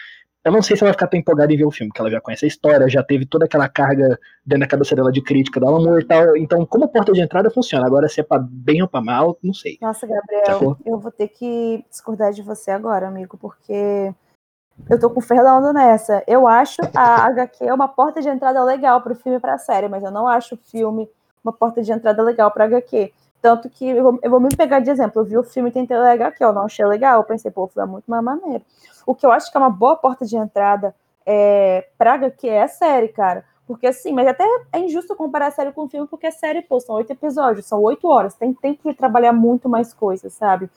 eu 0.45 0.53
não 0.53 0.63
sei 0.63 0.77
se 0.77 0.83
ela 0.83 0.91
vai 0.91 0.95
ficar 0.95 1.07
tão 1.07 1.19
empolgada 1.19 1.53
em 1.53 1.57
ver 1.57 1.65
o 1.65 1.71
filme, 1.71 1.89
porque 1.89 2.03
ela 2.03 2.11
já 2.11 2.21
conhece 2.21 2.45
a 2.45 2.49
história, 2.49 2.89
já 2.89 3.03
teve 3.03 3.25
toda 3.25 3.47
aquela 3.47 3.69
carga 3.69 4.19
dentro 4.45 4.61
da 4.61 4.67
cabeça 4.69 4.95
dela 4.95 5.11
de 5.11 5.23
crítica 5.23 5.59
do 5.59 5.67
Alan 5.67 5.99
e 5.99 6.05
tal. 6.05 6.37
Então, 6.37 6.67
como 6.67 6.89
porta 6.89 7.13
de 7.13 7.23
entrada 7.23 7.51
funciona. 7.51 7.87
Agora, 7.87 8.09
se 8.09 8.21
é 8.21 8.23
pra 8.23 8.39
bem 8.39 8.83
ou 8.83 8.89
pra 8.89 9.01
mal, 9.01 9.39
não 9.43 9.55
sei. 9.55 9.79
Nossa, 9.81 10.07
Gabriel, 10.07 10.77
eu 10.85 10.99
vou 10.99 11.11
ter 11.11 11.29
que 11.29 11.85
discordar 11.89 12.33
de 12.33 12.43
você 12.43 12.71
agora, 12.71 13.09
amigo, 13.09 13.39
porque 13.39 14.13
eu 14.91 15.01
tô 15.01 15.09
com 15.09 15.21
o 15.21 15.23
Fernando 15.23 15.73
nessa. 15.73 16.23
Eu 16.27 16.47
acho 16.47 16.83
a 16.95 17.27
HQ 17.27 17.65
uma 17.73 17.89
porta 17.89 18.21
de 18.21 18.29
entrada 18.29 18.63
legal 18.63 19.01
pro 19.01 19.15
filme 19.15 19.39
e 19.39 19.41
pra 19.41 19.57
série, 19.57 19.89
mas 19.89 20.03
eu 20.03 20.11
não 20.11 20.29
acho 20.29 20.57
o 20.57 20.59
filme 20.59 21.09
uma 21.43 21.53
porta 21.53 21.83
de 21.83 21.93
entrada 21.93 22.23
legal 22.23 22.51
pra 22.51 22.65
HQ. 22.65 23.13
Tanto 23.45 23.69
que 23.69 23.87
eu 23.87 24.03
vou, 24.03 24.19
eu 24.23 24.31
vou, 24.31 24.41
me 24.41 24.49
pegar 24.57 24.81
de 24.81 24.89
exemplo. 24.89 25.21
Eu 25.21 25.27
vi 25.27 25.37
o 25.37 25.43
filme 25.43 25.69
e 25.69 25.73
tentei 25.73 25.99
ler 25.99 26.13
HQ, 26.13 26.43
eu 26.43 26.51
não 26.51 26.63
achei 26.63 26.83
legal. 26.87 27.19
Eu 27.21 27.25
pensei, 27.25 27.51
pô, 27.51 27.69
foi 27.69 27.83
é 27.83 27.87
muito 27.87 28.07
mais 28.07 28.25
maneiro. 28.25 28.65
O 29.05 29.15
que 29.15 29.27
eu 29.27 29.31
acho 29.31 29.53
que 29.53 29.57
é 29.59 29.61
uma 29.61 29.69
boa 29.69 29.97
porta 29.97 30.25
de 30.25 30.35
entrada 30.35 30.95
é, 31.27 31.87
praga 31.99 32.31
que 32.31 32.49
é 32.49 32.63
a 32.63 32.69
série, 32.69 33.09
cara. 33.09 33.45
Porque 33.67 33.87
assim, 33.87 34.15
mas 34.15 34.27
até 34.27 34.47
é 34.73 34.79
injusto 34.79 35.15
comparar 35.15 35.49
a 35.49 35.51
série 35.51 35.73
com 35.73 35.85
o 35.85 35.89
filme, 35.91 36.09
porque 36.09 36.27
a 36.27 36.33
série, 36.33 36.63
pô, 36.63 36.81
são 36.81 36.95
oito 36.95 37.13
episódios, 37.13 37.67
são 37.67 37.83
oito 37.83 38.09
horas, 38.09 38.33
tem 38.33 38.55
tempo 38.55 38.91
de 38.91 38.97
trabalhar 38.97 39.35
muito 39.35 39.69
mais 39.69 39.93
coisas, 39.93 40.33
sabe? 40.33 40.71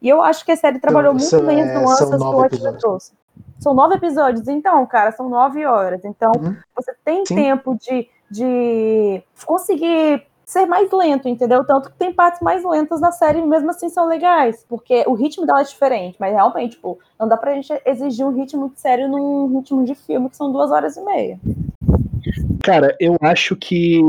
E 0.00 0.08
eu 0.08 0.22
acho 0.22 0.44
que 0.44 0.52
a 0.52 0.56
série 0.56 0.78
trabalhou 0.78 1.16
então, 1.16 1.40
muito 1.40 1.44
bem 1.44 1.60
as 1.60 1.70
é, 1.70 1.74
nuances 1.80 2.08
que 2.08 2.14
o 2.14 2.36
Watchmen 2.36 2.76
trouxe. 2.76 3.12
São 3.58 3.74
nove 3.74 3.96
episódios, 3.96 4.46
então, 4.46 4.86
cara, 4.86 5.10
são 5.10 5.28
nove 5.28 5.66
horas. 5.66 6.04
Então, 6.04 6.30
uhum. 6.36 6.54
você 6.76 6.94
tem 7.04 7.26
Sim. 7.26 7.34
tempo 7.34 7.74
de, 7.74 8.08
de 8.30 9.24
conseguir 9.44 10.30
ser 10.52 10.66
mais 10.66 10.90
lento, 10.92 11.28
entendeu? 11.28 11.64
Tanto 11.64 11.90
que 11.90 11.96
tem 11.96 12.12
partes 12.12 12.40
mais 12.42 12.62
lentas 12.64 13.00
na 13.00 13.10
série, 13.10 13.40
mesmo 13.40 13.70
assim 13.70 13.88
são 13.88 14.06
legais, 14.06 14.64
porque 14.68 15.02
o 15.06 15.14
ritmo 15.14 15.46
dela 15.46 15.62
é 15.62 15.64
diferente, 15.64 16.16
mas 16.20 16.32
realmente, 16.32 16.72
tipo, 16.72 16.98
não 17.18 17.26
dá 17.26 17.36
pra 17.36 17.54
gente 17.54 17.72
exigir 17.86 18.26
um 18.26 18.34
ritmo 18.34 18.60
muito 18.60 18.78
sério 18.78 19.08
num 19.08 19.58
ritmo 19.58 19.84
de 19.84 19.94
filme 19.94 20.28
que 20.28 20.36
são 20.36 20.52
duas 20.52 20.70
horas 20.70 20.96
e 20.96 21.04
meia. 21.04 21.40
Cara, 22.62 22.94
eu 23.00 23.16
acho 23.22 23.56
que 23.56 24.00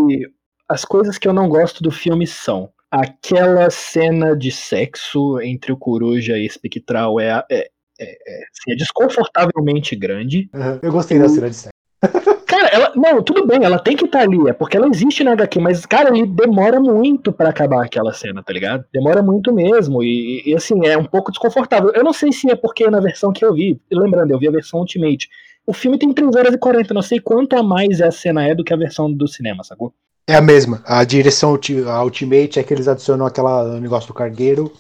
as 0.68 0.84
coisas 0.84 1.18
que 1.18 1.28
eu 1.28 1.34
não 1.34 1.48
gosto 1.48 1.82
do 1.82 1.92
filme 1.92 2.28
são 2.28 2.70
aquela 2.92 3.70
cena 3.70 4.36
de 4.36 4.52
sexo 4.52 5.40
entre 5.42 5.72
o 5.72 5.78
Coruja 5.78 6.38
e 6.38 6.46
Espectral 6.46 7.20
é, 7.20 7.44
é, 7.50 7.58
é, 7.58 7.68
é, 8.00 8.44
assim, 8.52 8.72
é 8.72 8.76
desconfortavelmente 8.76 9.96
grande. 9.96 10.50
Uhum, 10.54 10.80
eu 10.82 10.92
gostei 10.92 11.18
da 11.18 11.30
cena 11.30 11.50
de 11.50 11.56
sexo. 11.56 11.74
Cara, 12.64 12.68
ela. 12.68 12.92
Não, 12.96 13.22
tudo 13.22 13.46
bem, 13.46 13.64
ela 13.64 13.78
tem 13.78 13.96
que 13.96 14.06
estar 14.06 14.20
tá 14.20 14.24
ali, 14.24 14.38
é 14.48 14.54
porque 14.54 14.78
ela 14.78 14.88
existe 14.88 15.24
na 15.24 15.34
HQ, 15.34 15.60
mas, 15.60 15.86
cara, 15.86 16.10
ele 16.10 16.26
demora 16.26 16.80
muito 16.80 17.34
para 17.34 17.50
acabar 17.50 17.84
aquela 17.84 18.14
cena, 18.14 18.42
tá 18.42 18.54
ligado? 18.54 18.86
Demora 18.94 19.22
muito 19.22 19.54
mesmo. 19.54 20.02
E, 20.02 20.44
e, 20.46 20.56
assim, 20.56 20.86
é 20.86 20.98
um 20.98 21.06
pouco 21.06 21.32
desconfortável. 21.32 21.92
Eu 21.94 22.04
não 22.04 22.14
sei 22.14 22.32
se 22.32 22.50
é 22.50 22.56
porque 22.56 22.90
na 22.90 23.00
versão 23.00 23.34
que 23.34 23.44
eu 23.44 23.54
vi, 23.54 23.80
lembrando, 23.92 24.32
eu 24.32 24.40
vi 24.40 24.48
a 24.48 24.52
versão 24.52 24.80
Ultimate. 24.80 25.30
O 25.66 25.74
filme 25.74 25.98
tem 25.98 26.14
3 26.14 26.36
horas 26.36 26.54
e 26.54 26.58
40, 26.58 26.94
não 26.94 27.02
sei 27.02 27.20
quanto 27.20 27.56
a 27.56 27.64
mais 27.64 28.02
a 28.02 28.12
cena 28.12 28.48
é 28.48 28.56
do 28.56 28.64
que 28.64 28.74
a 28.74 28.78
versão 28.78 29.12
do 29.12 29.28
cinema, 29.28 29.64
sacou? 29.64 29.94
É 30.28 30.36
a 30.36 30.42
mesma. 30.42 30.82
A 30.86 31.04
direção 31.04 31.58
a 31.88 32.04
Ultimate 32.04 32.60
é 32.60 32.64
que 32.64 32.74
eles 32.74 32.88
adicionam 32.88 33.26
aquele 33.26 33.80
negócio 33.80 34.08
do 34.08 34.14
cargueiro 34.14 34.72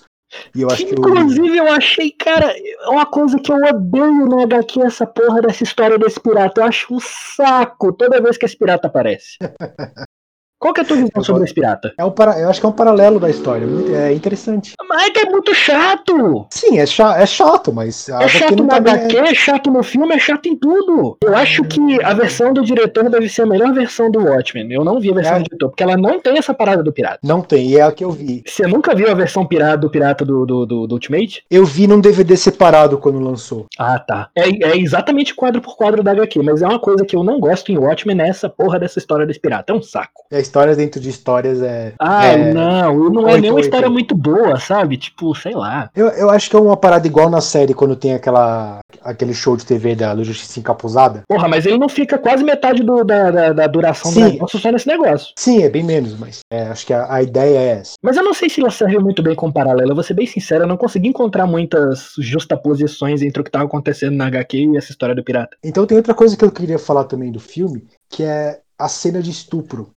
eu 0.56 0.70
acho 0.70 0.86
que, 0.86 0.94
inclusive, 0.94 1.58
eu... 1.58 1.66
eu 1.66 1.72
achei, 1.72 2.12
cara, 2.12 2.54
uma 2.88 3.06
coisa 3.06 3.40
que 3.40 3.52
eu 3.52 3.58
odeio 3.58 4.26
no 4.26 4.42
HQ 4.42 4.82
essa 4.82 5.06
porra 5.06 5.42
dessa 5.42 5.64
história 5.64 5.98
desse 5.98 6.20
pirata. 6.20 6.62
Eu 6.62 6.66
acho 6.66 6.94
um 6.94 7.00
saco 7.00 7.94
toda 7.94 8.22
vez 8.22 8.38
que 8.38 8.46
esse 8.46 8.58
pirata 8.58 8.88
aparece. 8.88 9.38
Qual 10.64 10.74
que 10.74 10.80
é 10.80 10.84
a 10.86 10.88
tua 10.88 10.96
visão 10.96 11.22
sobre 11.22 11.44
esse 11.44 11.54
pirata? 11.54 11.94
É 11.98 12.06
um 12.06 12.10
para... 12.10 12.40
Eu 12.40 12.50
acho 12.50 12.62
que 12.62 12.66
é 12.66 12.70
um 12.70 12.74
paralelo 12.74 13.20
da 13.20 13.30
história. 13.30 13.68
É 13.98 14.14
interessante. 14.14 14.76
Mas 14.88 15.12
é 15.22 15.30
muito 15.30 15.54
chato! 15.54 16.48
Sim, 16.50 16.80
é, 16.80 16.86
cha... 16.86 17.22
é 17.22 17.26
chato, 17.26 17.74
mas. 17.74 18.08
É 18.08 18.30
chato 18.30 18.64
no 18.64 18.74
HQ, 18.74 19.18
é... 19.18 19.20
é 19.20 19.34
chato 19.34 19.70
no 19.70 19.84
filme, 19.84 20.16
é 20.16 20.20
chato 20.20 20.46
em 20.46 20.56
tudo. 20.56 21.18
Eu 21.22 21.36
acho 21.36 21.66
que 21.66 22.02
a 22.02 22.14
versão 22.14 22.54
do 22.54 22.64
diretor 22.64 23.10
deve 23.10 23.28
ser 23.28 23.42
a 23.42 23.46
melhor 23.46 23.74
versão 23.74 24.10
do 24.10 24.24
Watchmen. 24.24 24.72
Eu 24.72 24.86
não 24.86 25.02
vi 25.02 25.12
a 25.12 25.16
versão 25.16 25.36
é. 25.36 25.40
do 25.40 25.44
diretor, 25.44 25.68
porque 25.68 25.84
ela 25.84 25.98
não 25.98 26.18
tem 26.22 26.38
essa 26.38 26.54
parada 26.54 26.82
do 26.82 26.94
pirata. 26.94 27.20
Não 27.22 27.42
tem, 27.42 27.72
e 27.72 27.78
é 27.78 27.82
a 27.82 27.92
que 27.92 28.06
eu 28.06 28.12
vi. 28.12 28.42
Você 28.48 28.66
nunca 28.66 28.96
viu 28.96 29.12
a 29.12 29.14
versão 29.14 29.46
pirata 29.46 29.80
do 29.80 29.90
pirata 29.90 30.24
do, 30.24 30.46
do, 30.46 30.66
do, 30.66 30.88
do 30.88 30.96
Ultimate? 30.96 31.44
Eu 31.52 31.66
vi 31.66 31.88
num 31.88 32.00
DVD 32.00 32.38
separado 32.38 32.98
quando 32.98 33.20
lançou. 33.20 33.66
Ah, 33.78 34.00
tá. 34.00 34.30
É, 34.34 34.48
é 34.48 34.78
exatamente 34.78 35.36
quadro 35.36 35.60
por 35.60 35.76
quadro 35.76 36.02
da 36.02 36.12
HQ, 36.12 36.42
mas 36.42 36.62
é 36.62 36.66
uma 36.66 36.80
coisa 36.80 37.04
que 37.04 37.18
eu 37.18 37.24
não 37.24 37.38
gosto 37.38 37.70
em 37.70 37.78
Watchmen 37.78 38.16
nessa 38.16 38.48
porra 38.48 38.80
dessa 38.80 38.98
história 38.98 39.26
desse 39.26 39.42
pirata. 39.42 39.74
É 39.74 39.76
um 39.76 39.82
saco. 39.82 40.24
É 40.32 40.53
histórias 40.54 40.78
dentro 40.78 41.02
de 41.02 41.10
histórias 41.10 41.62
é. 41.64 41.94
Ah, 42.00 42.28
é... 42.28 42.54
não, 42.54 43.10
não 43.10 43.28
é 43.28 43.42
nem 43.42 43.50
uma 43.50 43.60
história 43.60 43.90
muito 43.90 44.16
boa, 44.16 44.60
sabe? 44.60 44.98
Tipo, 44.98 45.34
sei 45.34 45.54
lá. 45.54 45.90
Eu, 45.96 46.10
eu 46.10 46.30
acho 46.30 46.48
que 46.48 46.56
é 46.56 46.60
uma 46.60 46.78
parada 46.78 47.08
igual 47.08 47.28
na 47.28 47.42
série 47.42 47.74
quando 47.74 47.96
tem 47.96 48.14
aquela 48.14 48.80
aquele 49.02 49.34
show 49.34 49.58
de 49.58 49.66
TV 49.66 49.96
da 49.96 50.14
do 50.14 50.24
Justiça 50.24 50.60
Encapuzada. 50.60 51.24
Porra, 51.28 51.48
mas 51.48 51.66
ele 51.66 51.80
não 51.80 51.90
fica 51.90 52.20
quase 52.20 52.44
metade 52.44 52.84
do, 52.84 53.04
da, 53.04 53.32
da, 53.32 53.54
da, 53.54 53.68
duração 53.68 54.12
Sim. 54.12 54.20
do 54.20 54.30
negócio 54.34 54.60
só 54.60 54.72
nesse 54.72 54.88
negócio. 54.88 55.34
Sim, 55.36 55.64
é 55.64 55.70
bem 55.70 55.84
menos, 55.84 56.16
mas 56.18 56.42
é, 56.52 56.68
acho 56.68 56.86
que 56.86 56.94
a, 56.94 57.12
a, 57.12 57.24
ideia 57.24 57.58
é 57.58 57.68
essa. 57.80 57.94
Mas 58.04 58.16
eu 58.16 58.24
não 58.24 58.34
sei 58.34 58.48
se 58.48 58.62
ela 58.62 58.70
serve 58.70 59.00
muito 59.00 59.24
bem 59.24 59.34
com 59.34 59.52
paralela. 59.52 59.92
Eu 59.92 59.96
vou 59.96 60.04
ser 60.04 60.14
bem 60.14 60.28
sincero, 60.28 60.66
eu 60.66 60.68
não 60.68 60.78
consegui 60.78 61.08
encontrar 61.08 61.48
muitas 61.48 62.14
justaposições 62.20 63.24
entre 63.24 63.42
o 63.42 63.44
que 63.44 63.50
estava 63.50 63.66
acontecendo 63.66 64.16
na 64.16 64.28
HQ 64.28 64.58
e 64.58 64.78
essa 64.78 64.92
história 64.92 65.16
do 65.16 65.24
pirata. 65.24 65.58
Então 65.64 65.88
tem 65.88 65.98
outra 65.98 66.14
coisa 66.14 66.38
que 66.38 66.46
eu 66.46 66.52
queria 66.52 66.78
falar 66.78 67.06
também 67.06 67.32
do 67.32 67.40
filme, 67.40 67.88
que 68.08 68.24
é 68.24 68.60
a 68.78 68.88
cena 68.88 69.22
de 69.22 69.32
estupro 69.32 69.92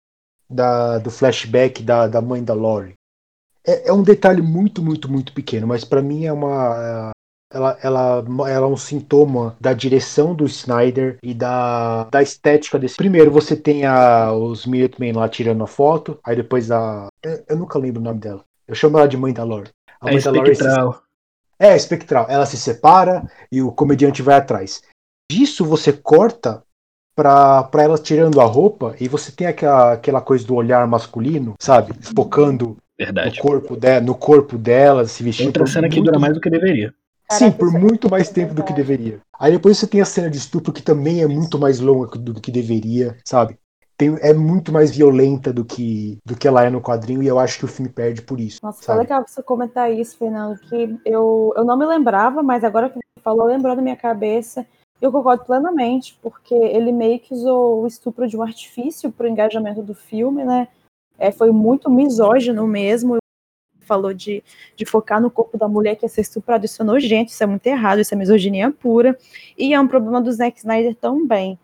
da, 0.54 0.98
do 1.00 1.12
flashback 1.12 1.82
da, 1.84 2.08
da 2.08 2.22
mãe 2.22 2.44
da 2.44 2.54
Lori. 2.54 2.94
É, 3.66 3.90
é 3.90 3.94
um 3.94 4.04
detalhe 4.04 4.42
muito, 4.42 4.82
muito, 4.82 5.10
muito 5.10 5.34
pequeno, 5.34 5.68
mas 5.68 5.84
para 5.84 6.02
mim 6.02 6.26
é 6.26 6.34
uma. 6.34 7.12
Ela, 7.52 7.78
ela, 7.84 8.26
ela 8.50 8.66
é 8.66 8.70
um 8.70 8.76
sintoma 8.76 9.56
da 9.62 9.74
direção 9.74 10.34
do 10.34 10.46
Snyder 10.46 11.20
e 11.22 11.36
da, 11.36 12.06
da 12.06 12.22
estética 12.22 12.80
desse. 12.80 12.98
Primeiro, 12.98 13.30
você 13.30 13.56
tem 13.56 13.86
a, 13.86 14.34
os 14.34 14.66
Minutemen 14.66 15.14
lá 15.14 15.30
tirando 15.30 15.64
a 15.64 15.68
foto, 15.68 16.20
aí 16.24 16.36
depois 16.36 16.72
a. 16.72 17.08
Eu, 17.22 17.44
eu 17.50 17.58
nunca 17.58 17.78
lembro 17.78 18.02
o 18.02 18.04
nome 18.04 18.20
dela. 18.20 18.44
Eu 18.68 18.74
chamo 18.74 18.98
ela 18.98 19.08
de 19.08 19.18
mãe 19.18 19.34
da 19.34 19.44
Lori. 19.44 19.70
A 20.02 20.10
é 20.10 20.14
mãe 20.14 20.20
é 20.20 20.24
da 20.24 20.32
Lori 20.32 20.56
se, 20.56 20.64
é, 21.60 21.76
espectral. 21.76 22.26
Ela 22.28 22.46
se 22.46 22.58
separa 22.58 23.30
e 23.52 23.62
o 23.62 23.72
comediante 23.72 24.22
vai 24.22 24.36
atrás. 24.36 24.82
Disso 25.32 25.64
você 25.64 25.94
corta 25.94 26.64
pra, 27.16 27.64
pra 27.64 27.84
ela 27.84 27.98
tirando 27.98 28.40
a 28.42 28.46
roupa 28.46 28.96
e 29.00 29.08
você 29.08 29.32
tem 29.32 29.48
aquela, 29.48 29.94
aquela 29.94 30.22
coisa 30.22 30.46
do 30.46 30.56
olhar 30.56 30.86
masculino, 30.88 31.56
sabe? 31.60 31.94
Focando 32.16 32.78
Verdade. 32.98 33.38
No, 33.38 33.42
corpo 33.42 33.76
de, 33.76 34.00
no 34.02 34.16
corpo 34.16 34.58
dela, 34.58 35.06
se 35.08 35.24
vestindo. 35.24 35.48
Outra 35.48 35.66
cena 35.66 35.88
muito... 35.88 35.96
que 35.96 36.02
dura 36.04 36.20
mais 36.20 36.34
do 36.34 36.40
que 36.40 36.50
deveria. 36.50 36.94
Sim, 37.32 37.52
por 37.52 37.72
muito 37.72 38.10
mais 38.10 38.30
tempo 38.30 38.54
do 38.54 38.64
que 38.64 38.74
deveria. 38.74 39.20
Aí 39.40 39.52
depois 39.52 39.78
você 39.78 39.88
tem 39.88 40.02
a 40.02 40.06
cena 40.06 40.30
de 40.30 40.38
estupro 40.38 40.72
que 40.72 40.84
também 40.84 41.22
é 41.22 41.28
muito 41.28 41.58
mais 41.58 41.80
longa 41.80 42.18
do 42.18 42.40
que 42.40 42.52
deveria, 42.52 43.18
sabe? 43.26 43.58
Tem, 43.98 44.16
é 44.22 44.34
muito 44.34 44.72
mais 44.72 44.96
violenta 44.96 45.52
do 45.52 45.66
que, 45.66 46.20
do 46.24 46.36
que 46.36 46.48
ela 46.48 46.64
é 46.64 46.70
no 46.70 46.82
quadrinho 46.82 47.24
e 47.24 47.28
eu 47.28 47.40
acho 47.40 47.58
que 47.58 47.66
o 47.66 47.68
filme 47.68 47.90
perde 47.90 48.22
por 48.22 48.40
isso. 48.40 48.60
Nossa, 48.62 48.84
foi 48.84 48.96
legal 48.96 49.24
você 49.26 49.42
comentar 49.42 49.92
isso, 49.92 50.18
Fernando, 50.18 50.60
que 50.60 50.96
eu, 51.06 51.54
eu 51.56 51.64
não 51.64 51.78
me 51.78 51.86
lembrava, 51.86 52.44
mas 52.44 52.64
agora 52.64 52.90
que 52.90 52.96
você 52.96 53.24
falou, 53.24 53.48
lembrou 53.48 53.76
na 53.76 53.82
minha 53.82 53.96
cabeça 53.96 54.66
eu 55.04 55.12
concordo 55.12 55.44
plenamente, 55.44 56.18
porque 56.22 56.56
ele 56.56 56.90
meio 56.94 57.20
que 57.20 57.34
usou 57.34 57.84
o 57.84 57.88
estupro 57.88 58.26
de 58.26 58.38
um 58.38 58.42
artifício 58.42 59.12
para 59.12 59.26
o 59.26 59.30
engajamento 59.30 59.82
do 59.84 59.94
filme, 59.94 60.46
né? 60.46 60.70
É, 61.20 61.30
foi 61.30 61.52
muito 61.52 61.90
misógino 61.90 62.66
mesmo. 62.66 63.18
Falou 63.82 64.14
de, 64.14 64.42
de 64.78 64.86
focar 64.86 65.22
no 65.22 65.30
corpo 65.30 65.58
da 65.58 65.68
mulher 65.68 65.98
que 65.98 66.06
ia 66.06 66.10
ser 66.10 66.22
estuprada. 66.22 66.66
Isso 66.66 66.82
é 66.82 66.86
nojento, 66.86 67.32
isso 67.32 67.44
é 67.44 67.46
muito 67.46 67.68
errado, 67.68 68.00
isso 68.00 68.14
é 68.14 68.18
misoginia 68.18 68.72
pura. 68.72 69.18
E 69.58 69.74
é 69.74 69.80
um 69.80 69.90
problema 69.90 70.22
do 70.22 70.32
Zack 70.32 70.58
Snyder 70.60 70.96
também. 70.96 71.60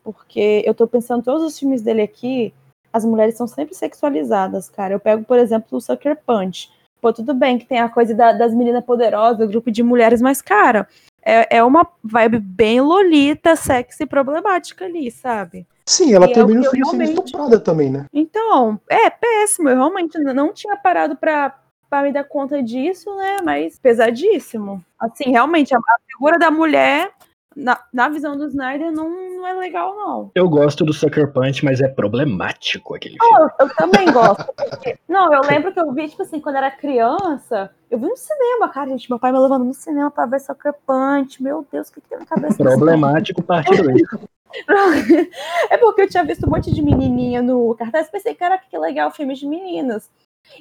Porque 0.00 0.62
eu 0.64 0.72
tô 0.72 0.86
pensando 0.86 1.24
todos 1.24 1.42
os 1.42 1.58
filmes 1.58 1.82
dele 1.82 2.02
aqui, 2.02 2.54
as 2.92 3.04
mulheres 3.04 3.36
são 3.36 3.48
sempre 3.48 3.74
sexualizadas, 3.74 4.68
cara. 4.68 4.94
Eu 4.94 5.00
pego, 5.00 5.24
por 5.24 5.36
exemplo, 5.36 5.78
o 5.78 5.80
Sucker 5.80 6.16
Punch. 6.24 6.70
Pô, 7.00 7.12
tudo 7.12 7.34
bem 7.34 7.58
que 7.58 7.66
tem 7.66 7.80
a 7.80 7.88
coisa 7.88 8.14
da, 8.14 8.32
das 8.32 8.54
meninas 8.54 8.84
poderosas, 8.84 9.48
grupo 9.48 9.68
de 9.68 9.82
mulheres, 9.82 10.22
mas, 10.22 10.40
cara, 10.40 10.88
é, 11.24 11.56
é 11.58 11.64
uma 11.64 11.86
vibe 12.02 12.38
bem 12.38 12.80
lolita, 12.80 13.56
sexy 13.56 14.06
problemática 14.06 14.84
ali, 14.84 15.10
sabe? 15.10 15.66
Sim, 15.86 16.14
ela 16.14 16.26
E 16.26 16.30
é 16.30 16.34
termina 16.34 16.60
o 16.60 16.66
o 16.66 16.70
filme 16.70 16.84
sendo 16.86 16.98
realmente- 16.98 17.24
estuprada 17.26 17.60
também, 17.60 17.90
né? 17.90 18.06
Então, 18.12 18.80
é 18.88 19.10
péssimo. 19.10 19.68
Eu 19.68 19.76
realmente 19.76 20.18
não 20.18 20.52
tinha 20.52 20.76
parado 20.76 21.14
pra, 21.16 21.54
pra 21.90 22.02
me 22.02 22.12
dar 22.12 22.24
conta 22.24 22.62
disso, 22.62 23.14
né? 23.16 23.38
Mas 23.44 23.78
pesadíssimo. 23.78 24.82
Assim, 24.98 25.30
realmente, 25.30 25.74
a, 25.74 25.78
a 25.78 25.96
figura 26.10 26.38
da 26.38 26.50
mulher, 26.50 27.10
na, 27.56 27.78
na 27.92 28.08
visão 28.08 28.36
do 28.36 28.46
Snyder, 28.46 28.90
não, 28.92 29.08
não 29.10 29.46
é 29.46 29.52
legal, 29.54 29.94
não. 29.94 30.30
Eu 30.34 30.48
gosto 30.48 30.84
do 30.84 30.92
Sucker 30.92 31.32
Punch, 31.32 31.64
mas 31.64 31.80
é 31.80 31.88
problemático 31.88 32.94
aquele 32.94 33.16
filme. 33.18 33.36
Eu, 33.58 33.66
eu 33.66 33.74
também 33.74 34.10
gosto. 34.12 34.44
porque- 34.56 34.98
Não, 35.08 35.32
eu 35.32 35.42
lembro 35.42 35.72
que 35.72 35.80
eu 35.80 35.92
vi, 35.92 36.08
tipo 36.08 36.22
assim, 36.22 36.40
quando 36.40 36.56
era 36.56 36.70
criança, 36.70 37.70
eu 37.90 37.98
vi 37.98 38.06
no 38.06 38.16
cinema, 38.16 38.68
cara, 38.68 38.90
gente. 38.90 39.08
Meu 39.08 39.18
pai 39.18 39.30
me 39.32 39.38
levando 39.38 39.64
no 39.64 39.74
cinema 39.74 40.10
pra 40.10 40.26
ver 40.26 40.40
Sucker 40.40 40.74
Punch. 40.86 41.42
Meu 41.42 41.66
Deus, 41.70 41.88
o 41.88 41.92
que, 41.92 42.00
que 42.00 42.08
tem 42.08 42.18
na 42.18 42.26
cabeça 42.26 42.56
Problemático, 42.62 43.42
parte 43.42 43.70
2. 43.82 44.02
É 45.70 45.76
porque 45.78 46.02
eu 46.02 46.08
tinha 46.08 46.24
visto 46.24 46.46
um 46.46 46.50
monte 46.50 46.72
de 46.72 46.80
menininha 46.82 47.42
no 47.42 47.74
cartaz 47.74 48.06
e 48.06 48.10
pensei, 48.12 48.34
caraca, 48.34 48.64
que 48.70 48.78
legal, 48.78 49.10
filme 49.10 49.34
de 49.34 49.46
meninas. 49.46 50.08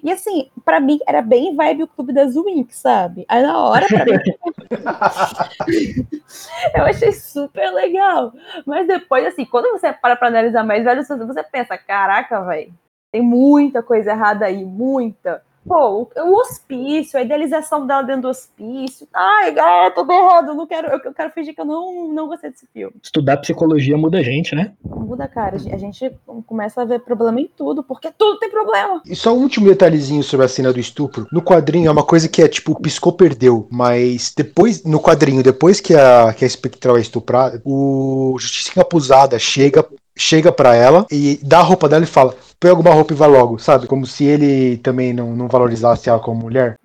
E 0.03 0.11
assim, 0.11 0.49
pra 0.63 0.79
mim 0.79 0.99
era 1.07 1.21
bem 1.21 1.55
vibe 1.55 1.83
o 1.83 1.87
Clube 1.87 2.13
das 2.13 2.35
Winx, 2.35 2.77
sabe? 2.77 3.25
Aí 3.27 3.43
na 3.43 3.57
hora, 3.59 3.85
pra 3.87 4.05
mim, 4.05 4.13
eu 6.75 6.83
achei 6.85 7.11
super 7.11 7.71
legal. 7.71 8.33
Mas 8.65 8.87
depois, 8.87 9.25
assim, 9.25 9.45
quando 9.45 9.71
você 9.71 9.93
para 9.93 10.15
pra 10.15 10.29
analisar 10.29 10.63
mais 10.63 10.83
velho, 10.83 11.03
você 11.05 11.43
pensa, 11.43 11.77
caraca, 11.77 12.41
velho, 12.41 12.73
tem 13.11 13.21
muita 13.21 13.83
coisa 13.83 14.11
errada 14.11 14.45
aí, 14.45 14.63
muita. 14.65 15.43
Pô, 15.67 16.09
o, 16.15 16.39
hospício, 16.39 17.17
a 17.17 17.21
idealização 17.21 17.87
dela 17.87 18.03
dentro 18.03 18.23
do 18.23 18.27
hospício. 18.29 19.07
Ai, 19.13 19.55
ah, 19.57 19.91
tudo 19.95 20.11
errado, 20.11 20.49
eu 20.49 20.55
não 20.55 20.67
quero, 20.67 20.87
eu, 20.87 20.99
eu 21.03 21.13
quero 21.13 21.31
fingir 21.31 21.55
que 21.55 21.61
eu 21.61 21.65
não, 21.65 22.09
não 22.09 22.27
gostei 22.27 22.51
desse 22.51 22.67
filme. 22.73 22.95
Estudar 23.01 23.37
psicologia 23.37 23.97
muda 23.97 24.17
a 24.17 24.23
gente, 24.23 24.55
né? 24.55 24.73
Muda, 24.83 25.27
cara. 25.27 25.55
A 25.55 25.77
gente 25.77 26.11
começa 26.45 26.81
a 26.81 26.85
ver 26.85 26.99
problema 26.99 27.39
em 27.39 27.49
tudo, 27.55 27.83
porque 27.83 28.11
tudo 28.17 28.39
tem 28.39 28.49
problema. 28.49 29.01
E 29.05 29.15
só 29.15 29.33
um 29.33 29.41
último 29.41 29.67
detalhezinho 29.67 30.23
sobre 30.23 30.45
a 30.45 30.49
cena 30.49 30.73
do 30.73 30.79
estupro. 30.79 31.27
No 31.31 31.41
quadrinho 31.41 31.87
é 31.87 31.91
uma 31.91 32.03
coisa 32.03 32.27
que 32.27 32.41
é 32.41 32.47
tipo, 32.47 32.79
piscou, 32.79 33.13
perdeu. 33.13 33.67
Mas 33.71 34.33
depois, 34.35 34.83
no 34.83 34.99
quadrinho, 34.99 35.43
depois 35.43 35.79
que 35.79 35.95
a, 35.95 36.33
que 36.33 36.43
a 36.43 36.47
espectral 36.47 36.97
é 36.97 37.01
estuprada, 37.01 37.61
o 37.63 38.35
Justiça 38.39 38.71
Encapuzada 38.71 39.39
chega, 39.39 39.85
chega 40.15 40.51
pra 40.51 40.75
ela 40.75 41.05
e 41.11 41.39
dá 41.41 41.59
a 41.59 41.63
roupa 41.63 41.87
dela 41.87 42.03
e 42.03 42.07
fala: 42.07 42.35
põe 42.63 42.69
alguma 42.69 42.93
roupa 42.93 43.11
e 43.11 43.17
vai 43.17 43.27
logo, 43.27 43.59
sabe? 43.59 43.87
Como 43.87 44.05
se 44.05 44.23
ele 44.23 44.77
também 44.77 45.11
não, 45.11 45.35
não 45.35 45.49
valorizasse 45.49 46.07
ela 46.09 46.17
como 46.19 46.39
mulher. 46.39 46.77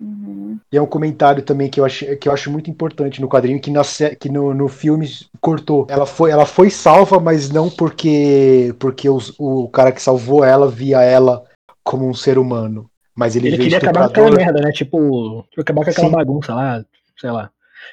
E 0.69 0.75
é 0.75 0.81
um 0.81 0.85
comentário 0.85 1.41
também 1.41 1.69
que 1.69 1.79
eu 1.79 1.85
acho, 1.85 2.05
que 2.17 2.27
eu 2.27 2.33
acho 2.33 2.51
muito 2.51 2.69
importante 2.69 3.21
no 3.21 3.29
quadrinho, 3.29 3.61
que, 3.61 3.71
na, 3.71 3.81
que 4.19 4.27
no, 4.27 4.53
no 4.53 4.67
filme 4.67 5.09
cortou. 5.39 5.87
Ela 5.89 6.05
foi, 6.05 6.31
ela 6.31 6.45
foi 6.45 6.69
salva, 6.69 7.17
mas 7.17 7.49
não 7.49 7.69
porque, 7.69 8.75
porque 8.77 9.09
os- 9.09 9.33
o 9.39 9.69
cara 9.69 9.93
que 9.93 10.01
salvou 10.01 10.43
ela 10.43 10.67
via 10.67 11.01
ela 11.01 11.43
como 11.81 12.05
um 12.09 12.13
ser 12.13 12.37
humano. 12.37 12.89
Mas 13.15 13.37
ele, 13.37 13.47
Ele 13.47 13.57
queria 13.57 13.77
acabar 13.77 14.01
com 14.01 14.11
aquela 14.11 14.31
merda, 14.31 14.59
né? 14.61 14.71
Tipo, 14.73 15.45
acabar 15.57 15.85
com 15.85 15.91
aquela 15.91 16.09
Sim. 16.09 16.13
bagunça 16.15 16.53
lá, 16.53 16.83
sei 17.17 17.31
lá. 17.31 17.49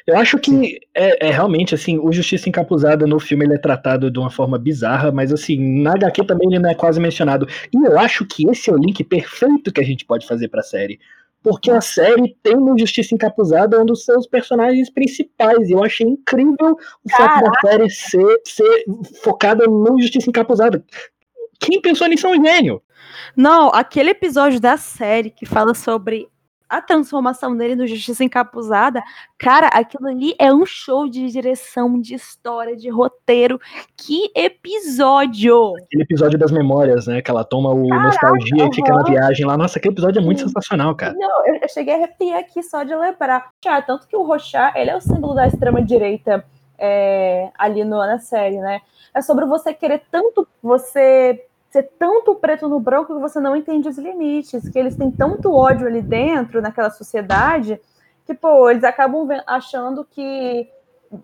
Eu 0.06 0.16
acho 0.16 0.38
que 0.38 0.78
é, 0.94 1.28
é 1.28 1.30
realmente, 1.32 1.74
assim, 1.74 1.98
o 1.98 2.12
Justiça 2.12 2.48
Encapuzada 2.48 3.06
no 3.06 3.18
filme 3.18 3.44
ele 3.44 3.54
é 3.54 3.58
tratado 3.58 4.08
de 4.08 4.18
uma 4.18 4.30
forma 4.30 4.56
bizarra, 4.56 5.10
mas 5.10 5.32
assim, 5.32 5.82
na 5.82 5.94
HQ 5.94 6.24
também 6.24 6.48
ele 6.48 6.60
não 6.60 6.70
é 6.70 6.74
quase 6.74 7.00
mencionado. 7.00 7.48
E 7.74 7.76
eu 7.76 7.98
acho 7.98 8.24
que 8.24 8.48
esse 8.48 8.70
é 8.70 8.72
o 8.72 8.78
link 8.78 9.02
perfeito 9.02 9.72
que 9.72 9.80
a 9.80 9.84
gente 9.84 10.04
pode 10.04 10.24
fazer 10.24 10.48
pra 10.48 10.62
série. 10.62 11.00
Porque 11.42 11.70
a 11.70 11.80
série 11.80 12.36
tem 12.42 12.54
no 12.56 12.78
Justiça 12.78 13.14
Encapuzada 13.14 13.80
um 13.80 13.86
dos 13.86 14.04
seus 14.04 14.26
personagens 14.26 14.90
principais. 14.90 15.68
E 15.68 15.72
eu 15.72 15.82
achei 15.82 16.06
incrível 16.06 16.76
o 17.04 17.10
fato 17.10 17.44
da 17.44 17.60
série 17.60 17.90
ser, 17.90 18.40
ser 18.44 18.84
focada 19.22 19.64
no 19.66 20.00
Justiça 20.00 20.30
Encapuzada. 20.30 20.84
Quem 21.58 21.80
pensou 21.80 22.06
nisso 22.06 22.26
é 22.26 22.30
um 22.30 22.44
gênio. 22.44 22.82
Não, 23.36 23.68
aquele 23.68 24.10
episódio 24.10 24.60
da 24.60 24.76
série 24.76 25.30
que 25.30 25.46
fala 25.46 25.74
sobre 25.74 26.28
a 26.68 26.80
transformação 26.80 27.56
dele 27.56 27.76
no 27.76 27.86
Justiça 27.86 28.24
Encapuzada, 28.24 29.02
cara, 29.38 29.68
aquilo 29.68 30.08
ali 30.08 30.34
é 30.38 30.52
um 30.52 30.66
show 30.66 31.08
de 31.08 31.30
direção, 31.30 32.00
de 32.00 32.14
história, 32.14 32.76
de 32.76 32.88
roteiro. 32.88 33.60
Que 33.96 34.30
episódio! 34.34 35.74
Aquele 35.84 36.02
episódio 36.02 36.38
das 36.38 36.50
memórias, 36.50 37.06
né? 37.06 37.22
Que 37.22 37.30
ela 37.30 37.44
toma 37.44 37.70
o 37.70 37.88
nostalgia 37.88 38.66
e 38.66 38.74
fica 38.74 38.92
na 38.92 39.02
viagem 39.02 39.46
lá. 39.46 39.56
Nossa, 39.56 39.78
aquele 39.78 39.94
episódio 39.94 40.20
é 40.20 40.24
muito 40.24 40.40
Sim. 40.40 40.48
sensacional, 40.48 40.94
cara. 40.94 41.14
Não, 41.14 41.46
eu, 41.46 41.56
eu 41.62 41.68
cheguei 41.68 41.94
a 41.94 41.96
arrepiar 41.98 42.40
aqui 42.40 42.62
só 42.62 42.82
de 42.82 42.94
lembrar. 42.94 43.50
Tanto 43.86 44.06
que 44.06 44.16
o 44.16 44.22
Rochar, 44.22 44.76
ele 44.76 44.90
é 44.90 44.96
o 44.96 45.00
símbolo 45.00 45.34
da 45.34 45.46
extrema-direita 45.46 46.44
é, 46.78 47.50
ali 47.56 47.84
no, 47.84 47.98
na 47.98 48.18
série, 48.18 48.58
né? 48.58 48.80
É 49.14 49.22
sobre 49.22 49.46
você 49.46 49.72
querer 49.72 50.02
tanto, 50.10 50.46
você 50.62 51.46
ser 51.70 51.90
tanto 51.98 52.34
preto 52.34 52.68
no 52.68 52.80
branco 52.80 53.14
que 53.14 53.20
você 53.20 53.40
não 53.40 53.56
entende 53.56 53.88
os 53.88 53.98
limites, 53.98 54.68
que 54.68 54.78
eles 54.78 54.96
têm 54.96 55.10
tanto 55.10 55.52
ódio 55.52 55.86
ali 55.86 56.00
dentro, 56.00 56.62
naquela 56.62 56.90
sociedade, 56.90 57.80
que, 58.24 58.34
pô, 58.34 58.70
eles 58.70 58.84
acabam 58.84 59.28
achando 59.46 60.04
que 60.04 60.68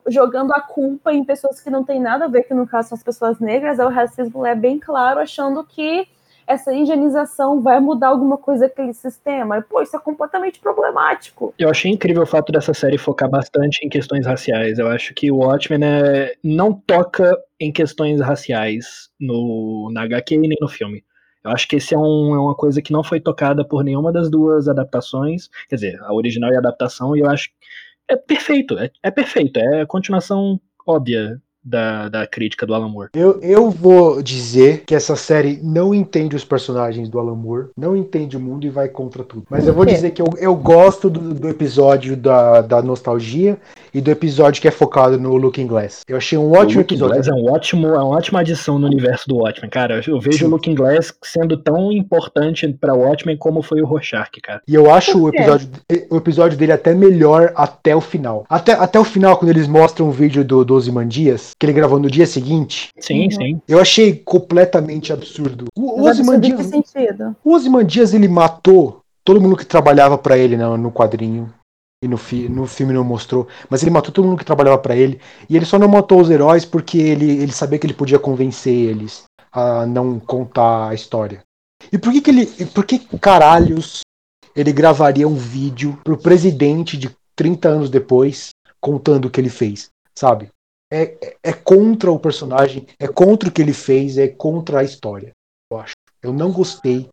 jogando 0.06 0.52
a 0.52 0.60
culpa 0.60 1.12
em 1.12 1.24
pessoas 1.24 1.60
que 1.60 1.70
não 1.70 1.84
tem 1.84 2.00
nada 2.00 2.26
a 2.26 2.28
ver, 2.28 2.44
que 2.44 2.54
no 2.54 2.66
caso 2.66 2.90
são 2.90 2.96
as 2.96 3.02
pessoas 3.02 3.40
negras, 3.40 3.78
o 3.78 3.88
racismo 3.88 4.46
é 4.46 4.54
bem 4.54 4.78
claro, 4.78 5.20
achando 5.20 5.64
que 5.64 6.06
essa 6.46 6.72
higienização 6.72 7.60
vai 7.60 7.80
mudar 7.80 8.08
alguma 8.08 8.36
coisa 8.36 8.64
naquele 8.64 8.92
sistema. 8.92 9.58
E, 9.58 9.62
pô, 9.62 9.80
isso 9.82 9.96
é 9.96 10.00
completamente 10.00 10.60
problemático. 10.60 11.54
Eu 11.58 11.68
achei 11.70 11.90
incrível 11.90 12.22
o 12.22 12.26
fato 12.26 12.52
dessa 12.52 12.74
série 12.74 12.98
focar 12.98 13.28
bastante 13.28 13.84
em 13.84 13.88
questões 13.88 14.26
raciais. 14.26 14.78
Eu 14.78 14.88
acho 14.88 15.14
que 15.14 15.30
o 15.30 15.36
Watchmen 15.38 15.82
é, 15.84 16.34
não 16.42 16.72
toca 16.72 17.36
em 17.60 17.72
questões 17.72 18.20
raciais 18.20 19.10
no, 19.20 19.90
na 19.92 20.02
HQ 20.02 20.34
e 20.34 20.38
nem 20.48 20.58
no 20.60 20.68
filme. 20.68 21.04
Eu 21.44 21.50
acho 21.50 21.66
que 21.66 21.76
esse 21.76 21.94
é, 21.94 21.98
um- 21.98 22.34
é 22.34 22.38
uma 22.38 22.54
coisa 22.54 22.80
que 22.80 22.92
não 22.92 23.02
foi 23.02 23.20
tocada 23.20 23.64
por 23.66 23.82
nenhuma 23.82 24.12
das 24.12 24.30
duas 24.30 24.68
adaptações. 24.68 25.48
Quer 25.68 25.74
dizer, 25.76 26.00
a 26.02 26.14
original 26.14 26.52
e 26.52 26.56
a 26.56 26.58
adaptação, 26.58 27.16
e 27.16 27.20
eu 27.20 27.28
acho 27.28 27.48
que 27.48 27.54
é 28.08 28.16
perfeito. 28.16 28.78
É, 28.78 28.90
é 29.02 29.10
perfeito. 29.10 29.58
É 29.58 29.82
a 29.82 29.86
continuação 29.86 30.60
óbvia 30.86 31.40
da, 31.64 32.08
da 32.08 32.26
crítica 32.26 32.66
do 32.66 32.74
Alan 32.74 32.88
Moore. 32.88 33.10
Eu, 33.14 33.40
eu 33.40 33.70
vou 33.70 34.22
dizer 34.22 34.82
que 34.86 34.94
essa 34.94 35.16
série 35.16 35.60
não 35.62 35.94
entende 35.94 36.34
os 36.34 36.44
personagens 36.44 37.08
do 37.08 37.18
Alan 37.18 37.36
Moore, 37.36 37.68
não 37.76 37.96
entende 37.96 38.36
o 38.36 38.40
mundo 38.40 38.66
e 38.66 38.70
vai 38.70 38.88
contra 38.88 39.22
tudo. 39.22 39.44
Mas 39.48 39.66
eu 39.66 39.72
vou 39.72 39.84
dizer 39.84 40.10
que 40.10 40.20
eu, 40.20 40.26
eu 40.38 40.54
gosto 40.54 41.08
do, 41.08 41.34
do 41.34 41.48
episódio 41.48 42.16
da, 42.16 42.60
da 42.60 42.82
nostalgia 42.82 43.58
e 43.94 44.00
do 44.00 44.10
episódio 44.10 44.60
que 44.60 44.68
é 44.68 44.70
focado 44.70 45.18
no 45.18 45.36
Looking 45.36 45.66
Glass. 45.66 46.02
Eu 46.08 46.16
achei 46.16 46.36
um 46.36 46.46
O 46.46 46.52
ótimo 46.52 46.80
Looking 46.80 46.94
episódio. 46.94 47.14
Glass 47.14 47.28
é 47.28 47.34
um 47.34 47.52
ótimo, 47.52 47.86
é 47.88 48.02
uma 48.02 48.06
ótima 48.06 48.40
adição 48.40 48.78
no 48.78 48.86
universo 48.86 49.28
do 49.28 49.36
Watchmen, 49.36 49.70
cara. 49.70 50.02
Eu 50.06 50.20
vejo 50.20 50.38
Sim. 50.38 50.44
o 50.46 50.48
Looking 50.48 50.74
Glass 50.74 51.14
sendo 51.22 51.56
tão 51.56 51.92
importante 51.92 52.66
pra 52.80 52.94
Watchmen 52.94 53.36
como 53.36 53.62
foi 53.62 53.80
o 53.82 53.86
Rorschach, 53.86 54.30
cara. 54.42 54.62
E 54.66 54.74
eu 54.74 54.92
acho 54.92 55.18
o 55.18 55.28
episódio, 55.28 55.68
o 56.10 56.16
episódio 56.16 56.58
dele 56.58 56.72
até 56.72 56.94
melhor 56.94 57.52
até 57.54 57.94
o 57.94 58.00
final. 58.00 58.44
Até, 58.48 58.72
até 58.72 58.98
o 58.98 59.04
final, 59.04 59.36
quando 59.36 59.50
eles 59.50 59.68
mostram 59.68 60.08
o 60.08 60.12
vídeo 60.12 60.44
do 60.44 60.64
12 60.64 60.90
Mandias, 60.90 61.51
que 61.58 61.66
ele 61.66 61.72
gravou 61.72 61.98
no 61.98 62.10
dia 62.10 62.26
seguinte, 62.26 62.88
Sim, 62.98 63.24
Uhum. 63.24 63.30
sim. 63.30 63.62
eu 63.68 63.80
achei 63.80 64.14
completamente 64.16 65.12
absurdo. 65.12 65.66
O, 65.76 66.00
o 66.00 66.04
Mas 66.04 66.18
absurdo 66.18 66.44
em 66.46 66.50
que 66.50 66.54
Ozymandias, 66.62 66.86
sentido? 66.88 67.36
o 67.44 67.54
Ozymandias, 67.54 68.14
ele 68.14 68.28
matou 68.28 69.00
todo 69.24 69.40
mundo 69.40 69.56
que 69.56 69.64
trabalhava 69.66 70.18
pra 70.18 70.36
ele 70.36 70.56
no, 70.56 70.76
no 70.76 70.90
quadrinho. 70.92 71.52
E 72.04 72.08
no, 72.08 72.16
fi, 72.16 72.48
no 72.48 72.66
filme 72.66 72.92
não 72.92 73.04
mostrou. 73.04 73.46
Mas 73.70 73.80
ele 73.82 73.90
matou 73.92 74.10
todo 74.10 74.24
mundo 74.26 74.36
que 74.38 74.44
trabalhava 74.44 74.76
pra 74.76 74.96
ele. 74.96 75.20
E 75.48 75.56
ele 75.56 75.64
só 75.64 75.78
não 75.78 75.86
matou 75.86 76.20
os 76.20 76.28
heróis 76.30 76.64
porque 76.64 76.98
ele, 76.98 77.30
ele 77.40 77.52
sabia 77.52 77.78
que 77.78 77.86
ele 77.86 77.94
podia 77.94 78.18
convencer 78.18 78.74
eles 78.74 79.22
a 79.52 79.86
não 79.86 80.18
contar 80.18 80.88
a 80.88 80.94
história. 80.94 81.44
E 81.92 81.96
por 81.98 82.12
que, 82.12 82.20
que 82.20 82.30
ele. 82.30 82.52
e 82.58 82.66
Por 82.66 82.84
que 82.84 82.98
caralhos 83.20 84.00
ele 84.56 84.72
gravaria 84.72 85.28
um 85.28 85.36
vídeo 85.36 85.96
pro 86.02 86.18
presidente 86.18 86.96
de 86.96 87.08
30 87.36 87.68
anos 87.68 87.88
depois 87.90 88.48
contando 88.80 89.26
o 89.26 89.30
que 89.30 89.40
ele 89.40 89.48
fez? 89.50 89.88
Sabe? 90.18 90.48
É, 90.92 91.16
é- 91.22 91.36
é 91.42 91.52
contra 91.52 92.12
o 92.12 92.18
personagem, 92.18 92.86
é 93.00 93.08
contra 93.08 93.48
o 93.48 93.52
que 93.52 93.62
ele 93.62 93.72
fez, 93.72 94.18
é 94.18 94.28
contra 94.28 94.80
a 94.80 94.84
história. 94.84 95.30
Eu 95.72 95.78
acho. 95.80 95.94
Eu 96.22 96.32
não 96.32 96.52
gostei. 96.52 97.08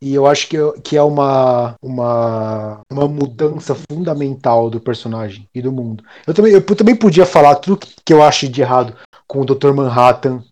E 0.00 0.14
eu 0.14 0.26
acho 0.26 0.48
que, 0.48 0.56
que 0.82 0.96
é 0.96 1.02
uma, 1.02 1.74
uma, 1.82 2.80
uma 2.90 3.08
mudança 3.08 3.74
fundamental 3.90 4.70
do 4.70 4.80
personagem 4.80 5.48
e 5.52 5.60
do 5.60 5.72
mundo. 5.72 6.04
Eu 6.26 6.32
também, 6.32 6.52
eu 6.52 6.62
também 6.62 6.94
podia 6.94 7.26
falar 7.26 7.56
tudo 7.56 7.84
que 8.04 8.12
eu 8.12 8.22
acho 8.22 8.48
de 8.48 8.60
errado 8.62 8.94
com 9.26 9.40
o 9.40 9.44
Dr. 9.44 9.72
Manhattan, 9.72 10.42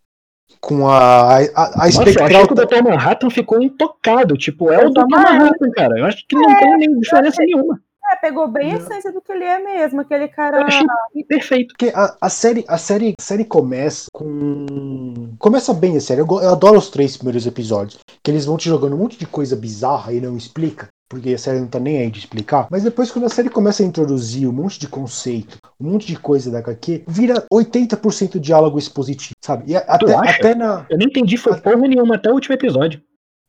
com 0.60 0.88
a, 0.88 1.36
a, 1.36 1.38
a 1.38 1.86
Nossa, 1.86 1.86
eu 1.86 1.88
espectral. 2.08 2.26
achei 2.26 2.46
que 2.48 2.52
o 2.52 2.56
Dr. 2.66 2.82
Manhattan 2.82 3.30
ficou 3.30 3.62
intocado. 3.62 4.36
Tipo, 4.36 4.72
é 4.72 4.78
o 4.78 4.88
Eu 4.88 4.92
Dr. 4.92 5.06
Manhattan, 5.08 5.70
cara. 5.70 5.96
Eu 5.96 6.04
acho 6.06 6.26
que 6.28 6.34
não 6.34 6.58
tem 6.58 6.76
nem 6.78 6.98
diferença 6.98 7.40
nenhuma. 7.44 7.80
É, 8.12 8.16
pegou 8.16 8.46
bem 8.48 8.72
a 8.72 8.76
essência 8.76 9.12
do 9.12 9.20
que 9.20 9.32
ele 9.32 9.44
é 9.44 9.58
mesmo, 9.58 10.00
aquele 10.00 10.28
cara. 10.28 10.58
Eu 10.60 10.66
achei 10.66 10.86
perfeito. 11.28 11.74
Porque 11.76 11.92
a, 11.94 12.16
a 12.20 12.28
série, 12.28 12.64
a 12.68 12.78
série, 12.78 13.14
a 13.18 13.22
série 13.22 13.44
começa 13.44 14.06
com. 14.12 15.34
Começa 15.38 15.72
bem 15.74 15.96
a 15.96 16.00
série. 16.00 16.20
Eu, 16.20 16.26
eu 16.28 16.50
adoro 16.50 16.78
os 16.78 16.88
três 16.90 17.16
primeiros 17.16 17.46
episódios. 17.46 17.98
Que 18.22 18.30
eles 18.30 18.44
vão 18.46 18.56
te 18.56 18.68
jogando 18.68 18.94
um 18.94 18.98
monte 18.98 19.18
de 19.18 19.26
coisa 19.26 19.56
bizarra 19.56 20.12
e 20.12 20.20
não 20.20 20.36
explica. 20.36 20.88
Porque 21.08 21.34
a 21.34 21.38
série 21.38 21.60
não 21.60 21.68
tá 21.68 21.78
nem 21.78 21.98
aí 21.98 22.10
de 22.10 22.18
explicar. 22.18 22.66
Mas 22.68 22.82
depois, 22.82 23.12
quando 23.12 23.26
a 23.26 23.28
série 23.28 23.48
começa 23.48 23.80
a 23.82 23.86
introduzir 23.86 24.48
um 24.48 24.52
monte 24.52 24.78
de 24.80 24.88
conceito, 24.88 25.56
um 25.80 25.90
monte 25.92 26.04
de 26.06 26.16
coisa 26.16 26.50
da 26.50 26.58
HQ, 26.58 27.04
vira 27.06 27.44
80% 27.52 28.40
diálogo 28.40 28.76
expositivo, 28.78 29.34
sabe? 29.44 29.70
E 29.70 29.76
a- 29.76 29.84
até, 29.86 30.14
até 30.16 30.54
na. 30.56 30.84
Eu 30.90 30.98
não 30.98 31.06
entendi 31.06 31.36
foi 31.36 31.60
porra 31.60 31.76
nenhuma 31.86 32.16
até 32.16 32.28
o 32.28 32.34
último 32.34 32.54
episódio. 32.54 33.00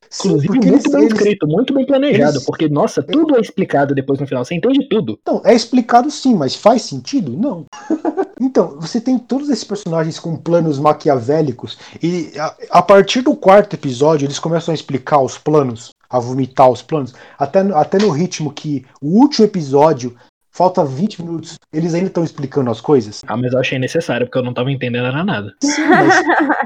Sim, 0.09 0.29
Inclusive, 0.29 0.49
muito 0.53 0.67
eles, 0.67 0.83
bem 0.83 1.01
eles- 1.01 1.13
escrito, 1.13 1.47
muito 1.47 1.73
bem 1.73 1.85
planejado. 1.85 2.33
eles- 2.37 2.45
Porque, 2.45 2.69
nossa, 2.69 3.03
tudo 3.03 3.35
é 3.37 3.41
explicado 3.41 3.93
depois 3.93 4.19
no 4.19 4.27
final. 4.27 4.43
Você 4.45 4.55
entende 4.55 4.87
tudo. 4.89 5.17
Então, 5.21 5.41
é 5.45 5.53
explicado 5.53 6.09
sim, 6.09 6.33
mas 6.35 6.55
faz 6.55 6.83
sentido? 6.83 7.31
Não. 7.37 7.65
então, 8.39 8.77
você 8.79 9.01
tem 9.01 9.17
todos 9.17 9.49
esses 9.49 9.63
personagens 9.63 10.19
com 10.19 10.35
planos 10.37 10.79
maquiavélicos, 10.79 11.77
e 12.01 12.31
a, 12.37 12.55
a 12.71 12.81
partir 12.81 13.21
do 13.21 13.35
quarto 13.35 13.73
episódio 13.75 14.25
eles 14.25 14.39
começam 14.39 14.71
a 14.71 14.75
explicar 14.75 15.19
os 15.21 15.37
planos, 15.37 15.89
a 16.09 16.19
vomitar 16.19 16.69
os 16.69 16.81
planos, 16.81 17.13
até, 17.37 17.59
até 17.73 17.97
no 17.97 18.09
ritmo 18.09 18.51
que 18.51 18.85
o 19.01 19.19
último 19.19 19.45
episódio, 19.45 20.15
falta 20.57 20.83
20 20.83 21.21
minutos, 21.21 21.59
eles 21.71 21.93
ainda 21.93 22.07
estão 22.07 22.23
explicando 22.23 22.71
as 22.71 22.81
coisas. 22.81 23.21
Ah, 23.27 23.37
mas 23.37 23.53
eu 23.53 23.59
achei 23.59 23.77
necessário, 23.77 24.25
porque 24.25 24.39
eu 24.39 24.43
não 24.43 24.55
tava 24.55 24.71
entendendo 24.71 25.05
era 25.05 25.23
nada. 25.23 25.53
Sim, 25.63 25.85
mas, 25.85 26.15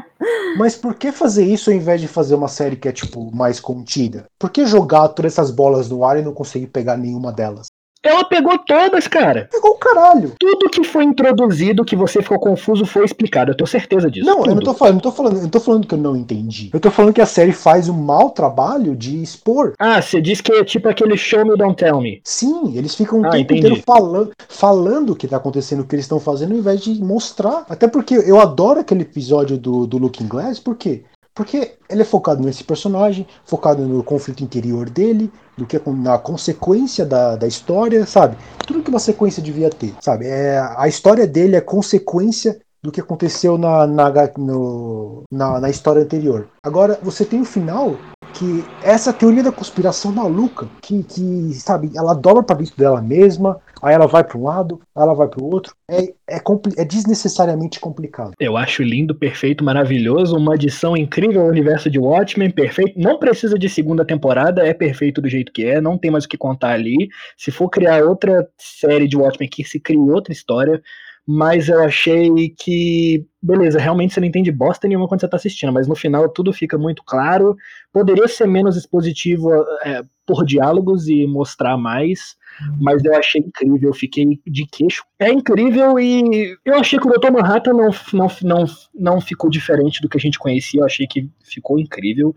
mas 0.58 0.76
por 0.78 0.96
que 0.96 1.12
fazer 1.12 1.44
isso 1.44 1.70
ao 1.70 1.76
invés 1.76 2.00
de 2.00 2.08
fazer 2.08 2.36
uma 2.36 2.48
série 2.48 2.78
que 2.78 2.88
é, 2.88 2.92
tipo, 2.94 3.30
mais 3.36 3.60
contida? 3.60 4.26
Por 4.40 4.50
que 4.50 4.66
jogar 4.66 5.10
todas 5.10 5.34
essas 5.34 5.52
bolas 5.52 5.90
no 5.90 6.06
ar 6.06 6.18
e 6.18 6.22
não 6.22 6.34
conseguir 6.34 6.68
pegar 6.68 6.96
nenhuma 6.96 7.34
delas? 7.34 7.68
Ela 8.04 8.24
pegou 8.26 8.58
todas, 8.58 9.08
cara. 9.08 9.48
Pegou 9.52 9.72
o 9.72 9.78
caralho! 9.78 10.34
Tudo 10.40 10.70
que 10.70 10.84
foi 10.84 11.04
introduzido, 11.04 11.86
que 11.86 11.96
você 11.96 12.22
ficou 12.22 12.40
confuso, 12.40 12.86
foi 12.86 13.06
explicado. 13.06 13.52
Eu 13.52 13.56
tenho 13.56 13.68
certeza 13.68 14.10
disso. 14.10 14.26
Não, 14.26 14.40
eu 14.40 14.48
não 14.48 14.56
tudo. 14.56 14.66
tô 14.66 14.74
falando, 14.74 14.94
não 14.96 15.02
tô 15.02 15.12
falando, 15.12 15.38
eu 15.42 15.50
tô 15.50 15.60
falando 15.60 15.88
que 15.88 15.94
eu 15.94 16.00
não 16.00 16.16
entendi. 16.16 16.70
Eu 16.74 16.80
tô 16.80 16.90
falando 16.90 17.14
que 17.14 17.22
a 17.22 17.26
série 17.26 17.52
faz 17.52 17.88
um 17.90 17.94
mau 17.94 18.32
trabalho 18.32 18.96
de 18.96 19.22
expor. 19.22 19.74
Ah, 19.78 20.02
você 20.02 20.20
disse 20.20 20.42
que 20.42 20.52
é 20.52 20.64
tipo 20.64 20.90
aquele 20.90 21.16
show 21.16 21.46
me, 21.46 21.56
don't 21.56 21.76
tell 21.76 22.02
me. 22.02 22.22
Sim, 22.24 22.76
eles 22.76 22.96
ficam 22.96 23.22
o 23.22 23.26
Ah, 23.26 23.30
tempo 23.30 23.54
entendi. 23.54 23.60
inteiro 23.68 23.84
falando, 23.86 24.32
falando 24.50 25.12
o 25.12 25.16
que 25.16 25.28
tá 25.28 25.38
acontecendo, 25.38 25.82
o 25.82 25.86
que 25.86 25.96
eles 25.96 26.06
estão 26.06 26.20
fazendo, 26.20 26.54
ao 26.54 26.58
invés 26.60 26.82
de 26.82 27.00
mostrar. 27.04 27.66
Até 27.70 27.88
porque 27.88 28.16
eu 28.16 28.40
adoro 28.40 28.80
aquele 28.80 29.02
episódio 29.04 29.58
do, 29.58 29.86
do 29.86 29.98
Looking 29.98 30.28
Glass, 30.28 30.60
por 30.60 30.76
quê? 30.76 31.04
Porque 31.34 31.78
ele 31.90 32.02
é 32.02 32.06
focado 32.06 32.44
nesse 32.44 32.64
personagem, 32.64 33.26
focado 33.46 33.84
no 33.88 34.04
conflito 34.04 34.44
interior 34.44 34.90
dele, 34.90 35.32
do 35.58 35.66
que 35.66 35.82
na 35.90 36.18
consequência 36.18 37.06
da, 37.06 37.36
da 37.38 37.48
história, 37.48 38.06
sabe? 38.06 38.38
Tudo 38.68 38.84
que 38.84 38.90
uma 38.90 39.00
sequência 39.00 39.42
devia 39.42 39.70
ter, 39.70 39.94
sabe? 40.02 40.28
É, 40.28 40.60
a 40.76 40.88
história 40.88 41.26
dele 41.26 41.56
é 41.56 41.62
consequência 41.62 42.60
do 42.84 42.92
que 42.92 43.00
aconteceu 43.02 43.58
na, 43.58 43.86
na, 43.86 44.12
no- 44.38 45.24
na, 45.32 45.60
na 45.60 45.70
história 45.70 46.02
anterior. 46.02 46.48
Agora, 46.64 46.98
você 47.02 47.24
tem 47.24 47.42
o 47.42 47.46
final 47.46 47.96
que 48.34 48.64
essa 48.82 49.12
teoria 49.12 49.44
da 49.44 49.52
conspiração 49.52 50.12
maluca, 50.12 50.68
que, 50.82 51.04
que 51.04 51.54
sabe, 51.54 51.92
ela 51.96 52.14
dobra 52.14 52.42
pra 52.42 52.56
dentro 52.56 52.76
dela 52.78 53.02
mesma, 53.02 53.60
aí 53.82 53.94
ela 53.94 54.08
vai 54.08 54.24
para 54.24 54.38
um 54.38 54.44
lado, 54.46 54.80
aí 54.96 55.04
ela 55.04 55.14
vai 55.14 55.28
para 55.28 55.44
o 55.44 55.52
outro, 55.52 55.74
é, 55.90 56.06
é, 56.30 56.42
é 56.78 56.86
desnecessariamente 56.86 57.80
complicado. 57.80 58.32
Eu 58.40 58.56
acho 58.56 58.84
lindo, 58.84 59.14
perfeito, 59.14 59.64
maravilhoso, 59.64 60.36
uma 60.38 60.54
adição 60.54 60.96
incrível 60.96 61.42
ao 61.42 61.48
universo 61.50 61.90
de 61.90 62.00
Watchmen, 62.00 62.50
perfeito. 62.52 62.98
Não 62.98 63.20
precisa 63.20 63.60
de 63.60 63.68
segunda 63.70 64.06
temporada, 64.06 64.66
é 64.66 64.74
perfeito 64.74 65.22
do 65.22 65.28
jeito 65.30 65.52
que 65.52 65.66
é, 65.66 65.82
não 65.82 65.98
tem 65.98 66.10
mais 66.10 66.24
o 66.24 66.30
que 66.30 66.38
contar 66.38 66.72
ali. 66.72 67.10
Se 67.38 67.52
for 67.52 67.70
criar 67.70 68.04
outra 68.06 68.48
série 68.58 69.08
de 69.08 69.18
Watchmen, 69.18 69.50
que 69.50 69.64
se 69.64 69.80
crie 69.80 69.98
outra 70.00 70.32
história. 70.32 70.82
Mas 71.28 71.70
eu 71.70 71.84
achei 71.84 72.50
que, 72.50 73.26
beleza, 73.42 73.80
realmente 73.80 74.14
você 74.14 74.20
não 74.20 74.28
entende 74.28 74.52
bosta 74.52 74.88
nenhuma 74.88 75.08
quando 75.08 75.22
você 75.22 75.28
tá 75.28 75.38
assistindo, 75.38 75.72
mas 75.72 75.88
no 75.88 75.96
final 75.96 76.28
tudo 76.28 76.52
fica 76.52 76.78
muito 76.78 77.04
claro. 77.04 77.56
Poderia 77.94 78.28
ser 78.28 78.48
menos 78.48 78.76
expositivo 78.76 79.50
é, 79.84 80.04
por 80.26 80.44
diálogos 80.46 81.08
e 81.08 81.28
mostrar 81.28 81.78
mais, 81.78 82.36
mas 82.80 83.04
eu 83.04 83.16
achei 83.16 83.42
incrível, 83.42 83.94
fiquei 83.94 84.40
de 84.48 84.66
queixo. 84.66 85.04
É 85.20 85.32
incrível 85.32 86.00
e 86.00 86.58
eu 86.66 86.76
achei 86.76 87.00
que 87.00 87.08
o 87.08 87.12
Dr. 87.12 87.32
Manhattan 87.32 87.74
não, 87.74 87.90
não, 88.14 88.28
não, 88.42 88.66
não 88.94 89.22
ficou 89.22 89.50
diferente 89.50 90.02
do 90.02 90.10
que 90.10 90.18
a 90.18 90.22
gente 90.22 90.40
conhecia, 90.40 90.82
eu 90.82 90.86
achei 90.86 91.06
que 91.06 91.30
ficou 91.44 91.80
incrível. 91.80 92.34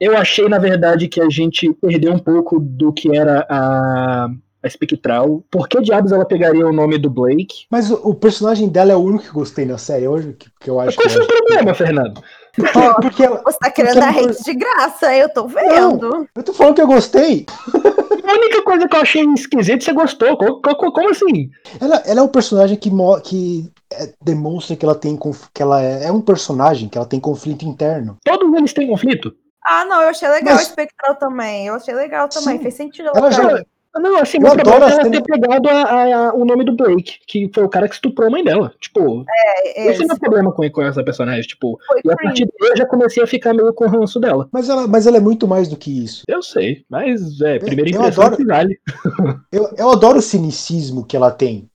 Eu 0.00 0.16
achei, 0.16 0.48
na 0.48 0.58
verdade, 0.58 1.06
que 1.06 1.20
a 1.20 1.28
gente 1.28 1.72
perdeu 1.74 2.12
um 2.12 2.18
pouco 2.18 2.58
do 2.58 2.92
que 2.92 3.16
era 3.16 3.46
a, 3.48 4.28
a 4.62 4.66
Espectral. 4.68 5.42
Por 5.50 5.68
que 5.68 5.80
diabos 5.80 6.12
ela 6.12 6.24
pegaria 6.24 6.66
o 6.66 6.72
nome 6.72 6.98
do 6.98 7.10
Blake? 7.10 7.66
Mas 7.70 7.90
o, 7.90 7.94
o 8.02 8.14
personagem 8.14 8.68
dela 8.68 8.92
é 8.92 8.96
o 8.96 9.00
único 9.00 9.24
que 9.24 9.30
gostei 9.30 9.64
na 9.64 9.78
série 9.78 10.06
hoje, 10.08 10.32
que, 10.34 10.48
que 10.60 10.70
eu 10.70 10.78
acho 10.80 10.96
Qual 10.96 11.06
que 11.08 11.12
foi 11.14 11.22
o 11.24 11.26
problema, 11.26 11.74
Fernando? 11.74 12.22
porque, 12.54 12.78
porque 13.00 13.22
ela, 13.24 13.42
Você 13.44 13.58
tá 13.58 13.70
querendo 13.70 13.94
Porque 13.94 14.06
dar 14.12 14.18
ela- 14.18 14.30
hate 14.30 14.44
de 14.44 14.54
graça, 14.54 15.16
eu 15.16 15.28
tô 15.30 15.46
vendo. 15.46 16.28
eu 16.34 16.42
tô 16.42 16.52
falando 16.52 16.74
que 16.74 16.82
eu 16.82 16.86
gostei. 16.86 17.46
A 18.24 18.34
única 18.34 18.62
coisa 18.62 18.86
que 18.88 18.96
eu 18.96 19.00
achei 19.00 19.24
esquisita, 19.34 19.84
você 19.84 19.92
gostou. 19.92 20.36
Co- 20.36 20.60
co- 20.60 20.92
Como, 20.92 21.10
assim? 21.10 21.50
Ela, 21.80 21.96
ela 22.06 22.20
é 22.20 22.22
um 22.22 22.28
personagem 22.28 22.76
que, 22.76 22.88
que 23.24 23.70
é, 23.92 24.12
demonstra 24.22 24.76
que 24.76 24.84
ela 24.84 24.94
tem 24.94 25.18
que 25.52 25.60
ela 25.62 25.82
é, 25.82 26.06
é 26.06 26.12
um 26.12 26.20
personagem 26.20 26.88
que 26.88 26.96
ela 26.96 27.06
tem 27.06 27.18
conflito 27.18 27.64
interno. 27.64 28.16
Todos 28.24 28.54
eles 28.54 28.72
têm 28.72 28.86
conflito? 28.88 29.34
Ah, 29.66 29.84
não, 29.84 30.02
eu 30.02 30.08
achei 30.10 30.28
legal 30.28 30.54
Mas- 30.54 30.66
o 30.66 30.68
espectral 30.68 31.16
também. 31.16 31.66
Eu 31.66 31.74
achei 31.74 31.94
legal 31.94 32.28
também. 32.28 32.56
Sim. 32.58 32.62
Fez 32.62 32.74
sentido 32.74 33.08
Ela 33.08 33.18
ela 33.18 33.30
já-. 33.32 33.64
Não, 33.94 34.18
assim, 34.18 34.38
Eu 34.38 34.42
meu 34.42 34.52
adoro 34.52 34.84
é 34.84 34.90
ela 34.92 35.10
ter 35.10 35.22
pegado 35.22 35.68
a- 35.68 35.82
a- 35.82 36.28
a- 36.30 36.34
o 36.34 36.44
nome 36.46 36.64
do 36.64 36.74
Blake, 36.74 37.18
que 37.26 37.50
foi 37.54 37.62
o 37.62 37.68
cara 37.68 37.86
que 37.86 37.94
estuprou 37.94 38.28
a 38.28 38.30
mãe 38.30 38.42
dela. 38.42 38.72
Tipo, 38.80 39.22
É, 39.28 39.90
esse 39.90 40.00
é 40.02 40.04
o 40.04 40.08
meu 40.08 40.18
problema 40.18 40.50
com, 40.52 40.68
com 40.70 40.82
essa 40.82 41.04
personagem. 41.04 41.42
Tipo, 41.42 41.78
foi 41.86 42.00
e 42.04 42.10
a 42.10 42.16
partir 42.16 42.46
daí 42.58 42.70
eu 42.70 42.76
já 42.76 42.86
comecei 42.86 43.22
a 43.22 43.26
ficar 43.26 43.52
meio 43.52 43.72
com 43.74 43.84
o 43.84 43.88
ranço 43.88 44.18
dela. 44.18 44.48
Mas 44.50 44.68
ela, 44.70 44.86
mas 44.88 45.06
ela 45.06 45.18
é 45.18 45.20
muito 45.20 45.46
mais 45.46 45.68
do 45.68 45.76
que 45.76 46.04
isso. 46.04 46.22
Eu 46.26 46.42
sei, 46.42 46.84
mas 46.88 47.40
é, 47.42 47.58
primeira 47.58 47.90
eu 47.90 47.96
impressão 48.00 48.24
adoro- 48.24 48.36
que 48.38 48.44
vale. 48.46 48.78
Eu, 49.52 49.68
eu 49.76 49.90
adoro 49.90 50.18
o 50.18 50.22
cinicismo 50.22 51.04
que 51.04 51.14
ela 51.16 51.30
tem. 51.30 51.68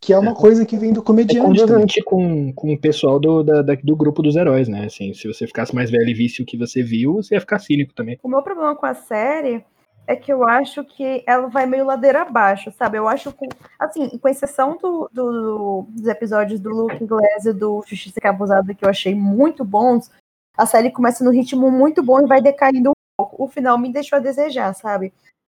Que 0.00 0.12
é 0.12 0.18
uma 0.18 0.32
coisa 0.34 0.64
que 0.64 0.76
vem 0.76 0.92
do 0.92 1.00
É 1.00 1.02
comediante 1.02 1.44
também. 1.58 1.66
condizente 1.66 2.02
com, 2.04 2.52
com 2.54 2.72
o 2.72 2.80
pessoal 2.80 3.18
do, 3.18 3.42
da- 3.42 3.62
da- 3.62 3.74
do 3.82 3.96
grupo 3.96 4.22
dos 4.22 4.36
heróis, 4.36 4.68
né? 4.68 4.84
Assim, 4.86 5.12
se 5.12 5.26
você 5.26 5.46
ficasse 5.46 5.74
mais 5.74 5.90
velho 5.90 6.08
e 6.08 6.14
visse 6.14 6.40
o 6.40 6.46
que 6.46 6.56
você 6.56 6.82
viu, 6.82 7.14
você 7.14 7.34
ia 7.34 7.40
ficar 7.40 7.58
cínico 7.58 7.92
também. 7.94 8.16
O 8.22 8.28
meu 8.28 8.40
problema 8.40 8.74
com 8.76 8.86
a 8.86 8.94
série 8.94 9.62
é 10.08 10.16
que 10.16 10.32
eu 10.32 10.42
acho 10.48 10.82
que 10.84 11.22
ela 11.26 11.48
vai 11.48 11.66
meio 11.66 11.84
ladeira 11.84 12.22
abaixo, 12.22 12.72
sabe? 12.72 12.96
Eu 12.96 13.06
acho 13.06 13.30
que, 13.30 13.46
assim, 13.78 14.08
com 14.18 14.26
exceção 14.28 14.78
do, 14.78 15.08
do- 15.12 15.84
dos 15.90 16.06
episódios 16.06 16.58
do 16.58 16.70
Luke 16.70 17.04
Glass 17.04 17.44
e 17.44 17.52
do 17.52 17.84
Justiça 17.86 18.18
Abusada, 18.24 18.74
que 18.74 18.84
eu 18.84 18.88
achei 18.88 19.14
muito 19.14 19.62
bons, 19.64 20.10
a 20.56 20.64
série 20.64 20.90
começa 20.90 21.22
no 21.22 21.30
ritmo 21.30 21.70
muito 21.70 22.02
bom 22.02 22.20
e 22.20 22.26
vai 22.26 22.40
decaindo 22.40 22.90
um 22.90 22.92
pouco. 23.18 23.44
O 23.44 23.48
final 23.48 23.76
me 23.76 23.92
deixou 23.92 24.16
a 24.16 24.20
desejar, 24.20 24.74
sabe? 24.74 25.12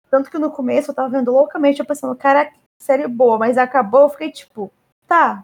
Tanto 0.10 0.32
que 0.32 0.38
no 0.40 0.50
começo 0.50 0.90
eu 0.92 0.96
tava 0.96 1.10
vendo 1.10 1.32
loucamente, 1.34 1.82
eu 1.82 1.86
pensando, 1.86 2.16
cara, 2.16 2.50
série 2.82 3.08
boa, 3.10 3.38
mas 3.38 3.58
acabou, 3.58 4.04
eu 4.04 4.10
fiquei 4.10 4.32
tipo, 4.32 4.72
tá. 5.06 5.44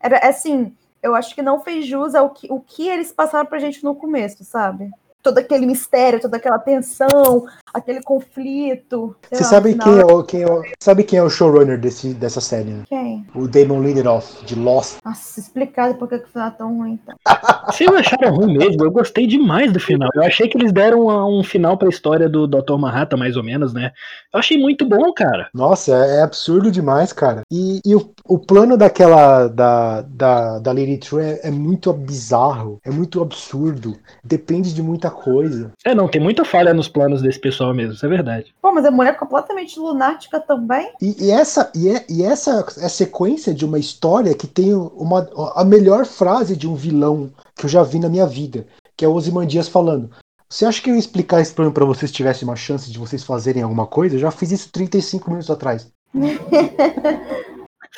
Era 0.00 0.18
assim, 0.28 0.76
eu 1.00 1.14
acho 1.14 1.32
que 1.32 1.42
não 1.42 1.60
fez 1.60 1.86
jus 1.86 2.14
ao 2.16 2.30
que, 2.30 2.50
o 2.52 2.60
que 2.60 2.88
eles 2.88 3.12
passaram 3.12 3.46
pra 3.46 3.60
gente 3.60 3.84
no 3.84 3.94
começo, 3.94 4.44
sabe? 4.44 4.90
Todo 5.26 5.38
aquele 5.38 5.66
mistério, 5.66 6.20
toda 6.20 6.36
aquela 6.36 6.56
tensão, 6.60 7.46
aquele 7.74 8.00
conflito. 8.00 9.16
Você 9.28 9.42
lá, 9.42 9.50
sabe 9.50 9.74
quem, 9.74 9.98
é 9.98 10.04
o, 10.04 10.22
quem, 10.22 10.42
é 10.42 10.46
o, 10.46 10.62
sabe 10.80 11.02
quem 11.02 11.18
é 11.18 11.22
o 11.24 11.28
showrunner 11.28 11.80
desse, 11.80 12.14
dessa 12.14 12.40
série, 12.40 12.70
né? 12.70 12.84
Quem? 12.88 13.26
O 13.34 13.48
Damon 13.48 13.82
Lindelof, 13.82 14.44
de 14.44 14.54
Lost. 14.54 14.98
Nossa, 15.04 15.40
explicado 15.40 15.96
por 15.96 16.08
que 16.08 16.14
o 16.14 16.26
final 16.28 16.46
é 16.46 16.50
tão 16.52 16.78
ruim, 16.78 17.00
então. 17.02 17.16
Vocês 17.66 17.90
acharam 17.92 18.36
ruim 18.36 18.56
mesmo? 18.56 18.84
Eu 18.84 18.92
gostei 18.92 19.26
demais 19.26 19.72
do 19.72 19.80
final. 19.80 20.08
Eu 20.14 20.22
achei 20.22 20.48
que 20.48 20.56
eles 20.56 20.70
deram 20.70 21.08
um 21.28 21.42
final 21.42 21.76
pra 21.76 21.88
história 21.88 22.28
do 22.28 22.46
Dr. 22.46 22.76
Manhattan, 22.78 23.16
mais 23.16 23.36
ou 23.36 23.42
menos, 23.42 23.74
né? 23.74 23.90
Eu 24.32 24.38
achei 24.38 24.56
muito 24.56 24.86
bom, 24.86 25.12
cara. 25.12 25.48
Nossa, 25.52 25.92
é, 25.92 26.18
é 26.18 26.22
absurdo 26.22 26.70
demais, 26.70 27.12
cara. 27.12 27.42
E, 27.50 27.80
e 27.84 27.96
o, 27.96 28.14
o 28.24 28.38
plano 28.38 28.76
daquela, 28.76 29.48
da, 29.48 30.02
da, 30.02 30.58
da 30.60 30.72
Lady 30.72 30.98
True 30.98 31.22
é, 31.22 31.48
é 31.48 31.50
muito 31.50 31.92
bizarro, 31.92 32.78
é 32.84 32.90
muito 32.90 33.20
absurdo, 33.20 33.96
depende 34.22 34.74
de 34.74 34.82
muita 34.82 35.10
coisa. 35.22 35.72
É, 35.84 35.94
não, 35.94 36.08
tem 36.08 36.20
muita 36.20 36.44
falha 36.44 36.72
nos 36.72 36.88
planos 36.88 37.22
desse 37.22 37.38
pessoal 37.38 37.74
mesmo, 37.74 37.94
isso 37.94 38.06
é 38.06 38.08
verdade. 38.08 38.54
Pô, 38.60 38.72
mas 38.72 38.84
a 38.84 38.90
mulher 38.90 39.10
é 39.10 39.16
completamente 39.16 39.78
lunática 39.78 40.38
também. 40.40 40.90
E, 41.00 41.26
e 41.26 41.30
essa, 41.30 41.70
e, 41.74 41.88
é- 41.88 42.04
e 42.08 42.22
essa 42.22 42.64
é 42.78 42.84
a 42.84 42.88
sequência 42.88 43.52
de 43.54 43.64
uma 43.64 43.78
história 43.78 44.34
que 44.34 44.46
tem 44.46 44.72
uma, 44.74 45.28
a 45.54 45.64
melhor 45.64 46.04
frase 46.06 46.56
de 46.56 46.68
um 46.68 46.74
vilão 46.74 47.30
que 47.54 47.64
eu 47.66 47.70
já 47.70 47.82
vi 47.82 47.98
na 47.98 48.08
minha 48.08 48.26
vida, 48.26 48.66
que 48.96 49.04
é 49.04 49.08
o 49.08 49.14
Ozymandias 49.14 49.68
falando. 49.68 50.10
Você 50.48 50.64
acha 50.64 50.80
que 50.80 50.88
eu 50.90 50.94
ia 50.94 51.00
explicar 51.00 51.40
esse 51.40 51.52
plano 51.52 51.72
pra 51.72 51.84
vocês 51.84 52.12
tivesse 52.12 52.44
uma 52.44 52.54
chance 52.54 52.90
de 52.90 52.98
vocês 52.98 53.24
fazerem 53.24 53.62
alguma 53.62 53.86
coisa? 53.86 54.14
Eu 54.14 54.20
já 54.20 54.30
fiz 54.30 54.52
isso 54.52 54.70
35 54.70 55.28
minutos 55.28 55.50
atrás. 55.50 55.88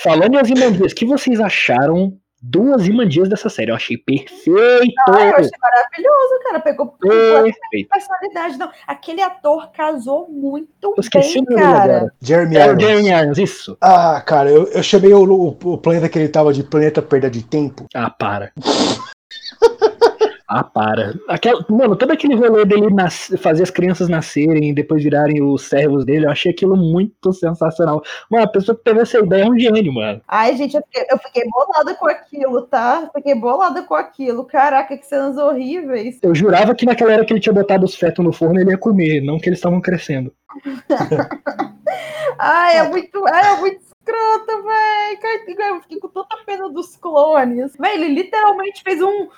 Falando 0.03 0.35
em 0.35 0.41
Ozymandias, 0.41 0.93
o 0.93 0.95
que 0.95 1.05
vocês 1.05 1.41
acharam 1.41 2.17
duas 2.41 2.87
imandias 2.87 3.29
dessa 3.29 3.49
série. 3.49 3.71
Eu 3.71 3.75
achei 3.77 3.97
perfeito! 3.97 4.53
Ah, 5.09 5.25
eu 5.27 5.35
achei 5.37 5.51
maravilhoso, 5.61 6.41
cara. 6.45 6.61
Pegou 6.61 6.87
perfeito. 6.99 7.89
personalidade. 7.91 8.59
Não, 8.59 8.71
aquele 8.87 9.21
ator 9.23 9.71
casou 9.73 10.29
muito 10.29 10.69
Eu 10.83 10.95
esqueci 11.01 11.45
bem, 11.45 11.57
o 11.57 11.61
nome 11.61 11.63
agora. 11.73 12.13
Jeremy 12.21 12.57
É 12.57 12.67
Irons. 12.67 12.83
Jeremy 12.83 13.09
Irons, 13.09 13.39
isso. 13.39 13.77
Ah, 13.81 14.23
cara, 14.25 14.51
eu, 14.51 14.65
eu 14.69 14.83
chamei 14.83 15.13
o, 15.13 15.23
o- 15.25 15.49
o 15.73 15.79
planeta 15.79 16.09
que 16.09 16.19
ele 16.19 16.29
tava 16.29 16.53
de 16.53 16.63
planeta 16.63 17.03
perda 17.03 17.31
de 17.31 17.43
tempo. 17.43 17.87
Ah, 17.95 18.11
para. 18.11 18.53
ah, 20.49 20.65
para. 20.65 21.15
Aquela, 21.29 21.63
mano, 21.69 21.95
todo 21.95 22.11
aquele 22.11 22.35
rolê 22.35 22.65
dele 22.65 22.89
nas, 22.89 23.31
fazer 23.39 23.63
as 23.65 23.71
crianças 23.71 24.09
nascerem 24.09 24.71
e 24.71 24.75
depois 24.75 25.05
virarem 25.05 25.43
os 25.43 25.69
servos 25.69 26.07
dele, 26.07 26.25
eu 26.25 26.31
achei 26.31 26.51
aquilo 26.51 26.75
muito 26.75 27.33
sensacional. 27.35 28.03
Mano, 28.31 28.45
a 28.45 28.49
pessoa 28.49 28.75
que 28.75 28.83
teve 28.83 29.01
essa 29.01 29.19
ideia 29.19 29.43
é 29.45 29.47
um 29.47 29.59
gênio, 29.59 29.93
mano. 29.93 30.23
Ai, 30.27 30.57
gente, 30.57 30.75
eu 30.75 30.83
fiquei, 30.83 31.07
eu 31.11 31.19
fiquei 31.19 31.43
bolada 31.51 31.95
com 31.95 32.09
aquilo, 32.09 32.63
tá? 32.63 33.11
Fiquei 33.15 33.35
bolada 33.35 33.83
com 33.83 33.95
aquilo. 33.95 34.45
Caraca, 34.45 34.97
que 34.97 35.05
cenas 35.05 35.37
horríveis. 35.37 36.19
Eu 36.23 36.35
jurava 36.35 36.75
que 36.75 36.87
naquela 36.87 37.13
era 37.13 37.27
que 37.27 37.33
ele 37.35 37.41
tinha 37.41 37.53
botado 37.53 37.85
os 37.85 37.95
fetos 37.95 38.25
no 38.25 38.33
forno 38.33 38.59
ele 38.59 38.71
ia 38.71 38.79
comer, 38.79 39.21
não 39.21 39.39
que 39.39 39.51
eles 39.51 39.59
estavam 39.59 39.83
crescendo. 39.83 40.33
Ai, 42.39 42.79
é 42.79 42.89
muito, 42.89 43.29
é 43.29 43.61
muito 43.61 43.89
escroto, 44.09 44.63
velho. 44.65 45.75
Eu 45.75 45.81
fiquei 45.83 46.01
com 46.01 46.09
tanta 46.09 46.37
pena 46.45 46.69
dos 46.69 46.97
clones. 46.97 47.77
Véi, 47.77 47.95
ele 47.95 48.09
literalmente 48.09 48.83
fez 48.83 49.01
um. 49.03 49.29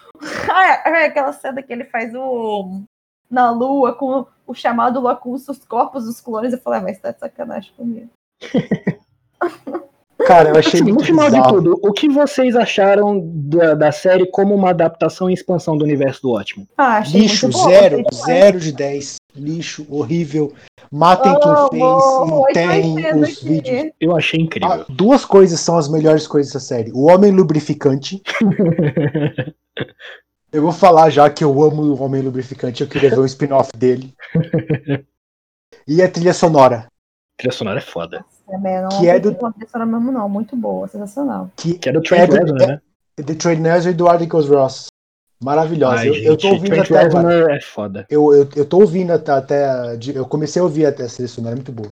Ai, 0.51 0.83
ai, 0.87 1.07
aquela 1.07 1.33
cena 1.33 1.63
que 1.63 1.73
ele 1.73 1.85
faz 1.85 2.15
o. 2.15 2.83
Na 3.29 3.51
lua 3.51 3.95
com 3.95 4.27
o 4.45 4.55
chamado 4.55 4.99
Locus, 5.01 5.49
os 5.49 5.65
corpos 5.65 6.05
dos 6.05 6.21
clones. 6.21 6.53
Eu 6.53 6.61
falei, 6.61 6.81
ah, 6.81 6.83
mas 6.83 6.99
tá 6.99 7.13
de 7.13 7.21
sacanagem 7.21 7.73
comigo. 7.77 8.11
Cara, 10.27 10.51
eu 10.51 10.57
achei 10.59 10.81
Assim, 10.81 10.89
no 10.89 10.95
muito 10.95 11.07
final 11.07 11.31
de 11.31 11.37
bizarro. 11.37 11.55
tudo, 11.57 11.81
o 11.83 11.93
que 11.93 12.09
vocês 12.09 12.55
acharam 12.57 13.21
da, 13.25 13.75
da 13.75 13.93
série 13.93 14.27
como 14.31 14.55
uma 14.55 14.71
adaptação 14.71 15.29
e 15.31 15.35
expansão 15.35 15.77
do 15.77 15.85
universo 15.85 16.23
do 16.23 16.31
Ótimo? 16.33 16.67
Ah, 16.77 16.99
achei 16.99 17.21
Lixo, 17.23 17.47
muito 17.47 17.59
bom, 17.59 17.69
zero, 17.69 18.05
zero 18.27 18.61
de 18.61 18.73
10. 18.73 19.17
Lixo, 19.37 19.87
horrível. 19.89 20.53
Matem 20.91 21.31
Amo, 21.33 21.41
quem 21.71 21.81
fez 21.81 21.83
e 21.83 22.33
oito 22.33 22.51
enterrem 22.51 23.21
os 23.21 23.29
aqui. 23.29 23.45
vídeos. 23.49 23.93
Eu 24.01 24.17
achei 24.17 24.41
incrível. 24.41 24.73
Ah, 24.73 24.85
duas 24.89 25.25
coisas 25.25 25.61
são 25.61 25.79
as 25.79 25.89
melhores 25.89 26.27
coisas 26.27 26.53
dessa 26.53 26.65
série. 26.65 26.91
O 26.93 27.07
Homem 27.09 27.31
Lubrificante. 27.31 28.21
Eu 30.53 30.63
vou 30.63 30.73
falar 30.73 31.11
já 31.11 31.31
que 31.31 31.45
eu 31.45 31.63
amo 31.63 31.83
o 31.83 32.03
Homem 32.03 32.23
Lubrificante. 32.23 32.83
Eu 32.83 32.89
queria 32.89 33.11
ver 33.11 33.21
um 33.21 33.25
spin-off 33.25 33.71
dele. 33.77 34.13
E 35.89 36.03
a 36.03 36.09
trilha 36.09 36.35
sonora. 36.35 36.87
A 37.41 37.43
trilha 37.43 37.53
sonora 37.53 37.79
é 37.79 37.83
foda. 37.83 38.23
Também, 38.47 38.75
Que 38.99 39.09
é 39.09 39.19
do- 39.19 39.31
uma 39.31 39.51
pessoa 39.53 39.87
mesmo, 39.87 40.13
não. 40.13 40.29
Muito 40.29 40.55
boa, 40.55 40.87
sensacional. 40.87 41.51
Que 41.57 41.79
Que 41.79 41.89
é 41.89 41.93
do 41.93 42.01
É 42.01 42.03
Trent 42.03 42.29
do- 42.29 42.37
Reznor, 42.37 42.69
né? 42.69 42.81
The 43.17 43.35
Trade 43.35 43.61
Nurse 43.63 43.89
e 43.89 43.93
do 43.95 44.09
Articles 44.09 44.47
Ross. 44.49 44.87
Maravilhosa. 45.43 46.01
Ai, 46.03 46.09
eu, 46.11 46.15
eu 46.17 46.37
tô 46.37 46.49
ouvindo 46.49 46.75
Trent 46.75 46.91
até 46.91 46.99
agora. 46.99 47.29
Reznor 47.29 47.51
é 47.51 47.61
foda. 47.63 48.07
Eu, 48.11 48.35
eu, 48.35 48.49
eu 48.55 48.67
tô 48.67 48.79
ouvindo 48.81 49.11
até, 49.13 49.33
até. 49.33 49.97
Eu 50.15 50.27
comecei 50.27 50.61
a 50.61 50.65
ouvir 50.65 50.85
até 50.85 51.05
essa 51.05 51.15
trilha 51.17 51.29
sonora, 51.29 51.55
é 51.55 51.57
muito 51.57 51.73
boa. 51.73 51.89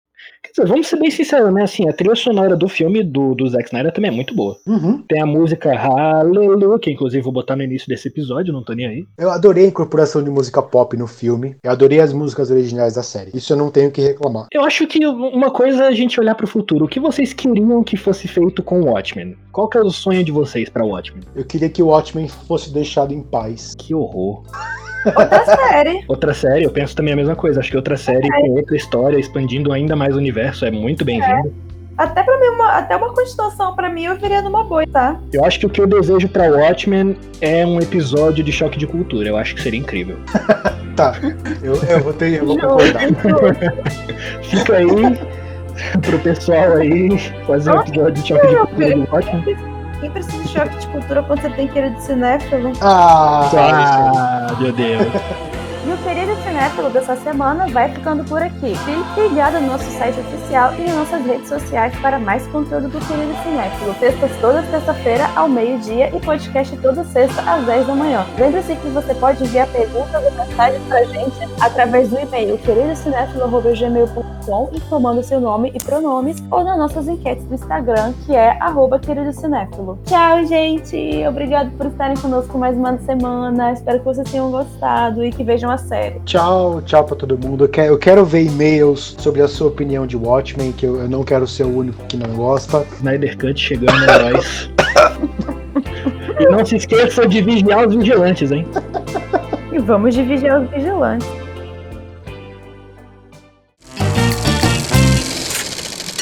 Quer 0.43 0.61
dizer, 0.61 0.67
vamos 0.67 0.87
ser 0.87 0.97
bem 0.97 1.09
sinceros, 1.09 1.53
né? 1.53 1.63
Assim, 1.63 1.89
a 1.89 1.93
trilha 1.93 2.15
sonora 2.15 2.55
do 2.55 2.69
filme 2.69 3.03
do, 3.03 3.33
do 3.33 3.47
Zack 3.47 3.65
Snyder 3.65 3.91
também 3.91 4.11
é 4.11 4.13
muito 4.13 4.35
boa. 4.35 4.55
Uhum. 4.67 5.01
Tem 5.01 5.21
a 5.21 5.25
música 5.25 5.73
Hallelujah, 5.73 6.79
que 6.79 6.91
inclusive 6.91 7.23
vou 7.23 7.33
botar 7.33 7.55
no 7.55 7.63
início 7.63 7.87
desse 7.87 8.07
episódio, 8.07 8.53
não 8.53 8.63
tô 8.63 8.73
nem 8.73 8.85
aí. 8.85 9.07
Eu 9.17 9.31
adorei 9.31 9.65
a 9.65 9.67
incorporação 9.67 10.23
de 10.23 10.29
música 10.29 10.61
pop 10.61 10.95
no 10.95 11.07
filme. 11.07 11.55
Eu 11.63 11.71
adorei 11.71 11.99
as 11.99 12.13
músicas 12.13 12.51
originais 12.51 12.95
da 12.95 13.03
série. 13.03 13.31
Isso 13.33 13.51
eu 13.53 13.57
não 13.57 13.71
tenho 13.71 13.89
o 13.89 13.91
que 13.91 14.01
reclamar. 14.01 14.47
Eu 14.51 14.63
acho 14.63 14.85
que 14.87 15.05
uma 15.05 15.51
coisa 15.51 15.85
é 15.85 15.87
a 15.87 15.91
gente 15.91 16.19
olhar 16.19 16.35
pro 16.35 16.47
futuro. 16.47 16.85
O 16.85 16.87
que 16.87 16.99
vocês 16.99 17.33
queriam 17.33 17.83
que 17.83 17.97
fosse 17.97 18.27
feito 18.27 18.61
com 18.63 18.81
o 18.81 18.85
Watchmen? 18.85 19.35
Qual 19.51 19.67
que 19.67 19.77
é 19.77 19.81
o 19.81 19.89
sonho 19.89 20.23
de 20.23 20.31
vocês 20.31 20.69
pra 20.69 20.85
Watchmen? 20.85 21.23
Eu 21.35 21.43
queria 21.43 21.69
que 21.69 21.81
o 21.81 21.87
Watchmen 21.87 22.27
fosse 22.27 22.71
deixado 22.71 23.13
em 23.13 23.21
paz. 23.21 23.73
Que 23.77 23.93
horror. 23.93 24.43
Outra 25.05 25.45
série. 25.45 26.05
Outra 26.07 26.33
série, 26.33 26.63
eu 26.63 26.71
penso 26.71 26.95
também 26.95 27.13
a 27.13 27.15
mesma 27.17 27.35
coisa. 27.35 27.59
Acho 27.59 27.71
que 27.71 27.77
outra 27.77 27.97
série 27.97 28.27
com 28.27 28.51
outra 28.51 28.75
história, 28.75 29.17
expandindo 29.17 29.71
ainda 29.71 29.95
mais 29.95 30.15
o 30.15 30.17
universo, 30.17 30.65
é 30.65 30.71
muito 30.71 31.05
bem-vindo. 31.05 31.53
Até 31.97 32.23
pra 32.23 32.37
mim, 32.37 32.47
uma, 32.47 32.71
até 32.73 32.95
uma 32.95 33.13
continuação 33.13 33.73
pra 33.73 33.89
mim, 33.89 34.03
eu 34.03 34.17
viria 34.17 34.41
numa 34.41 34.65
boa, 34.65 34.85
tá? 34.85 35.17
Eu 35.31 35.45
acho 35.45 35.59
que 35.59 35.65
o 35.65 35.69
que 35.69 35.79
eu 35.79 35.87
desejo 35.87 36.27
pra 36.27 36.49
Watchmen 36.49 37.15
é 37.39 37.65
um 37.65 37.79
episódio 37.79 38.43
de 38.43 38.51
choque 38.51 38.77
de 38.77 38.85
cultura. 38.85 39.29
Eu 39.29 39.37
acho 39.37 39.55
que 39.55 39.61
seria 39.61 39.79
incrível. 39.79 40.17
Tá, 40.95 41.13
eu, 41.61 41.75
eu 41.89 41.99
vou 41.99 42.13
ter, 42.13 42.35
eu 42.39 42.45
vou 42.45 42.57
concordar. 42.57 43.01
Fica 44.43 44.77
aí 44.77 44.87
pro 46.01 46.17
pessoal 46.19 46.77
aí 46.77 47.19
fazer 47.45 47.71
um 47.71 47.81
episódio 47.81 48.13
de 48.13 48.27
choque 48.29 48.47
de 48.47 48.55
cultura 48.55 48.95
do 48.95 49.11
Watchmen. 49.11 49.74
Quem 49.99 50.11
precisa 50.11 50.43
de 50.43 50.49
choque 50.49 50.77
de 50.77 50.87
cultura 50.87 51.23
quando 51.23 51.41
você 51.41 51.49
tem 51.51 51.67
querido 51.67 51.99
cinéfilo? 52.01 52.71
Ah, 52.81 53.49
Ah, 53.53 54.55
meu 54.59 54.71
Deus. 54.73 55.07
E 55.87 55.93
o 55.93 55.97
querido 55.97 56.35
cinéfilo 56.41 56.89
dessa 56.89 57.15
semana 57.17 57.67
vai 57.67 57.93
ficando 57.93 58.23
por 58.23 58.41
aqui. 58.41 58.73
Fique 58.75 59.21
ligado 59.21 59.61
no 59.61 59.67
nosso 59.67 59.87
site 59.91 60.19
oficial 60.19 60.73
e 60.73 60.81
em 60.81 60.91
nossas 60.91 61.23
redes 61.23 61.47
sociais 61.47 61.95
para 61.99 62.17
mais 62.17 62.47
conteúdo 62.47 62.87
do 62.87 62.99
querido 63.01 63.35
cinéfilo. 63.43 63.93
Textas 63.99 64.31
toda 64.41 64.63
sexta-feira 64.63 65.29
ao 65.35 65.47
meio-dia 65.47 66.09
e 66.15 66.19
podcast 66.19 66.75
toda 66.77 67.03
sexta 67.03 67.39
às 67.41 67.63
10 67.67 67.85
da 67.85 67.93
manhã. 67.93 68.25
Lembre-se 68.35 68.75
que 68.75 68.87
você 68.87 69.13
pode 69.13 69.43
enviar 69.43 69.67
perguntas 69.67 70.23
ou 70.23 70.31
mensagens 70.31 70.81
pra 70.87 71.03
gente 71.03 71.37
através 71.61 72.09
do 72.09 72.19
e-mail 72.19 72.57
queridocinéfilo.gmail.com 72.57 74.69
informando 74.73 75.21
seu 75.21 75.39
nome 75.39 75.71
e 75.75 75.83
pronomes 75.83 76.43
ou 76.49 76.63
nas 76.63 76.79
nossas 76.79 77.07
enquetes 77.07 77.45
do 77.45 77.53
Instagram, 77.53 78.11
que 78.25 78.35
é 78.35 78.57
arroba 78.59 78.97
queridocinéfilo. 78.97 79.99
Tchau, 80.05 80.43
gente! 80.45 81.23
Obrigado 81.27 81.69
por 81.77 81.85
estarem 81.85 82.17
conosco 82.17 82.57
mais 82.57 82.75
uma 82.75 82.97
semana. 82.99 83.71
Espero 83.71 83.99
que 83.99 84.05
vocês 84.05 84.31
tenham 84.31 84.49
gostado 84.49 85.23
e 85.23 85.31
que 85.31 85.43
vejam 85.43 85.74
a 85.75 85.77
série. 85.77 86.19
Tchau, 86.25 86.81
tchau 86.81 87.03
pra 87.03 87.15
todo 87.15 87.37
mundo. 87.37 87.65
Eu 87.65 87.69
quero, 87.69 87.93
eu 87.93 87.97
quero 87.97 88.25
ver 88.25 88.43
e-mails 88.43 89.15
sobre 89.19 89.41
a 89.41 89.47
sua 89.47 89.67
opinião 89.67 90.07
de 90.07 90.17
Watchmen, 90.17 90.71
que 90.71 90.85
eu, 90.85 90.99
eu 90.99 91.09
não 91.09 91.23
quero 91.23 91.45
ser 91.45 91.63
o 91.63 91.77
único 91.77 92.03
que 92.05 92.17
não 92.17 92.33
gosta. 92.35 92.85
Snyder 92.93 93.37
Cut 93.37 93.59
chegando 93.59 94.03
heróis. 94.03 94.69
E 96.37 96.45
não 96.49 96.65
se 96.65 96.75
esqueça 96.75 97.25
de 97.25 97.41
vigiar 97.41 97.87
os 97.87 97.95
vigilantes, 97.95 98.51
hein? 98.51 98.67
E 99.71 99.79
vamos 99.79 100.13
dividir 100.13 100.53
os 100.53 100.69
vigilantes. 100.69 101.27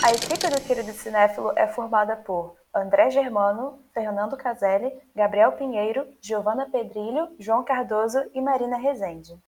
A 0.04 0.12
equipe 0.12 0.48
do 0.50 0.62
Querido 0.62 0.92
Cinéfilo 0.92 1.52
é 1.56 1.66
formada 1.66 2.16
por 2.16 2.56
André 2.76 3.10
Germano, 3.10 3.80
Fernando 3.94 4.38
Caselli, 4.38 4.92
Gabriel 5.16 5.54
Pinheiro, 5.54 6.06
Giovana 6.22 6.70
Pedrilho, 6.72 7.30
João 7.40 7.64
Cardoso 7.64 8.20
e 8.34 8.42
Marina 8.42 8.78
Rezende. 8.78 9.34